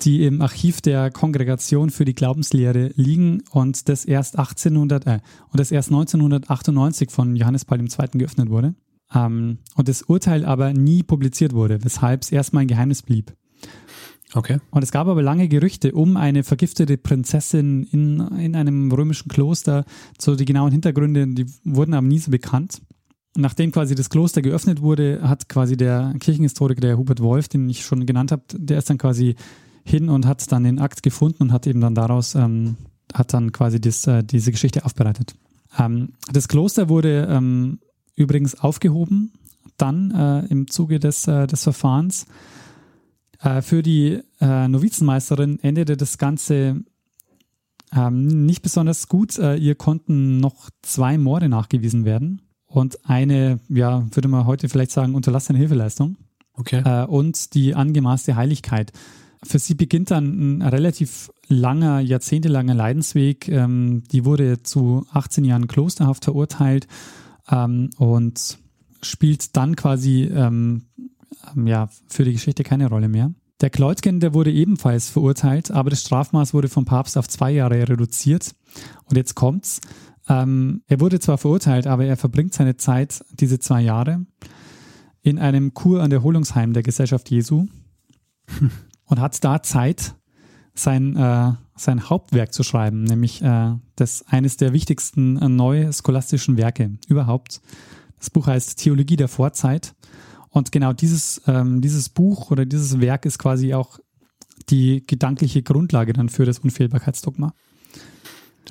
die 0.00 0.24
im 0.24 0.42
Archiv 0.42 0.80
der 0.80 1.10
Kongregation 1.10 1.90
für 1.90 2.04
die 2.04 2.14
Glaubenslehre 2.14 2.90
liegen 2.96 3.42
und 3.50 3.88
das 3.88 4.04
erst 4.04 4.38
1800 4.38 5.06
äh, 5.06 5.20
und 5.50 5.60
das 5.60 5.70
erst 5.70 5.90
1998 5.90 7.10
von 7.10 7.36
Johannes 7.36 7.64
Paul 7.64 7.80
II. 7.80 7.88
geöffnet 8.18 8.50
wurde. 8.50 8.74
Ähm, 9.14 9.58
und 9.76 9.88
das 9.88 10.02
Urteil 10.02 10.44
aber 10.44 10.72
nie 10.72 11.02
publiziert 11.02 11.52
wurde, 11.52 11.82
weshalb 11.84 12.22
es 12.22 12.32
erstmal 12.32 12.62
ein 12.62 12.68
Geheimnis 12.68 13.02
blieb. 13.02 13.34
Okay. 14.32 14.58
Und 14.70 14.82
es 14.82 14.90
gab 14.90 15.06
aber 15.06 15.22
lange 15.22 15.46
Gerüchte 15.48 15.92
um 15.92 16.16
eine 16.16 16.42
vergiftete 16.42 16.98
Prinzessin 16.98 17.84
in, 17.84 18.18
in 18.36 18.56
einem 18.56 18.90
römischen 18.90 19.28
Kloster. 19.28 19.84
So 20.18 20.34
die 20.34 20.44
genauen 20.44 20.72
Hintergründe, 20.72 21.28
die 21.28 21.46
wurden 21.62 21.94
aber 21.94 22.06
nie 22.06 22.18
so 22.18 22.32
bekannt 22.32 22.82
nachdem 23.36 23.72
quasi 23.72 23.94
das 23.94 24.10
Kloster 24.10 24.42
geöffnet 24.42 24.80
wurde, 24.80 25.20
hat 25.22 25.48
quasi 25.48 25.76
der 25.76 26.14
Kirchenhistoriker, 26.20 26.80
der 26.80 26.98
Hubert 26.98 27.20
Wolf, 27.20 27.48
den 27.48 27.68
ich 27.68 27.84
schon 27.84 28.06
genannt 28.06 28.32
habe, 28.32 28.42
der 28.52 28.78
ist 28.78 28.90
dann 28.90 28.98
quasi 28.98 29.34
hin 29.84 30.08
und 30.08 30.26
hat 30.26 30.50
dann 30.50 30.64
den 30.64 30.78
Akt 30.78 31.02
gefunden 31.02 31.44
und 31.44 31.52
hat 31.52 31.66
eben 31.66 31.80
dann 31.80 31.94
daraus, 31.94 32.34
ähm, 32.34 32.76
hat 33.12 33.34
dann 33.34 33.52
quasi 33.52 33.80
das, 33.80 34.06
äh, 34.06 34.24
diese 34.24 34.50
Geschichte 34.50 34.84
aufbereitet. 34.84 35.34
Ähm, 35.78 36.14
das 36.32 36.48
Kloster 36.48 36.88
wurde 36.88 37.28
ähm, 37.30 37.78
übrigens 38.16 38.58
aufgehoben, 38.58 39.32
dann 39.76 40.10
äh, 40.10 40.46
im 40.46 40.68
Zuge 40.68 40.98
des, 40.98 41.28
äh, 41.28 41.46
des 41.46 41.62
Verfahrens. 41.62 42.26
Äh, 43.40 43.60
für 43.60 43.82
die 43.82 44.20
äh, 44.40 44.68
Novizenmeisterin 44.68 45.58
endete 45.60 45.96
das 45.96 46.16
Ganze 46.16 46.82
ähm, 47.94 48.46
nicht 48.46 48.62
besonders 48.62 49.08
gut. 49.08 49.38
Äh, 49.38 49.56
ihr 49.56 49.74
konnten 49.74 50.38
noch 50.38 50.70
zwei 50.82 51.18
Morde 51.18 51.48
nachgewiesen 51.48 52.04
werden 52.04 52.42
und 52.66 53.04
eine, 53.08 53.60
ja, 53.68 54.06
würde 54.14 54.28
man 54.28 54.46
heute 54.46 54.68
vielleicht 54.68 54.92
sagen, 54.92 55.14
unterlassene 55.14 55.58
Hilfeleistung. 55.58 56.16
Okay. 56.56 57.06
Und 57.08 57.54
die 57.54 57.74
angemaßte 57.74 58.36
Heiligkeit. 58.36 58.92
Für 59.46 59.58
sie 59.58 59.74
beginnt 59.74 60.10
dann 60.10 60.58
ein 60.58 60.62
relativ 60.62 61.30
langer, 61.48 62.00
jahrzehntelanger 62.00 62.74
Leidensweg. 62.74 63.48
Ähm, 63.48 64.02
die 64.10 64.24
wurde 64.24 64.62
zu 64.62 65.06
18 65.12 65.44
Jahren 65.44 65.66
Klosterhaft 65.66 66.24
verurteilt 66.24 66.86
ähm, 67.50 67.90
und 67.98 68.58
spielt 69.02 69.56
dann 69.56 69.76
quasi 69.76 70.24
ähm, 70.24 70.86
ähm, 71.54 71.66
ja, 71.66 71.88
für 72.08 72.24
die 72.24 72.32
Geschichte 72.32 72.62
keine 72.62 72.88
Rolle 72.88 73.08
mehr. 73.08 73.32
Der 73.60 73.70
Kleutgen, 73.70 74.20
der 74.20 74.34
wurde 74.34 74.52
ebenfalls 74.52 75.08
verurteilt, 75.08 75.70
aber 75.70 75.90
das 75.90 76.00
Strafmaß 76.00 76.54
wurde 76.54 76.68
vom 76.68 76.84
Papst 76.84 77.16
auf 77.16 77.28
zwei 77.28 77.52
Jahre 77.52 77.88
reduziert. 77.88 78.54
Und 79.04 79.16
jetzt 79.16 79.34
kommt's. 79.34 79.80
Ähm, 80.28 80.82
er 80.86 81.00
wurde 81.00 81.20
zwar 81.20 81.38
verurteilt, 81.38 81.86
aber 81.86 82.04
er 82.04 82.16
verbringt 82.16 82.54
seine 82.54 82.76
Zeit, 82.76 83.24
diese 83.32 83.58
zwei 83.58 83.82
Jahre, 83.82 84.24
in 85.22 85.38
einem 85.38 85.74
Kur- 85.74 86.02
und 86.02 86.12
Erholungsheim 86.12 86.72
der 86.72 86.82
Gesellschaft 86.82 87.30
Jesu 87.30 87.66
und 89.06 89.20
hat 89.20 89.42
da 89.44 89.62
Zeit, 89.62 90.14
sein, 90.74 91.16
äh, 91.16 91.52
sein 91.76 92.08
Hauptwerk 92.08 92.52
zu 92.52 92.62
schreiben, 92.62 93.04
nämlich 93.04 93.42
äh, 93.42 93.74
das 93.96 94.24
eines 94.28 94.56
der 94.56 94.72
wichtigsten 94.72 95.36
äh, 95.38 95.48
neu 95.48 95.90
scholastischen 95.92 96.56
Werke 96.56 96.98
überhaupt. 97.08 97.60
Das 98.18 98.30
Buch 98.30 98.46
heißt 98.46 98.78
Theologie 98.78 99.16
der 99.16 99.28
Vorzeit. 99.28 99.94
Und 100.50 100.72
genau 100.72 100.92
dieses, 100.92 101.42
ähm, 101.46 101.80
dieses 101.80 102.08
Buch 102.08 102.50
oder 102.50 102.64
dieses 102.64 103.00
Werk 103.00 103.26
ist 103.26 103.38
quasi 103.38 103.74
auch 103.74 103.98
die 104.68 105.04
gedankliche 105.06 105.62
Grundlage 105.62 106.12
dann 106.12 106.28
für 106.28 106.44
das 106.44 106.60
Unfehlbarkeitsdogma. 106.60 107.52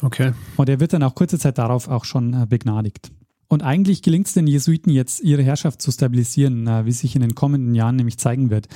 Okay. 0.02 0.34
Und 0.58 0.70
er 0.70 0.80
wird 0.80 0.94
dann 0.94 1.04
auch 1.04 1.16
kurze 1.16 1.40
Zeit 1.40 1.58
darauf 1.58 1.88
auch 1.88 2.06
schon 2.06 2.34
äh, 2.34 2.46
begnadigt. 2.48 3.12
Und 3.48 3.64
eigentlich 3.64 4.02
gelingt 4.02 4.28
es 4.28 4.34
den 4.34 4.48
Jesuiten 4.48 4.90
jetzt, 4.90 5.22
ihre 5.22 5.44
Herrschaft 5.44 5.82
zu 5.82 5.92
stabilisieren, 5.92 6.68
äh, 6.68 6.86
wie 6.86 6.92
sich 6.92 7.16
in 7.16 7.22
den 7.22 7.36
kommenden 7.36 7.76
Jahren 7.76 7.96
nämlich 7.96 8.18
zeigen 8.18 8.50
wird. 8.50 8.68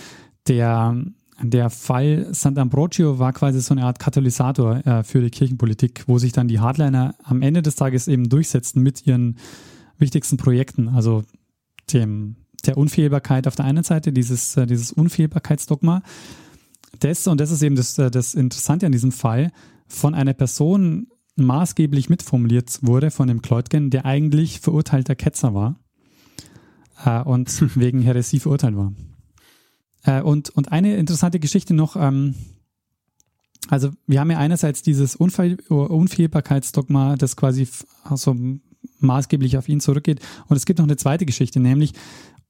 Der, 0.47 0.95
der 1.41 1.69
Fall 1.69 2.29
Sant'Ambrogio 2.31 3.19
war 3.19 3.33
quasi 3.33 3.61
so 3.61 3.73
eine 3.73 3.83
Art 3.83 3.99
Katalysator 3.99 4.85
äh, 4.85 5.03
für 5.03 5.21
die 5.21 5.29
Kirchenpolitik, 5.29 6.03
wo 6.07 6.17
sich 6.17 6.31
dann 6.31 6.47
die 6.47 6.59
Hardliner 6.59 7.15
am 7.23 7.41
Ende 7.41 7.61
des 7.61 7.75
Tages 7.75 8.07
eben 8.07 8.29
durchsetzten 8.29 8.81
mit 8.81 9.05
ihren 9.05 9.38
wichtigsten 9.99 10.38
Projekten, 10.38 10.89
also 10.89 11.23
dem, 11.93 12.35
der 12.65 12.77
Unfehlbarkeit 12.77 13.47
auf 13.47 13.55
der 13.55 13.65
einen 13.65 13.83
Seite, 13.83 14.11
dieses, 14.11 14.53
dieses 14.67 14.91
Unfehlbarkeitsdogma. 14.91 16.01
Das, 16.99 17.27
und 17.27 17.39
das 17.39 17.51
ist 17.51 17.61
eben 17.61 17.75
das, 17.75 17.95
das 17.95 18.33
Interessante 18.33 18.85
an 18.85 18.91
diesem 18.91 19.11
Fall, 19.11 19.51
von 19.88 20.15
einer 20.15 20.33
Person 20.33 21.07
maßgeblich 21.35 22.09
mitformuliert 22.09 22.79
wurde, 22.81 23.11
von 23.11 23.27
dem 23.27 23.41
Kleutgen, 23.41 23.89
der 23.89 24.05
eigentlich 24.05 24.59
verurteilter 24.59 25.15
Ketzer 25.15 25.53
war 25.53 25.79
äh, 27.05 27.21
und 27.21 27.75
wegen 27.79 28.01
Heresie 28.01 28.39
verurteilt 28.39 28.75
war. 28.75 28.93
Äh, 30.07 30.21
und, 30.21 30.49
und 30.49 30.71
eine 30.71 30.95
interessante 30.95 31.39
Geschichte 31.39 31.75
noch, 31.75 31.95
ähm, 31.95 32.33
also 33.67 33.91
wir 34.07 34.19
haben 34.19 34.31
ja 34.31 34.39
einerseits 34.39 34.81
dieses 34.81 35.15
Unfehl 35.15 35.57
Unfehlbarkeitsdogma, 35.67 37.17
das 37.17 37.35
quasi 37.35 37.67
also 38.03 38.35
maßgeblich 38.99 39.57
auf 39.57 39.69
ihn 39.69 39.81
zurückgeht. 39.81 40.21
Und 40.47 40.55
es 40.55 40.65
gibt 40.65 40.79
noch 40.79 40.85
eine 40.85 40.95
zweite 40.95 41.25
Geschichte, 41.25 41.59
nämlich 41.59 41.91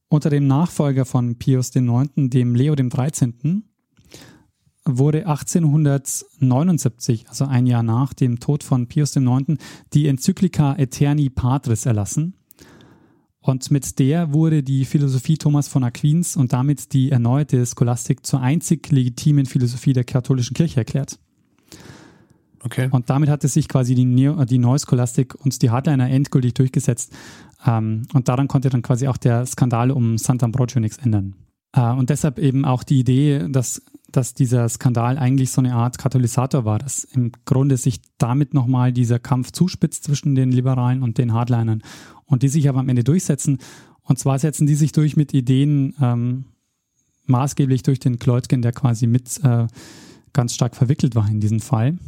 unter 0.08 0.30
dem 0.30 0.46
Nachfolger 0.46 1.04
von 1.04 1.36
Pius 1.36 1.74
IX., 1.74 2.08
dem 2.16 2.54
Leo 2.54 2.74
XIII., 2.74 3.64
wurde 4.84 5.26
1879, 5.26 7.28
also 7.28 7.44
ein 7.44 7.66
Jahr 7.66 7.82
nach 7.82 8.14
dem 8.14 8.40
Tod 8.40 8.62
von 8.62 8.86
Pius 8.86 9.16
IX., 9.16 9.56
die 9.92 10.06
Enzyklika 10.06 10.76
Eterni 10.76 11.28
Patris 11.28 11.84
erlassen. 11.84 12.37
Und 13.48 13.70
mit 13.70 13.98
der 13.98 14.34
wurde 14.34 14.62
die 14.62 14.84
Philosophie 14.84 15.38
Thomas 15.38 15.68
von 15.68 15.82
Aquins 15.82 16.36
und 16.36 16.52
damit 16.52 16.92
die 16.92 17.10
erneuerte 17.10 17.64
Scholastik 17.64 18.26
zur 18.26 18.42
einzig 18.42 18.90
legitimen 18.90 19.46
Philosophie 19.46 19.94
der 19.94 20.04
katholischen 20.04 20.52
Kirche 20.52 20.76
erklärt. 20.76 21.18
Okay. 22.62 22.90
Und 22.90 23.08
damit 23.08 23.30
hatte 23.30 23.48
sich 23.48 23.66
quasi 23.66 23.94
die, 23.94 24.04
Neo, 24.04 24.44
die 24.44 24.58
Neuscholastik 24.58 25.34
und 25.42 25.62
die 25.62 25.70
Hardliner 25.70 26.10
endgültig 26.10 26.52
durchgesetzt. 26.52 27.16
Ähm, 27.66 28.02
und 28.12 28.28
daran 28.28 28.48
konnte 28.48 28.68
dann 28.68 28.82
quasi 28.82 29.08
auch 29.08 29.16
der 29.16 29.46
Skandal 29.46 29.92
um 29.92 30.16
Sant'Ambrogio 30.16 30.80
nichts 30.80 30.98
ändern. 30.98 31.32
Äh, 31.72 31.92
und 31.92 32.10
deshalb 32.10 32.38
eben 32.38 32.64
auch 32.64 32.82
die 32.82 33.00
Idee, 33.00 33.46
dass, 33.48 33.82
dass 34.10 34.34
dieser 34.34 34.68
Skandal 34.68 35.18
eigentlich 35.18 35.50
so 35.50 35.60
eine 35.60 35.74
Art 35.74 35.98
Katalysator 35.98 36.64
war, 36.64 36.78
dass 36.78 37.04
im 37.04 37.32
Grunde 37.44 37.76
sich 37.76 38.00
damit 38.18 38.54
nochmal 38.54 38.92
dieser 38.92 39.18
Kampf 39.18 39.52
zuspitzt 39.52 40.04
zwischen 40.04 40.34
den 40.34 40.50
Liberalen 40.50 41.02
und 41.02 41.18
den 41.18 41.32
Hardlinern 41.32 41.82
und 42.26 42.42
die 42.42 42.48
sich 42.48 42.68
aber 42.68 42.80
am 42.80 42.88
Ende 42.88 43.04
durchsetzen. 43.04 43.58
Und 44.02 44.18
zwar 44.18 44.38
setzen 44.38 44.66
die 44.66 44.74
sich 44.74 44.92
durch 44.92 45.16
mit 45.16 45.34
Ideen, 45.34 45.94
ähm, 46.00 46.46
maßgeblich 47.26 47.82
durch 47.82 48.00
den 48.00 48.18
Kleutgen, 48.18 48.62
der 48.62 48.72
quasi 48.72 49.06
mit 49.06 49.38
äh, 49.44 49.66
ganz 50.32 50.54
stark 50.54 50.76
verwickelt 50.76 51.14
war 51.14 51.28
in 51.28 51.40
diesem 51.40 51.60
Fall. 51.60 51.98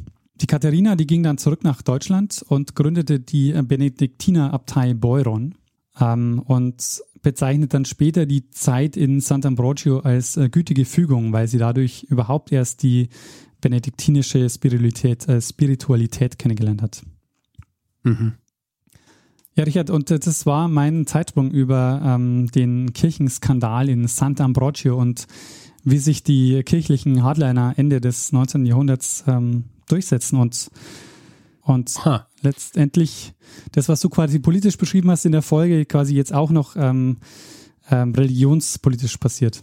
Die 0.41 0.47
Katharina, 0.47 0.97
die 0.97 1.07
ging 1.07 1.23
dann 1.23 1.37
zurück 1.37 1.63
nach 1.63 1.83
Deutschland 1.83 2.43
und 2.49 2.75
gründete 2.75 3.21
die 3.21 3.53
Benediktinerabtei 3.53 4.95
Beuron 4.95 5.55
ähm, 6.01 6.43
und 6.45 7.03
bezeichnet 7.23 7.75
dann 7.75 7.85
später 7.85 8.27
die 8.27 8.49
Zeit 8.51 8.97
in 8.97 9.21
Sant'Ambrogio 9.21 10.01
als 10.01 10.37
äh, 10.37 10.49
gütige 10.49 10.85
Fügung, 10.85 11.33
weil 11.33 11.49
sie 11.49 11.59
dadurch 11.59 12.05
überhaupt 12.05 12.51
erst 12.53 12.83
die 12.83 13.09
benediktinische 13.61 14.49
Spiritualität, 14.49 15.29
äh, 15.29 15.41
Spiritualität 15.41 16.39
kennengelernt 16.39 16.83
hat. 16.83 17.03
Mhm. 18.03 18.35
Ja, 19.55 19.65
Richard, 19.65 19.91
und 19.91 20.11
das 20.11 20.47
war 20.47 20.69
mein 20.69 21.07
Zeitsprung 21.07 21.51
über 21.51 22.01
ähm, 22.03 22.51
den 22.53 22.93
Kirchenskandal 22.93 23.89
in 23.89 24.07
Sant'Ambrogio 24.07 24.95
und 24.95 25.27
wie 25.83 25.99
sich 25.99 26.23
die 26.23 26.63
kirchlichen 26.63 27.23
Hardliner 27.23 27.75
Ende 27.77 28.01
des 28.01 28.33
19. 28.33 28.65
Jahrhunderts 28.65 29.25
ähm, 29.27 29.65
durchsetzen 29.89 30.39
und, 30.39 30.71
und 31.63 31.95
letztendlich 32.43 33.35
das, 33.73 33.89
was 33.89 34.01
du 34.01 34.09
quasi 34.09 34.39
politisch 34.39 34.77
beschrieben 34.77 35.11
hast 35.11 35.25
in 35.25 35.33
der 35.33 35.43
Folge, 35.43 35.85
quasi 35.85 36.15
jetzt 36.15 36.33
auch 36.33 36.51
noch 36.51 36.77
ähm, 36.77 37.19
ähm, 37.91 38.15
religionspolitisch 38.15 39.17
passiert. 39.19 39.63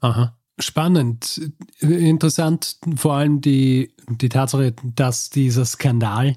Aha. 0.00 0.36
Spannend. 0.60 1.52
Interessant, 1.78 2.78
vor 2.96 3.14
allem 3.14 3.40
die, 3.40 3.94
die 4.08 4.28
Tatsache, 4.28 4.74
dass 4.82 5.30
dieser 5.30 5.64
Skandal 5.64 6.36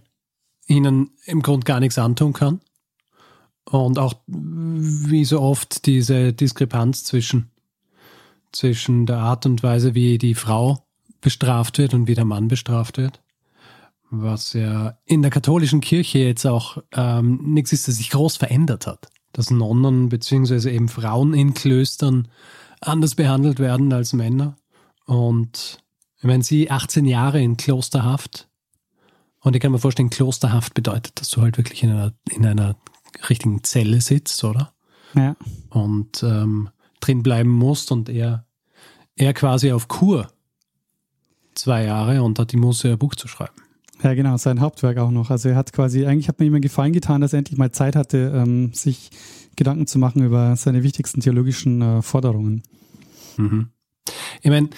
ihnen 0.67 1.11
im 1.25 1.41
Grund 1.41 1.65
gar 1.65 1.79
nichts 1.79 1.97
antun 1.97 2.33
kann. 2.33 2.61
Und 3.65 3.97
auch 3.97 4.13
wie 4.27 5.25
so 5.25 5.41
oft 5.41 5.85
diese 5.85 6.33
Diskrepanz 6.33 7.03
zwischen, 7.03 7.49
zwischen 8.51 9.05
der 9.05 9.17
Art 9.17 9.45
und 9.45 9.63
Weise, 9.63 9.95
wie 9.95 10.17
die 10.17 10.35
Frau 10.35 10.85
bestraft 11.19 11.77
wird 11.77 11.93
und 11.93 12.07
wie 12.07 12.15
der 12.15 12.25
Mann 12.25 12.47
bestraft 12.47 12.97
wird. 12.97 13.21
Was 14.13 14.53
ja 14.53 14.97
in 15.05 15.21
der 15.21 15.31
katholischen 15.31 15.79
Kirche 15.79 16.19
jetzt 16.19 16.45
auch 16.45 16.77
ähm, 16.91 17.39
nichts 17.53 17.71
ist, 17.71 17.87
das 17.87 17.95
sich 17.95 18.09
groß 18.09 18.37
verändert 18.37 18.85
hat. 18.85 19.09
Dass 19.31 19.49
Nonnen 19.49 20.09
beziehungsweise 20.09 20.69
eben 20.69 20.89
Frauen 20.89 21.33
in 21.33 21.53
Klöstern 21.53 22.27
anders 22.81 23.15
behandelt 23.15 23.59
werden 23.59 23.93
als 23.93 24.11
Männer. 24.11 24.57
Und 25.05 25.81
ich 26.17 26.25
meine, 26.25 26.43
sie 26.43 26.69
18 26.69 27.05
Jahre 27.05 27.41
in 27.41 27.55
Klosterhaft. 27.55 28.49
Und 29.39 29.55
ich 29.55 29.61
kann 29.61 29.71
mir 29.71 29.79
vorstellen, 29.79 30.09
Klosterhaft 30.09 30.73
bedeutet, 30.73 31.19
dass 31.21 31.29
du 31.29 31.41
halt 31.41 31.57
wirklich 31.57 31.81
in 31.81 31.91
einer, 31.91 32.13
in 32.29 32.45
einer 32.45 32.75
richtigen 33.29 33.63
Zelle 33.63 34.01
sitzt, 34.01 34.43
oder? 34.43 34.73
Ja. 35.15 35.35
Und 35.69 36.21
ähm, 36.23 36.69
drin 36.99 37.23
bleiben 37.23 37.49
musst 37.49 37.91
und 37.91 38.09
er, 38.09 38.45
er 39.15 39.33
quasi 39.33 39.71
auf 39.71 39.87
Kur 39.87 40.31
zwei 41.55 41.85
Jahre 41.85 42.23
und 42.23 42.39
hat 42.39 42.51
die 42.51 42.57
Muße, 42.57 42.91
ein 42.91 42.97
Buch 42.97 43.15
zu 43.15 43.27
schreiben. 43.27 43.55
Ja, 44.03 44.13
genau, 44.13 44.37
sein 44.37 44.61
Hauptwerk 44.61 44.97
auch 44.97 45.11
noch. 45.11 45.29
Also 45.29 45.49
er 45.49 45.55
hat 45.55 45.73
quasi, 45.73 46.05
eigentlich 46.05 46.27
hat 46.27 46.39
mir 46.39 46.47
immer 46.47 46.59
gefallen 46.59 46.93
getan, 46.93 47.21
dass 47.21 47.33
er 47.33 47.39
endlich 47.39 47.57
mal 47.57 47.71
Zeit 47.71 47.95
hatte, 47.95 48.31
ähm, 48.35 48.73
sich 48.73 49.11
Gedanken 49.55 49.87
zu 49.87 49.99
machen 49.99 50.23
über 50.23 50.55
seine 50.55 50.83
wichtigsten 50.83 51.21
theologischen 51.21 51.81
äh, 51.81 52.01
Forderungen. 52.01 52.63
Mhm. 53.37 53.69
Ich 54.41 54.49
meine, 54.49 54.69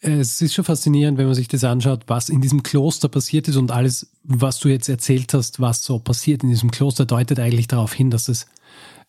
es 0.00 0.40
ist 0.40 0.54
schon 0.54 0.64
faszinierend, 0.64 1.18
wenn 1.18 1.26
man 1.26 1.34
sich 1.34 1.48
das 1.48 1.64
anschaut, 1.64 2.04
was 2.06 2.28
in 2.28 2.40
diesem 2.40 2.62
Kloster 2.62 3.08
passiert 3.08 3.48
ist 3.48 3.56
und 3.56 3.70
alles, 3.70 4.10
was 4.22 4.58
du 4.58 4.68
jetzt 4.68 4.88
erzählt 4.88 5.34
hast, 5.34 5.60
was 5.60 5.82
so 5.82 5.98
passiert 5.98 6.42
in 6.42 6.48
diesem 6.48 6.70
Kloster, 6.70 7.04
deutet 7.04 7.38
eigentlich 7.38 7.68
darauf 7.68 7.92
hin, 7.92 8.10
dass 8.10 8.28
es 8.28 8.46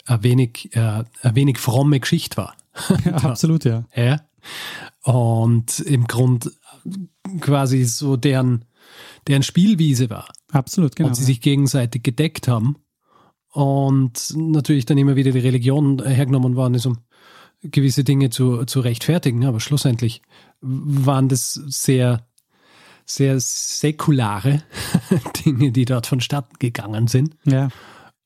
ein 0.06 0.24
wenig, 0.24 0.76
äh, 0.76 1.04
ein 1.22 1.36
wenig 1.36 1.58
fromme 1.58 2.00
Geschichte 2.00 2.38
war. 2.38 2.56
Ja, 3.06 3.14
absolut, 3.18 3.66
ja. 3.66 3.86
ja. 3.96 4.22
Und 5.04 5.80
im 5.80 6.08
Grund 6.08 6.52
quasi 7.40 7.84
so 7.84 8.18
deren, 8.18 8.66
deren 9.28 9.44
Spielwiese 9.44 10.10
war. 10.10 10.30
Absolut, 10.52 10.96
genau. 10.96 11.10
Und 11.10 11.16
sie 11.16 11.24
sich 11.24 11.42
gegenseitig 11.42 12.04
gedeckt 12.04 12.48
haben. 12.48 12.78
Und 13.54 14.34
natürlich 14.36 14.86
dann 14.86 14.98
immer 14.98 15.16
wieder 15.16 15.32
die 15.32 15.40
Religion 15.40 16.04
hergenommen 16.06 16.56
worden 16.56 16.76
ist, 16.76 16.86
um 16.86 17.00
gewisse 17.62 18.04
Dinge 18.04 18.30
zu, 18.30 18.66
zu 18.66 18.80
rechtfertigen. 18.80 19.46
Aber 19.46 19.60
schlussendlich 19.60 20.22
waren 20.62 21.28
das 21.28 21.54
sehr, 21.54 22.26
sehr 23.06 23.40
säkulare 23.40 24.64
Dinge, 25.46 25.72
die 25.72 25.86
dort 25.86 26.08
vonstatten 26.08 26.56
gegangen 26.60 27.08
sind. 27.08 27.36
Ja. 27.46 27.70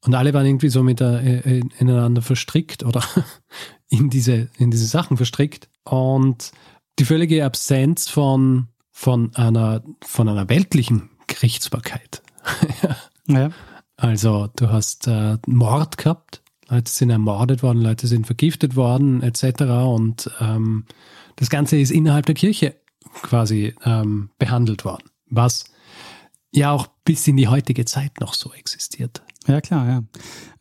Und 0.05 0.13
alle 0.13 0.33
waren 0.33 0.45
irgendwie 0.45 0.69
so 0.69 0.83
mit 0.83 0.99
der, 0.99 1.23
äh, 1.23 1.61
ineinander 1.79 2.21
verstrickt 2.21 2.83
oder 2.83 3.03
in 3.89 4.09
diese, 4.09 4.49
in 4.57 4.69
diese 4.69 4.85
Sachen 4.85 5.17
verstrickt. 5.17 5.69
Und 5.83 6.51
die 6.99 7.05
völlige 7.05 7.43
Absenz 7.43 8.07
von, 8.07 8.67
von, 8.97 9.35
einer, 9.35 9.83
von 10.01 10.29
einer 10.29 10.47
weltlichen 10.47 11.09
Gerichtsbarkeit. 11.27 12.23
ja. 13.27 13.49
Also 13.97 14.47
du 14.55 14.69
hast 14.69 15.07
äh, 15.07 15.37
Mord 15.47 15.97
gehabt, 15.97 16.41
Leute 16.69 16.89
sind 16.89 17.09
ermordet 17.09 17.61
worden, 17.61 17.81
Leute 17.81 18.07
sind 18.07 18.25
vergiftet 18.25 18.77
worden, 18.77 19.21
etc. 19.21 19.63
Und 19.63 20.31
ähm, 20.39 20.85
das 21.35 21.49
Ganze 21.49 21.77
ist 21.77 21.91
innerhalb 21.91 22.25
der 22.25 22.35
Kirche 22.35 22.77
quasi 23.21 23.75
ähm, 23.83 24.29
behandelt 24.39 24.85
worden, 24.85 25.09
was 25.29 25.65
ja 26.51 26.71
auch 26.71 26.87
bis 27.03 27.27
in 27.27 27.35
die 27.35 27.49
heutige 27.49 27.83
Zeit 27.83 28.21
noch 28.21 28.33
so 28.33 28.53
existiert. 28.53 29.21
Ja, 29.45 29.59
klar, 29.59 29.87
ja. 29.89 30.03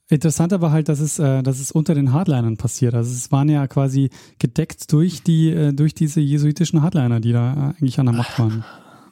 Interessant 0.08 0.52
aber 0.52 0.70
halt, 0.70 0.88
dass 0.88 1.00
es, 1.00 1.18
äh, 1.18 1.42
dass 1.42 1.60
es 1.60 1.72
unter 1.72 1.94
den 1.94 2.12
Hardlinern 2.12 2.58
passiert. 2.58 2.94
Also 2.94 3.10
es 3.12 3.32
waren 3.32 3.48
ja 3.48 3.66
quasi 3.66 4.10
gedeckt 4.38 4.92
durch 4.92 5.22
die, 5.22 5.48
äh, 5.48 5.72
durch 5.72 5.94
diese 5.94 6.20
jesuitischen 6.20 6.82
Hardliner, 6.82 7.20
die 7.20 7.32
da 7.32 7.52
äh, 7.52 7.56
eigentlich 7.80 7.98
an 7.98 8.06
der 8.06 8.14
Macht 8.14 8.38
waren. 8.38 8.64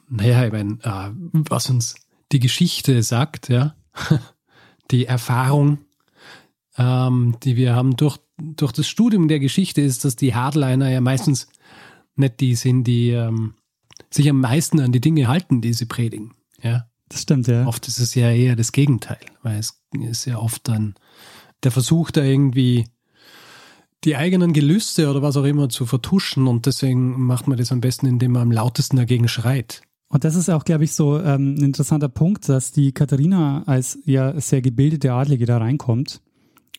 Naja, 0.09 0.45
ich 0.45 0.51
meine, 0.51 0.77
äh, 0.83 1.09
was 1.49 1.69
uns 1.69 1.95
die 2.31 2.39
Geschichte 2.39 3.01
sagt, 3.01 3.49
ja, 3.49 3.75
die 4.91 5.05
Erfahrung, 5.07 5.79
ähm, 6.77 7.37
die 7.43 7.55
wir 7.55 7.75
haben 7.75 7.95
durch, 7.95 8.19
durch 8.37 8.71
das 8.71 8.87
Studium 8.87 9.27
der 9.27 9.39
Geschichte, 9.39 9.81
ist, 9.81 10.05
dass 10.05 10.15
die 10.15 10.35
Hardliner 10.35 10.89
ja 10.91 11.01
meistens 11.01 11.47
nicht 12.15 12.39
die 12.39 12.55
sind, 12.55 12.83
die 12.83 13.09
ähm, 13.09 13.55
sich 14.11 14.29
am 14.29 14.39
meisten 14.39 14.79
an 14.79 14.91
die 14.91 15.01
Dinge 15.01 15.27
halten, 15.27 15.61
die 15.61 15.73
sie 15.73 15.85
predigen. 15.85 16.35
Ja. 16.61 16.87
Das 17.13 17.21
stimmt, 17.21 17.45
ja. 17.45 17.67
Oft 17.67 17.87
ist 17.87 17.99
es 17.99 18.15
ja 18.15 18.31
eher 18.31 18.55
das 18.55 18.71
Gegenteil, 18.71 19.19
weil 19.43 19.59
es 19.59 19.79
ist 19.91 20.25
ja 20.25 20.39
oft 20.39 20.67
dann 20.67 20.95
der 21.61 21.69
Versuch, 21.69 22.09
da 22.09 22.23
irgendwie 22.23 22.85
die 24.03 24.15
eigenen 24.15 24.51
Gelüste 24.51 25.11
oder 25.11 25.21
was 25.21 25.37
auch 25.37 25.43
immer 25.43 25.69
zu 25.69 25.85
vertuschen 25.85 26.47
und 26.47 26.65
deswegen 26.65 27.21
macht 27.23 27.47
man 27.47 27.59
das 27.59 27.71
am 27.71 27.81
besten, 27.81 28.07
indem 28.07 28.31
man 28.31 28.41
am 28.41 28.51
lautesten 28.51 28.97
dagegen 28.97 29.27
schreit. 29.27 29.83
Und 30.07 30.23
das 30.23 30.33
ist 30.33 30.49
auch, 30.49 30.65
glaube 30.65 30.85
ich, 30.85 30.93
so 30.93 31.19
ähm, 31.19 31.53
ein 31.53 31.63
interessanter 31.63 32.09
Punkt, 32.09 32.49
dass 32.49 32.71
die 32.71 32.93
Katharina 32.93 33.61
als 33.67 33.99
ja 34.05 34.39
sehr 34.41 34.63
gebildete 34.63 35.13
Adlige 35.13 35.45
da 35.45 35.59
reinkommt 35.59 36.19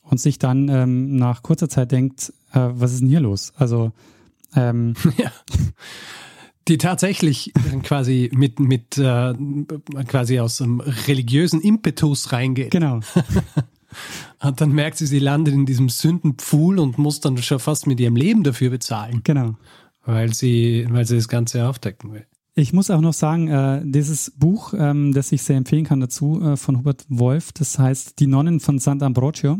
und 0.02 0.20
sich 0.20 0.40
dann 0.40 0.68
ähm, 0.68 1.14
nach 1.14 1.44
kurzer 1.44 1.68
Zeit 1.68 1.92
denkt, 1.92 2.32
äh, 2.52 2.70
was 2.72 2.92
ist 2.92 3.02
denn 3.02 3.08
hier 3.08 3.20
los? 3.20 3.52
Also 3.54 3.92
ähm, 4.56 4.94
ja. 5.16 5.30
Die 6.68 6.78
tatsächlich 6.78 7.52
quasi 7.82 8.30
mit, 8.34 8.58
mit 8.60 8.98
äh, 8.98 9.34
quasi 10.06 10.40
aus 10.40 10.60
einem 10.60 10.80
religiösen 10.80 11.60
Impetus 11.60 12.32
reingeht. 12.32 12.70
Genau. 12.70 13.00
Und 14.42 14.60
dann 14.60 14.72
merkt 14.72 14.98
sie, 14.98 15.06
sie 15.06 15.18
landet 15.18 15.54
in 15.54 15.66
diesem 15.66 15.88
Sündenpfuhl 15.88 16.78
und 16.80 16.98
muss 16.98 17.20
dann 17.20 17.38
schon 17.38 17.60
fast 17.60 17.86
mit 17.86 18.00
ihrem 18.00 18.16
Leben 18.16 18.42
dafür 18.42 18.70
bezahlen, 18.70 19.20
Genau. 19.24 19.54
weil 20.04 20.34
sie, 20.34 20.86
weil 20.90 21.06
sie 21.06 21.14
das 21.16 21.28
Ganze 21.28 21.68
aufdecken 21.68 22.12
will. 22.12 22.26
Ich 22.56 22.72
muss 22.72 22.90
auch 22.90 23.00
noch 23.00 23.12
sagen, 23.12 23.48
äh, 23.48 23.82
dieses 23.84 24.32
Buch, 24.36 24.74
ähm, 24.76 25.12
das 25.12 25.32
ich 25.32 25.42
sehr 25.42 25.56
empfehlen 25.56 25.84
kann 25.84 26.00
dazu, 26.00 26.40
äh, 26.42 26.56
von 26.56 26.78
Hubert 26.78 27.04
Wolf, 27.08 27.52
das 27.52 27.78
heißt 27.78 28.18
Die 28.20 28.26
Nonnen 28.26 28.60
von 28.60 28.78
Sant'Ambrogio. 28.78 29.58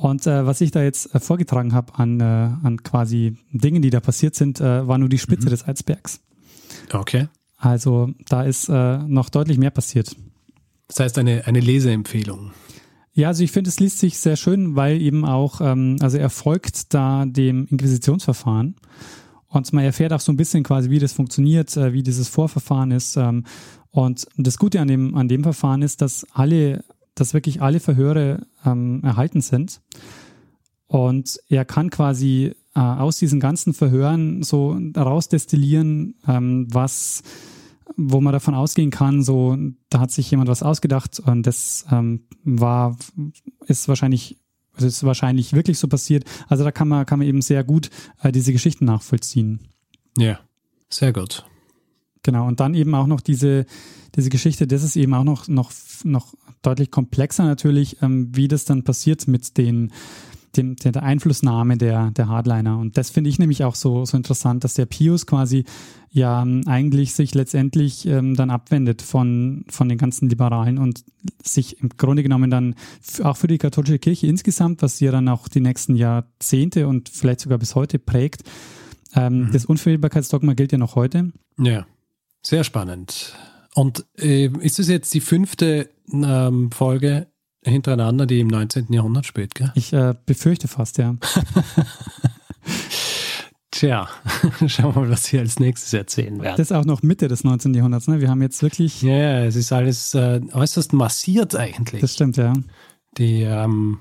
Und 0.00 0.26
äh, 0.26 0.46
was 0.46 0.62
ich 0.62 0.70
da 0.70 0.82
jetzt 0.82 1.14
äh, 1.14 1.20
vorgetragen 1.20 1.74
habe 1.74 1.94
an, 1.98 2.20
äh, 2.20 2.24
an 2.24 2.82
quasi 2.82 3.36
Dingen, 3.52 3.82
die 3.82 3.90
da 3.90 4.00
passiert 4.00 4.34
sind, 4.34 4.58
äh, 4.58 4.88
war 4.88 4.96
nur 4.96 5.10
die 5.10 5.18
Spitze 5.18 5.50
des 5.50 5.68
Eisbergs. 5.68 6.20
Okay. 6.90 7.28
Also 7.58 8.08
da 8.26 8.42
ist 8.42 8.70
äh, 8.70 8.98
noch 8.98 9.28
deutlich 9.28 9.58
mehr 9.58 9.70
passiert. 9.70 10.16
Das 10.88 11.00
heißt 11.00 11.18
eine, 11.18 11.46
eine 11.46 11.60
Leseempfehlung. 11.60 12.52
Ja, 13.12 13.28
also 13.28 13.44
ich 13.44 13.52
finde, 13.52 13.68
es 13.68 13.78
liest 13.78 13.98
sich 13.98 14.18
sehr 14.18 14.36
schön, 14.36 14.74
weil 14.74 15.02
eben 15.02 15.26
auch, 15.26 15.60
ähm, 15.60 15.96
also 16.00 16.16
er 16.16 16.30
folgt 16.30 16.94
da 16.94 17.26
dem 17.26 17.66
Inquisitionsverfahren 17.66 18.76
und 19.48 19.72
man 19.74 19.84
erfährt 19.84 20.14
auch 20.14 20.20
so 20.20 20.32
ein 20.32 20.36
bisschen 20.38 20.62
quasi, 20.62 20.88
wie 20.88 20.98
das 20.98 21.12
funktioniert, 21.12 21.76
äh, 21.76 21.92
wie 21.92 22.02
dieses 22.02 22.28
Vorverfahren 22.28 22.90
ist. 22.90 23.16
Ähm, 23.18 23.44
und 23.90 24.26
das 24.38 24.56
Gute 24.56 24.80
an 24.80 24.88
dem, 24.88 25.14
an 25.14 25.28
dem 25.28 25.42
Verfahren 25.42 25.82
ist, 25.82 26.00
dass 26.00 26.24
alle, 26.32 26.84
dass 27.20 27.34
wirklich 27.34 27.62
alle 27.62 27.80
Verhöre 27.80 28.46
ähm, 28.64 29.02
erhalten 29.04 29.40
sind. 29.40 29.80
Und 30.86 31.38
er 31.48 31.64
kann 31.64 31.90
quasi 31.90 32.54
äh, 32.74 32.80
aus 32.80 33.18
diesen 33.18 33.40
ganzen 33.40 33.74
Verhören 33.74 34.42
so 34.42 34.78
rausdestillieren, 34.96 36.14
ähm, 36.26 36.66
was 36.70 37.22
wo 37.96 38.20
man 38.20 38.32
davon 38.32 38.54
ausgehen 38.54 38.90
kann, 38.90 39.22
so, 39.22 39.56
da 39.88 40.00
hat 40.00 40.10
sich 40.10 40.30
jemand 40.30 40.48
was 40.48 40.62
ausgedacht 40.62 41.18
und 41.20 41.46
das 41.46 41.84
ähm, 41.90 42.22
war, 42.44 42.96
ist 43.66 43.88
wahrscheinlich, 43.88 44.38
ist 44.78 45.02
wahrscheinlich 45.04 45.52
wirklich 45.52 45.78
so 45.78 45.88
passiert. 45.88 46.24
Also 46.48 46.64
da 46.64 46.70
kann 46.70 46.88
man, 46.88 47.04
kann 47.04 47.18
man 47.18 47.28
eben 47.28 47.42
sehr 47.42 47.64
gut 47.64 47.90
äh, 48.22 48.32
diese 48.32 48.52
Geschichten 48.52 48.84
nachvollziehen. 48.84 49.60
Ja. 50.16 50.38
Sehr 50.88 51.12
gut. 51.12 51.44
Genau. 52.22 52.46
Und 52.46 52.60
dann 52.60 52.74
eben 52.74 52.94
auch 52.94 53.06
noch 53.06 53.20
diese, 53.20 53.66
diese 54.14 54.30
Geschichte, 54.30 54.66
das 54.66 54.82
ist 54.82 54.96
eben 54.96 55.14
auch 55.14 55.24
noch, 55.24 55.48
noch, 55.48 55.72
noch 56.04 56.34
deutlich 56.62 56.90
komplexer 56.90 57.44
natürlich, 57.44 58.02
ähm, 58.02 58.30
wie 58.34 58.48
das 58.48 58.64
dann 58.64 58.84
passiert 58.84 59.26
mit 59.28 59.56
den, 59.56 59.92
dem, 60.56 60.76
der, 60.76 61.02
Einflussnahme 61.02 61.76
der, 61.76 62.10
der 62.10 62.28
Hardliner. 62.28 62.78
Und 62.78 62.96
das 62.96 63.10
finde 63.10 63.30
ich 63.30 63.38
nämlich 63.38 63.64
auch 63.64 63.74
so, 63.74 64.04
so 64.04 64.16
interessant, 64.16 64.64
dass 64.64 64.74
der 64.74 64.86
Pius 64.86 65.26
quasi 65.26 65.64
ja 66.10 66.42
ähm, 66.42 66.62
eigentlich 66.66 67.14
sich 67.14 67.34
letztendlich 67.34 68.06
ähm, 68.06 68.34
dann 68.34 68.50
abwendet 68.50 69.00
von, 69.00 69.64
von 69.68 69.88
den 69.88 69.98
ganzen 69.98 70.28
Liberalen 70.28 70.78
und 70.78 71.04
sich 71.42 71.80
im 71.80 71.90
Grunde 71.90 72.22
genommen 72.22 72.50
dann 72.50 72.74
auch 73.22 73.36
für 73.36 73.46
die 73.46 73.58
katholische 73.58 73.98
Kirche 73.98 74.26
insgesamt, 74.26 74.82
was 74.82 74.98
sie 74.98 75.06
ja 75.06 75.12
dann 75.12 75.28
auch 75.28 75.48
die 75.48 75.60
nächsten 75.60 75.94
Jahrzehnte 75.94 76.88
und 76.88 77.08
vielleicht 77.08 77.40
sogar 77.40 77.58
bis 77.58 77.74
heute 77.74 77.98
prägt, 77.98 78.42
ähm, 79.14 79.50
das 79.52 79.64
Unfehlbarkeitsdogma 79.64 80.54
gilt 80.54 80.72
ja 80.72 80.78
noch 80.78 80.96
heute. 80.96 81.32
Ja. 81.58 81.86
Sehr 82.42 82.64
spannend. 82.64 83.34
Und 83.74 84.06
äh, 84.18 84.46
ist 84.60 84.78
es 84.78 84.88
jetzt 84.88 85.12
die 85.14 85.20
fünfte 85.20 85.90
ähm, 86.12 86.70
Folge 86.72 87.28
hintereinander, 87.62 88.26
die 88.26 88.40
im 88.40 88.48
19. 88.48 88.92
Jahrhundert 88.92 89.26
spielt, 89.26 89.54
gell? 89.54 89.72
Ich 89.74 89.92
äh, 89.92 90.14
befürchte 90.26 90.68
fast, 90.68 90.98
ja. 90.98 91.16
Tja, 93.70 94.08
schauen 94.66 94.94
wir 94.94 95.02
mal, 95.02 95.10
was 95.10 95.24
Sie 95.24 95.38
als 95.38 95.60
nächstes 95.60 95.92
erzählen 95.92 96.40
werden. 96.40 96.56
Das 96.56 96.70
ist 96.70 96.72
auch 96.72 96.84
noch 96.84 97.02
Mitte 97.02 97.28
des 97.28 97.44
19. 97.44 97.72
Jahrhunderts. 97.74 98.08
Ne? 98.08 98.20
Wir 98.20 98.28
haben 98.28 98.42
jetzt 98.42 98.62
wirklich, 98.62 99.02
Ja, 99.02 99.14
ja, 99.16 99.44
es 99.44 99.56
ist 99.56 99.72
alles 99.72 100.14
äh, 100.14 100.40
äußerst 100.52 100.92
massiert 100.92 101.54
eigentlich. 101.54 102.00
das 102.00 102.14
stimmt, 102.14 102.36
ja. 102.36 102.52
die 103.16 103.42
ähm, 103.42 104.00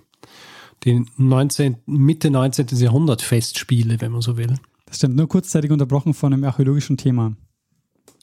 die 0.83 1.05
19, 1.17 1.77
Mitte 1.85 2.29
19. 2.29 2.67
Jahrhundert 2.77 3.21
Festspiele, 3.21 3.99
wenn 4.01 4.11
man 4.11 4.21
so 4.21 4.37
will. 4.37 4.55
Das 4.85 4.97
stimmt. 4.97 5.15
Nur 5.15 5.27
kurzzeitig 5.27 5.71
unterbrochen 5.71 6.13
von 6.13 6.33
einem 6.33 6.43
archäologischen 6.43 6.97
Thema. 6.97 7.35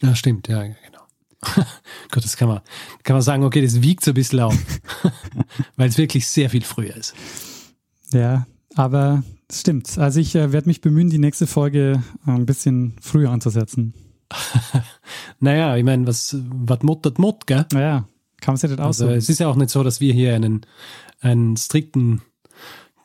Ja, 0.02 0.14
stimmt, 0.14 0.48
ja, 0.48 0.62
genau. 0.62 0.95
Gut, 2.12 2.24
das 2.24 2.36
kann 2.36 2.48
man, 2.48 2.60
kann 3.02 3.14
man 3.14 3.22
sagen, 3.22 3.44
okay, 3.44 3.62
das 3.62 3.82
wiegt 3.82 4.04
so 4.04 4.10
ein 4.12 4.14
bisschen 4.14 4.40
auf, 4.40 4.56
weil 5.76 5.88
es 5.88 5.98
wirklich 5.98 6.26
sehr 6.26 6.50
viel 6.50 6.62
früher 6.62 6.96
ist. 6.96 7.14
Ja, 8.12 8.46
aber 8.74 9.22
das 9.48 9.60
stimmt. 9.60 9.98
Also 9.98 10.20
ich 10.20 10.34
äh, 10.34 10.52
werde 10.52 10.68
mich 10.68 10.80
bemühen, 10.80 11.10
die 11.10 11.18
nächste 11.18 11.46
Folge 11.46 12.02
äh, 12.26 12.30
ein 12.30 12.46
bisschen 12.46 12.96
früher 13.00 13.30
anzusetzen. 13.30 13.94
Naja, 15.38 15.76
ich 15.76 15.84
meine, 15.84 16.06
was, 16.06 16.34
was 16.48 16.82
muttert 16.82 17.18
Mutt, 17.18 17.46
gell? 17.46 17.66
Naja, 17.72 18.08
kann 18.40 18.54
man 18.54 18.56
sich 18.56 18.70
nicht 18.70 18.80
Also 18.80 19.04
aussuchen. 19.04 19.18
es 19.18 19.28
ist 19.28 19.38
ja 19.38 19.48
auch 19.48 19.54
nicht 19.56 19.68
so, 19.68 19.82
dass 19.82 20.00
wir 20.00 20.14
hier 20.14 20.34
einen, 20.34 20.62
einen 21.20 21.58
strikten 21.58 22.22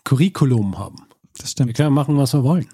Curriculum 0.05 0.79
haben. 0.79 0.95
das 1.33 1.43
Wir 1.43 1.47
stimmt. 1.49 1.73
können 1.75 1.93
machen, 1.93 2.15
was 2.17 2.33
wir 2.33 2.43
wollen. 2.45 2.67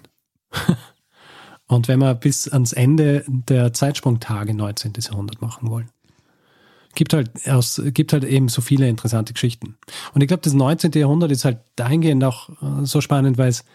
Und 1.68 1.88
wenn 1.88 2.00
wir 2.00 2.16
bis 2.16 2.48
ans 2.48 2.74
Ende 2.74 3.24
der 3.28 3.74
Zeitsprungtage 3.74 4.54
19. 4.54 4.94
Jahrhundert 5.00 5.42
machen 5.42 5.70
wollen. 5.70 5.90
Gibt 6.96 7.14
halt, 7.14 7.30
aus, 7.48 7.82
gibt 7.94 8.14
halt 8.14 8.24
eben 8.24 8.48
so 8.48 8.62
viele 8.62 8.88
interessante 8.88 9.34
Geschichten. 9.34 9.78
Und 10.14 10.22
ich 10.22 10.28
glaube, 10.28 10.42
das 10.44 10.54
19. 10.54 10.94
Jahrhundert 10.94 11.32
ist 11.32 11.46
halt 11.46 11.60
dahingehend 11.76 12.24
auch 12.24 12.50
äh, 12.50 12.86
so 12.86 13.02
spannend, 13.02 13.38
weil 13.38 13.50
es 13.50 13.66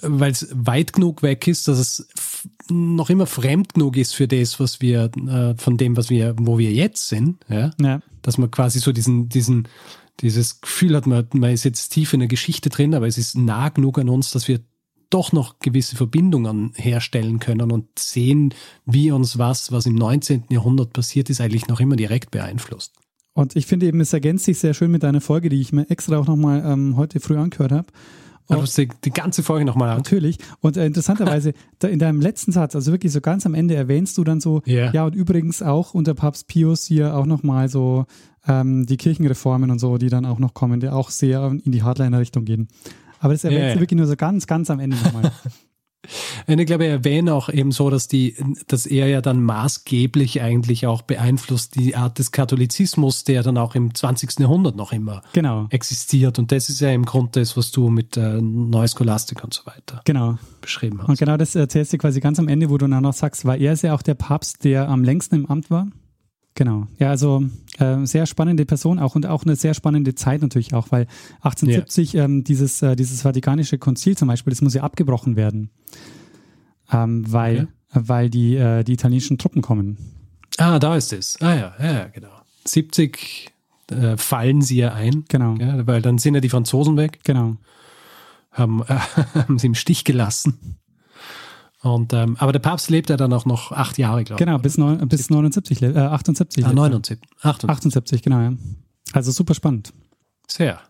weil 0.00 0.30
es 0.30 0.48
weit 0.52 0.92
genug 0.92 1.22
weg 1.22 1.48
ist, 1.48 1.66
dass 1.66 1.78
es 1.78 2.08
noch 2.70 3.10
immer 3.10 3.26
fremd 3.26 3.74
genug 3.74 3.96
ist 3.96 4.14
für 4.14 4.28
das, 4.28 4.60
was 4.60 4.80
wir, 4.80 5.10
äh, 5.16 5.54
von 5.56 5.76
dem, 5.76 5.96
was 5.96 6.10
wir, 6.10 6.34
wo 6.38 6.58
wir 6.58 6.72
jetzt 6.72 7.08
sind, 7.08 7.44
ja 7.48 7.72
Ja, 7.80 8.00
dass 8.22 8.38
man 8.38 8.50
quasi 8.50 8.78
so 8.78 8.92
diesen, 8.92 9.28
diesen, 9.28 9.68
dieses 10.20 10.60
Gefühl 10.60 10.96
hat, 10.96 11.06
man, 11.06 11.26
man 11.32 11.50
ist 11.50 11.64
jetzt 11.64 11.90
tief 11.90 12.12
in 12.12 12.20
der 12.20 12.28
Geschichte 12.28 12.68
drin, 12.68 12.94
aber 12.94 13.06
es 13.06 13.18
ist 13.18 13.36
nah 13.36 13.68
genug 13.70 13.98
an 13.98 14.08
uns, 14.08 14.30
dass 14.30 14.48
wir 14.48 14.60
doch 15.10 15.32
noch 15.32 15.58
gewisse 15.58 15.96
Verbindungen 15.96 16.72
herstellen 16.76 17.38
können 17.38 17.72
und 17.72 17.86
sehen, 17.98 18.54
wie 18.84 19.10
uns 19.10 19.38
was, 19.38 19.72
was 19.72 19.86
im 19.86 19.94
19. 19.94 20.44
Jahrhundert 20.50 20.92
passiert 20.92 21.30
ist, 21.30 21.40
eigentlich 21.40 21.68
noch 21.68 21.80
immer 21.80 21.96
direkt 21.96 22.30
beeinflusst. 22.30 22.94
und 23.34 23.56
ich 23.56 23.66
finde 23.66 23.86
eben, 23.86 24.00
es 24.00 24.12
ergänzt 24.12 24.44
sich 24.44 24.58
sehr 24.58 24.74
schön 24.74 24.90
mit 24.90 25.04
einer 25.04 25.20
Folge, 25.20 25.48
die 25.48 25.60
ich 25.60 25.72
mir 25.72 25.88
extra 25.90 26.18
auch 26.18 26.26
nochmal 26.26 26.62
ähm, 26.66 26.96
heute 26.96 27.20
früh 27.20 27.36
angehört 27.36 27.72
habe. 27.72 27.86
Du 28.50 28.56
musst 28.60 28.78
die, 28.78 28.88
die 29.04 29.10
ganze 29.10 29.42
Folge 29.42 29.66
nochmal 29.66 29.90
an. 29.90 29.98
Natürlich. 29.98 30.38
Und 30.60 30.78
äh, 30.78 30.86
interessanterweise, 30.86 31.52
in 31.82 31.98
deinem 31.98 32.20
letzten 32.22 32.50
Satz, 32.50 32.74
also 32.74 32.92
wirklich 32.92 33.12
so 33.12 33.20
ganz 33.20 33.44
am 33.44 33.52
Ende 33.52 33.74
erwähnst 33.74 34.16
du 34.16 34.24
dann 34.24 34.40
so, 34.40 34.62
Ja. 34.64 34.90
ja, 34.90 35.04
und 35.04 35.14
übrigens 35.14 35.60
auch 35.62 35.92
unter 35.92 36.14
Papst 36.14 36.48
Pius 36.48 36.86
hier 36.86 37.14
auch 37.14 37.26
nochmal 37.26 37.68
so 37.68 38.06
ähm, 38.46 38.86
die 38.86 38.96
Kirchenreformen 38.96 39.70
und 39.70 39.78
so, 39.78 39.98
die 39.98 40.08
dann 40.08 40.24
auch 40.24 40.38
noch 40.38 40.54
kommen, 40.54 40.80
die 40.80 40.88
auch 40.88 41.10
sehr 41.10 41.54
in 41.62 41.72
die 41.72 41.82
Hardliner-Richtung 41.82 42.46
gehen. 42.46 42.68
Aber 43.20 43.32
das 43.32 43.44
erwähnst 43.44 43.60
Ja, 43.60 43.68
du 43.68 43.74
ja. 43.74 43.80
wirklich 43.80 43.98
nur 43.98 44.06
so 44.06 44.16
ganz, 44.16 44.46
ganz 44.46 44.70
am 44.70 44.80
Ende 44.80 44.96
nochmal. 44.96 45.32
Und 46.46 46.58
ich 46.58 46.66
glaube, 46.66 46.86
er 46.86 46.92
erwähnt 46.92 47.28
auch 47.28 47.48
eben 47.48 47.72
so, 47.72 47.90
dass 47.90 48.08
die, 48.08 48.36
dass 48.66 48.86
er 48.86 49.08
ja 49.08 49.20
dann 49.20 49.42
maßgeblich 49.42 50.40
eigentlich 50.40 50.86
auch 50.86 51.02
beeinflusst 51.02 51.74
die 51.74 51.96
Art 51.96 52.18
des 52.18 52.32
Katholizismus, 52.32 53.24
der 53.24 53.42
dann 53.42 53.58
auch 53.58 53.74
im 53.74 53.94
20. 53.94 54.38
Jahrhundert 54.38 54.76
noch 54.76 54.92
immer 54.92 55.22
genau, 55.32 55.66
existiert. 55.70 56.38
Und 56.38 56.52
das 56.52 56.68
ist 56.68 56.80
ja 56.80 56.90
im 56.90 57.04
Grunde 57.04 57.40
das, 57.40 57.56
was 57.56 57.72
du 57.72 57.90
mit 57.90 58.16
äh, 58.16 58.40
Neuscholastik 58.40 59.44
und 59.44 59.52
so 59.52 59.66
weiter 59.66 60.00
genau. 60.04 60.38
beschrieben 60.60 61.00
hast. 61.00 61.08
Und 61.08 61.18
genau 61.18 61.36
das 61.36 61.54
erzählst 61.54 61.92
du 61.92 61.98
quasi 61.98 62.20
ganz 62.20 62.38
am 62.38 62.48
Ende, 62.48 62.70
wo 62.70 62.78
du 62.78 62.86
dann 62.86 63.02
noch 63.02 63.12
sagst, 63.12 63.44
war 63.44 63.56
er 63.56 63.72
ist 63.72 63.82
ja 63.82 63.94
auch 63.94 64.02
der 64.02 64.14
Papst, 64.14 64.64
der 64.64 64.88
am 64.88 65.04
längsten 65.04 65.34
im 65.34 65.46
Amt 65.46 65.70
war? 65.70 65.88
Genau. 66.58 66.88
Ja, 66.98 67.10
also 67.10 67.44
äh, 67.78 68.04
sehr 68.04 68.26
spannende 68.26 68.66
Person 68.66 68.98
auch 68.98 69.14
und 69.14 69.26
auch 69.26 69.44
eine 69.44 69.54
sehr 69.54 69.74
spannende 69.74 70.16
Zeit 70.16 70.42
natürlich 70.42 70.74
auch, 70.74 70.90
weil 70.90 71.06
1870 71.42 72.16
ähm, 72.16 72.42
dieses, 72.42 72.82
äh, 72.82 72.96
dieses 72.96 73.22
Vatikanische 73.22 73.78
Konzil 73.78 74.16
zum 74.16 74.26
Beispiel, 74.26 74.50
das 74.50 74.60
muss 74.60 74.74
ja 74.74 74.82
abgebrochen 74.82 75.36
werden, 75.36 75.70
ähm, 76.90 77.22
weil, 77.32 77.68
weil 77.92 78.28
die, 78.28 78.56
äh, 78.56 78.82
die 78.82 78.94
italienischen 78.94 79.38
Truppen 79.38 79.62
kommen. 79.62 79.98
Ah, 80.56 80.80
da 80.80 80.96
ist 80.96 81.12
es. 81.12 81.40
Ah 81.40 81.54
ja, 81.54 81.74
ja, 81.78 81.92
ja, 81.92 82.08
genau. 82.08 82.32
70 82.64 83.52
äh, 83.92 84.16
fallen 84.16 84.60
sie 84.60 84.78
ja 84.78 84.94
ein, 84.94 85.26
Genau, 85.28 85.54
ja, 85.60 85.86
weil 85.86 86.02
dann 86.02 86.18
sind 86.18 86.34
ja 86.34 86.40
die 86.40 86.48
Franzosen 86.48 86.96
weg, 86.96 87.20
genau. 87.22 87.54
haben, 88.50 88.82
haben 89.34 89.60
sie 89.60 89.68
im 89.68 89.76
Stich 89.76 90.02
gelassen. 90.02 90.78
Und, 91.82 92.12
ähm, 92.12 92.36
aber 92.40 92.50
der 92.52 92.58
Papst 92.58 92.90
lebt 92.90 93.08
ja 93.08 93.16
dann 93.16 93.32
auch 93.32 93.44
noch 93.44 93.70
acht 93.72 93.98
Jahre, 93.98 94.24
glaube 94.24 94.42
ich. 94.42 94.46
Genau, 94.46 94.58
bis, 94.58 94.78
neun, 94.78 95.06
bis 95.08 95.30
79, 95.30 95.80
le- 95.80 95.94
äh, 95.94 95.98
78. 95.98 96.64
Ah, 96.64 96.68
lebt 96.68 96.78
er. 96.78 96.82
79. 96.82 97.18
78. 97.42 97.70
78, 97.70 98.22
genau, 98.22 98.40
ja. 98.40 98.52
Also 99.12 99.30
super 99.30 99.54
spannend. 99.54 99.92
Sehr. 100.48 100.80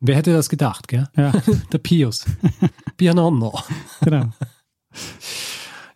Wer 0.00 0.16
hätte 0.16 0.32
das 0.32 0.48
gedacht, 0.48 0.88
gell? 0.88 1.08
Ja, 1.16 1.32
Der 1.72 1.78
Pius. 1.78 2.24
Pianono. 2.96 3.58
genau. 4.00 4.30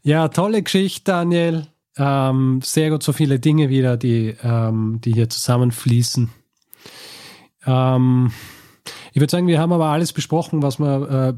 Ja, 0.02 0.28
tolle 0.28 0.62
Geschichte, 0.62 1.02
Daniel. 1.12 1.66
Ähm, 1.96 2.60
sehr 2.62 2.90
gut, 2.90 3.02
so 3.02 3.12
viele 3.12 3.40
Dinge 3.40 3.68
wieder, 3.68 3.96
die, 3.96 4.36
ähm, 4.42 5.00
die 5.04 5.12
hier 5.12 5.28
zusammenfließen. 5.28 6.30
Ähm, 7.66 8.32
Ich 9.12 9.20
würde 9.20 9.30
sagen, 9.30 9.46
wir 9.46 9.58
haben 9.58 9.72
aber 9.72 9.86
alles 9.86 10.12
besprochen, 10.12 10.62
was 10.62 10.78
man 10.78 11.02
äh, 11.08 11.34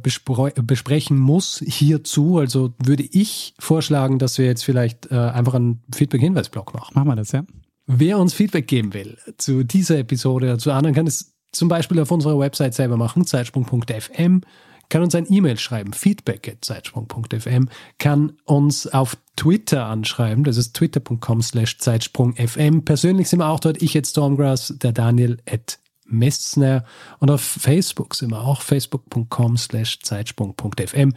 besprechen 0.62 1.18
muss 1.18 1.62
hierzu. 1.66 2.38
Also 2.38 2.72
würde 2.78 3.04
ich 3.04 3.54
vorschlagen, 3.58 4.18
dass 4.18 4.38
wir 4.38 4.46
jetzt 4.46 4.64
vielleicht 4.64 5.10
äh, 5.10 5.16
einfach 5.16 5.54
einen 5.54 5.82
Feedback-Hinweis-Blog 5.94 6.74
machen. 6.74 6.92
Machen 6.94 7.08
wir 7.08 7.16
das, 7.16 7.32
ja. 7.32 7.44
Wer 7.86 8.18
uns 8.18 8.34
Feedback 8.34 8.68
geben 8.68 8.94
will 8.94 9.18
zu 9.36 9.64
dieser 9.64 9.98
Episode 9.98 10.46
oder 10.46 10.58
zu 10.58 10.70
anderen, 10.70 10.94
kann 10.94 11.06
es 11.06 11.34
zum 11.52 11.68
Beispiel 11.68 11.98
auf 12.00 12.10
unserer 12.10 12.38
Website 12.38 12.74
selber 12.74 12.96
machen, 12.96 13.26
zeitsprung.fm, 13.26 14.42
kann 14.88 15.02
uns 15.02 15.14
ein 15.14 15.26
E-Mail 15.28 15.58
schreiben, 15.58 15.92
feedback.zeitsprung.fm, 15.92 17.68
kann 17.98 18.32
uns 18.44 18.86
auf 18.86 19.16
Twitter 19.36 19.86
anschreiben, 19.86 20.44
das 20.44 20.56
ist 20.56 20.74
twitter.com 20.74 21.42
slash 21.42 21.78
zeitsprungfm. 21.78 22.80
Persönlich 22.84 23.28
sind 23.28 23.38
wir 23.38 23.48
auch 23.48 23.60
dort, 23.60 23.82
ich 23.82 23.96
at 23.96 24.06
Stormgrass, 24.06 24.74
der 24.78 24.92
Daniel 24.92 25.38
at 25.48 25.78
Messner 26.10 26.84
und 27.18 27.30
auf 27.30 27.40
Facebook 27.40 28.14
sind 28.14 28.30
wir 28.30 28.42
auch, 28.42 28.62
facebook.com 28.62 29.56
slash 29.56 30.00
zeitsprung.fm. 30.00 31.14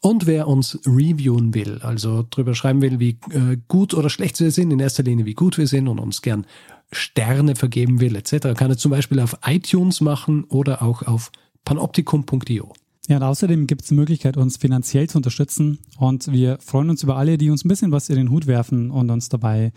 Und 0.00 0.26
wer 0.26 0.46
uns 0.46 0.78
reviewen 0.86 1.54
will, 1.54 1.80
also 1.82 2.24
drüber 2.28 2.54
schreiben 2.54 2.82
will, 2.82 3.00
wie 3.00 3.18
äh, 3.30 3.56
gut 3.66 3.94
oder 3.94 4.10
schlecht 4.10 4.38
wir 4.40 4.50
sind, 4.50 4.70
in 4.70 4.78
erster 4.78 5.02
Linie 5.02 5.24
wie 5.24 5.34
gut 5.34 5.58
wir 5.58 5.66
sind 5.66 5.88
und 5.88 5.98
uns 5.98 6.22
gern 6.22 6.46
Sterne 6.92 7.56
vergeben 7.56 8.00
will, 8.00 8.14
etc., 8.14 8.54
kann 8.56 8.70
er 8.70 8.76
zum 8.76 8.90
Beispiel 8.92 9.18
auf 9.18 9.36
iTunes 9.44 10.00
machen 10.00 10.44
oder 10.44 10.82
auch 10.82 11.02
auf 11.02 11.32
panoptikum.io. 11.64 12.72
Ja, 13.08 13.16
und 13.16 13.22
außerdem 13.22 13.66
gibt 13.66 13.82
es 13.82 13.88
die 13.88 13.94
Möglichkeit, 13.94 14.36
uns 14.36 14.56
finanziell 14.56 15.08
zu 15.08 15.18
unterstützen. 15.18 15.78
Und 15.96 16.30
wir 16.32 16.58
freuen 16.60 16.90
uns 16.90 17.02
über 17.02 17.16
alle, 17.16 17.38
die 17.38 17.50
uns 17.50 17.64
ein 17.64 17.68
bisschen 17.68 17.92
was 17.92 18.08
in 18.08 18.16
den 18.16 18.30
Hut 18.30 18.46
werfen 18.46 18.90
und 18.90 19.10
uns 19.10 19.28
dabei 19.28 19.72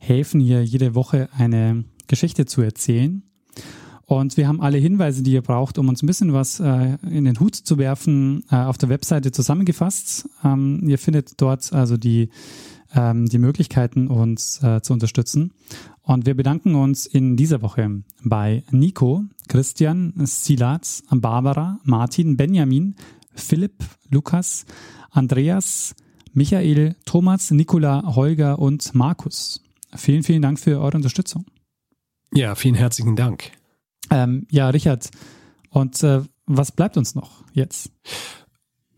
helfen, 0.00 0.40
hier 0.40 0.64
jede 0.64 0.94
Woche 0.94 1.28
eine 1.36 1.84
Geschichte 2.06 2.46
zu 2.46 2.62
erzählen. 2.62 3.22
Und 4.08 4.38
wir 4.38 4.48
haben 4.48 4.62
alle 4.62 4.78
Hinweise, 4.78 5.22
die 5.22 5.32
ihr 5.32 5.42
braucht, 5.42 5.76
um 5.76 5.90
uns 5.90 6.02
ein 6.02 6.06
bisschen 6.06 6.32
was 6.32 6.60
äh, 6.60 6.96
in 7.10 7.26
den 7.26 7.38
Hut 7.40 7.54
zu 7.54 7.76
werfen, 7.76 8.42
äh, 8.50 8.56
auf 8.56 8.78
der 8.78 8.88
Webseite 8.88 9.32
zusammengefasst. 9.32 10.26
Ähm, 10.42 10.80
ihr 10.88 10.96
findet 10.96 11.38
dort 11.42 11.74
also 11.74 11.98
die, 11.98 12.30
ähm, 12.94 13.26
die 13.26 13.36
Möglichkeiten, 13.36 14.08
uns 14.08 14.62
äh, 14.62 14.80
zu 14.80 14.94
unterstützen. 14.94 15.52
Und 16.00 16.24
wir 16.24 16.34
bedanken 16.34 16.74
uns 16.74 17.04
in 17.04 17.36
dieser 17.36 17.60
Woche 17.60 18.02
bei 18.24 18.64
Nico, 18.70 19.24
Christian, 19.46 20.14
Silat, 20.24 21.02
Barbara, 21.10 21.78
Martin, 21.84 22.38
Benjamin, 22.38 22.96
Philipp, 23.34 23.84
Lukas, 24.08 24.64
Andreas, 25.10 25.94
Michael, 26.32 26.96
Thomas, 27.04 27.50
Nicola, 27.50 28.16
Holger 28.16 28.58
und 28.58 28.94
Markus. 28.94 29.62
Vielen, 29.94 30.22
vielen 30.22 30.40
Dank 30.40 30.58
für 30.58 30.80
eure 30.80 30.96
Unterstützung. 30.96 31.44
Ja, 32.32 32.54
vielen 32.54 32.74
herzlichen 32.74 33.14
Dank. 33.14 33.57
Ähm, 34.10 34.46
ja, 34.50 34.68
Richard, 34.70 35.10
und 35.70 36.02
äh, 36.02 36.22
was 36.46 36.72
bleibt 36.72 36.96
uns 36.96 37.14
noch 37.14 37.44
jetzt? 37.52 37.90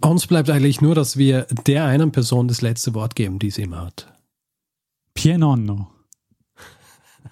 Uns 0.02 0.26
bleibt 0.26 0.48
eigentlich 0.48 0.80
nur, 0.80 0.94
dass 0.94 1.16
wir 1.16 1.46
der 1.66 1.84
einen 1.84 2.12
Person 2.12 2.48
das 2.48 2.62
letzte 2.62 2.94
Wort 2.94 3.14
geben, 3.14 3.38
die 3.38 3.50
sie 3.50 3.62
immer 3.62 3.82
hat. 3.86 4.12
Pie 5.14 5.36
nonno. 5.36 5.90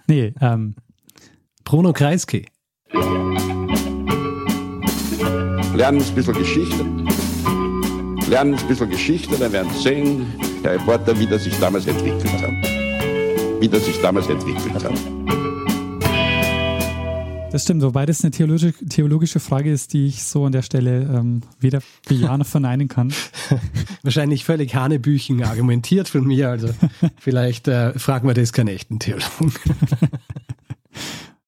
Nee, 0.07 0.35
ähm. 0.41 0.75
Bruno 1.65 1.93
Kreisky. 1.93 2.47
Lernen 5.75 6.03
ein 6.03 6.15
bisschen 6.15 6.35
Geschichte. 6.35 6.85
Lernen 8.29 8.55
ein 8.55 8.69
bisschen 8.69 8.91
Geschichte, 8.91 9.37
dann 9.39 9.53
werden 9.53 9.71
Sie 9.75 9.83
sehen, 9.83 10.27
Herr 10.63 10.73
Reporter, 10.73 11.19
wie 11.19 11.27
das 11.27 11.45
sich 11.45 11.59
damals 11.59 11.87
entwickelt 11.87 12.43
hat. 12.43 13.61
Wie 13.61 13.69
das 13.69 13.85
sich 13.85 14.01
damals 14.01 14.29
entwickelt 14.29 14.75
hat. 14.83 14.93
Das 17.51 17.63
stimmt, 17.63 17.83
wobei 17.83 18.05
das 18.05 18.23
eine 18.23 18.31
theologische, 18.31 18.73
theologische 18.73 19.41
Frage 19.41 19.73
ist, 19.73 19.95
die 19.95 20.07
ich 20.07 20.23
so 20.23 20.45
an 20.45 20.53
der 20.53 20.61
Stelle 20.61 21.03
ähm, 21.03 21.41
weder 21.59 21.81
bejahen 22.07 22.41
noch 22.41 22.47
verneinen 22.47 22.89
kann. 22.89 23.13
Wahrscheinlich 24.03 24.45
völlig 24.45 24.75
Hanebüchen 24.75 25.43
argumentiert 25.43 26.09
von 26.09 26.27
mir, 26.27 26.51
also 26.51 26.69
vielleicht 27.19 27.67
äh, 27.67 27.99
fragen 27.99 28.29
wir 28.29 28.35
das 28.35 28.53
keinen 28.53 28.69
echten 28.69 28.99
Theologen. 28.99 29.53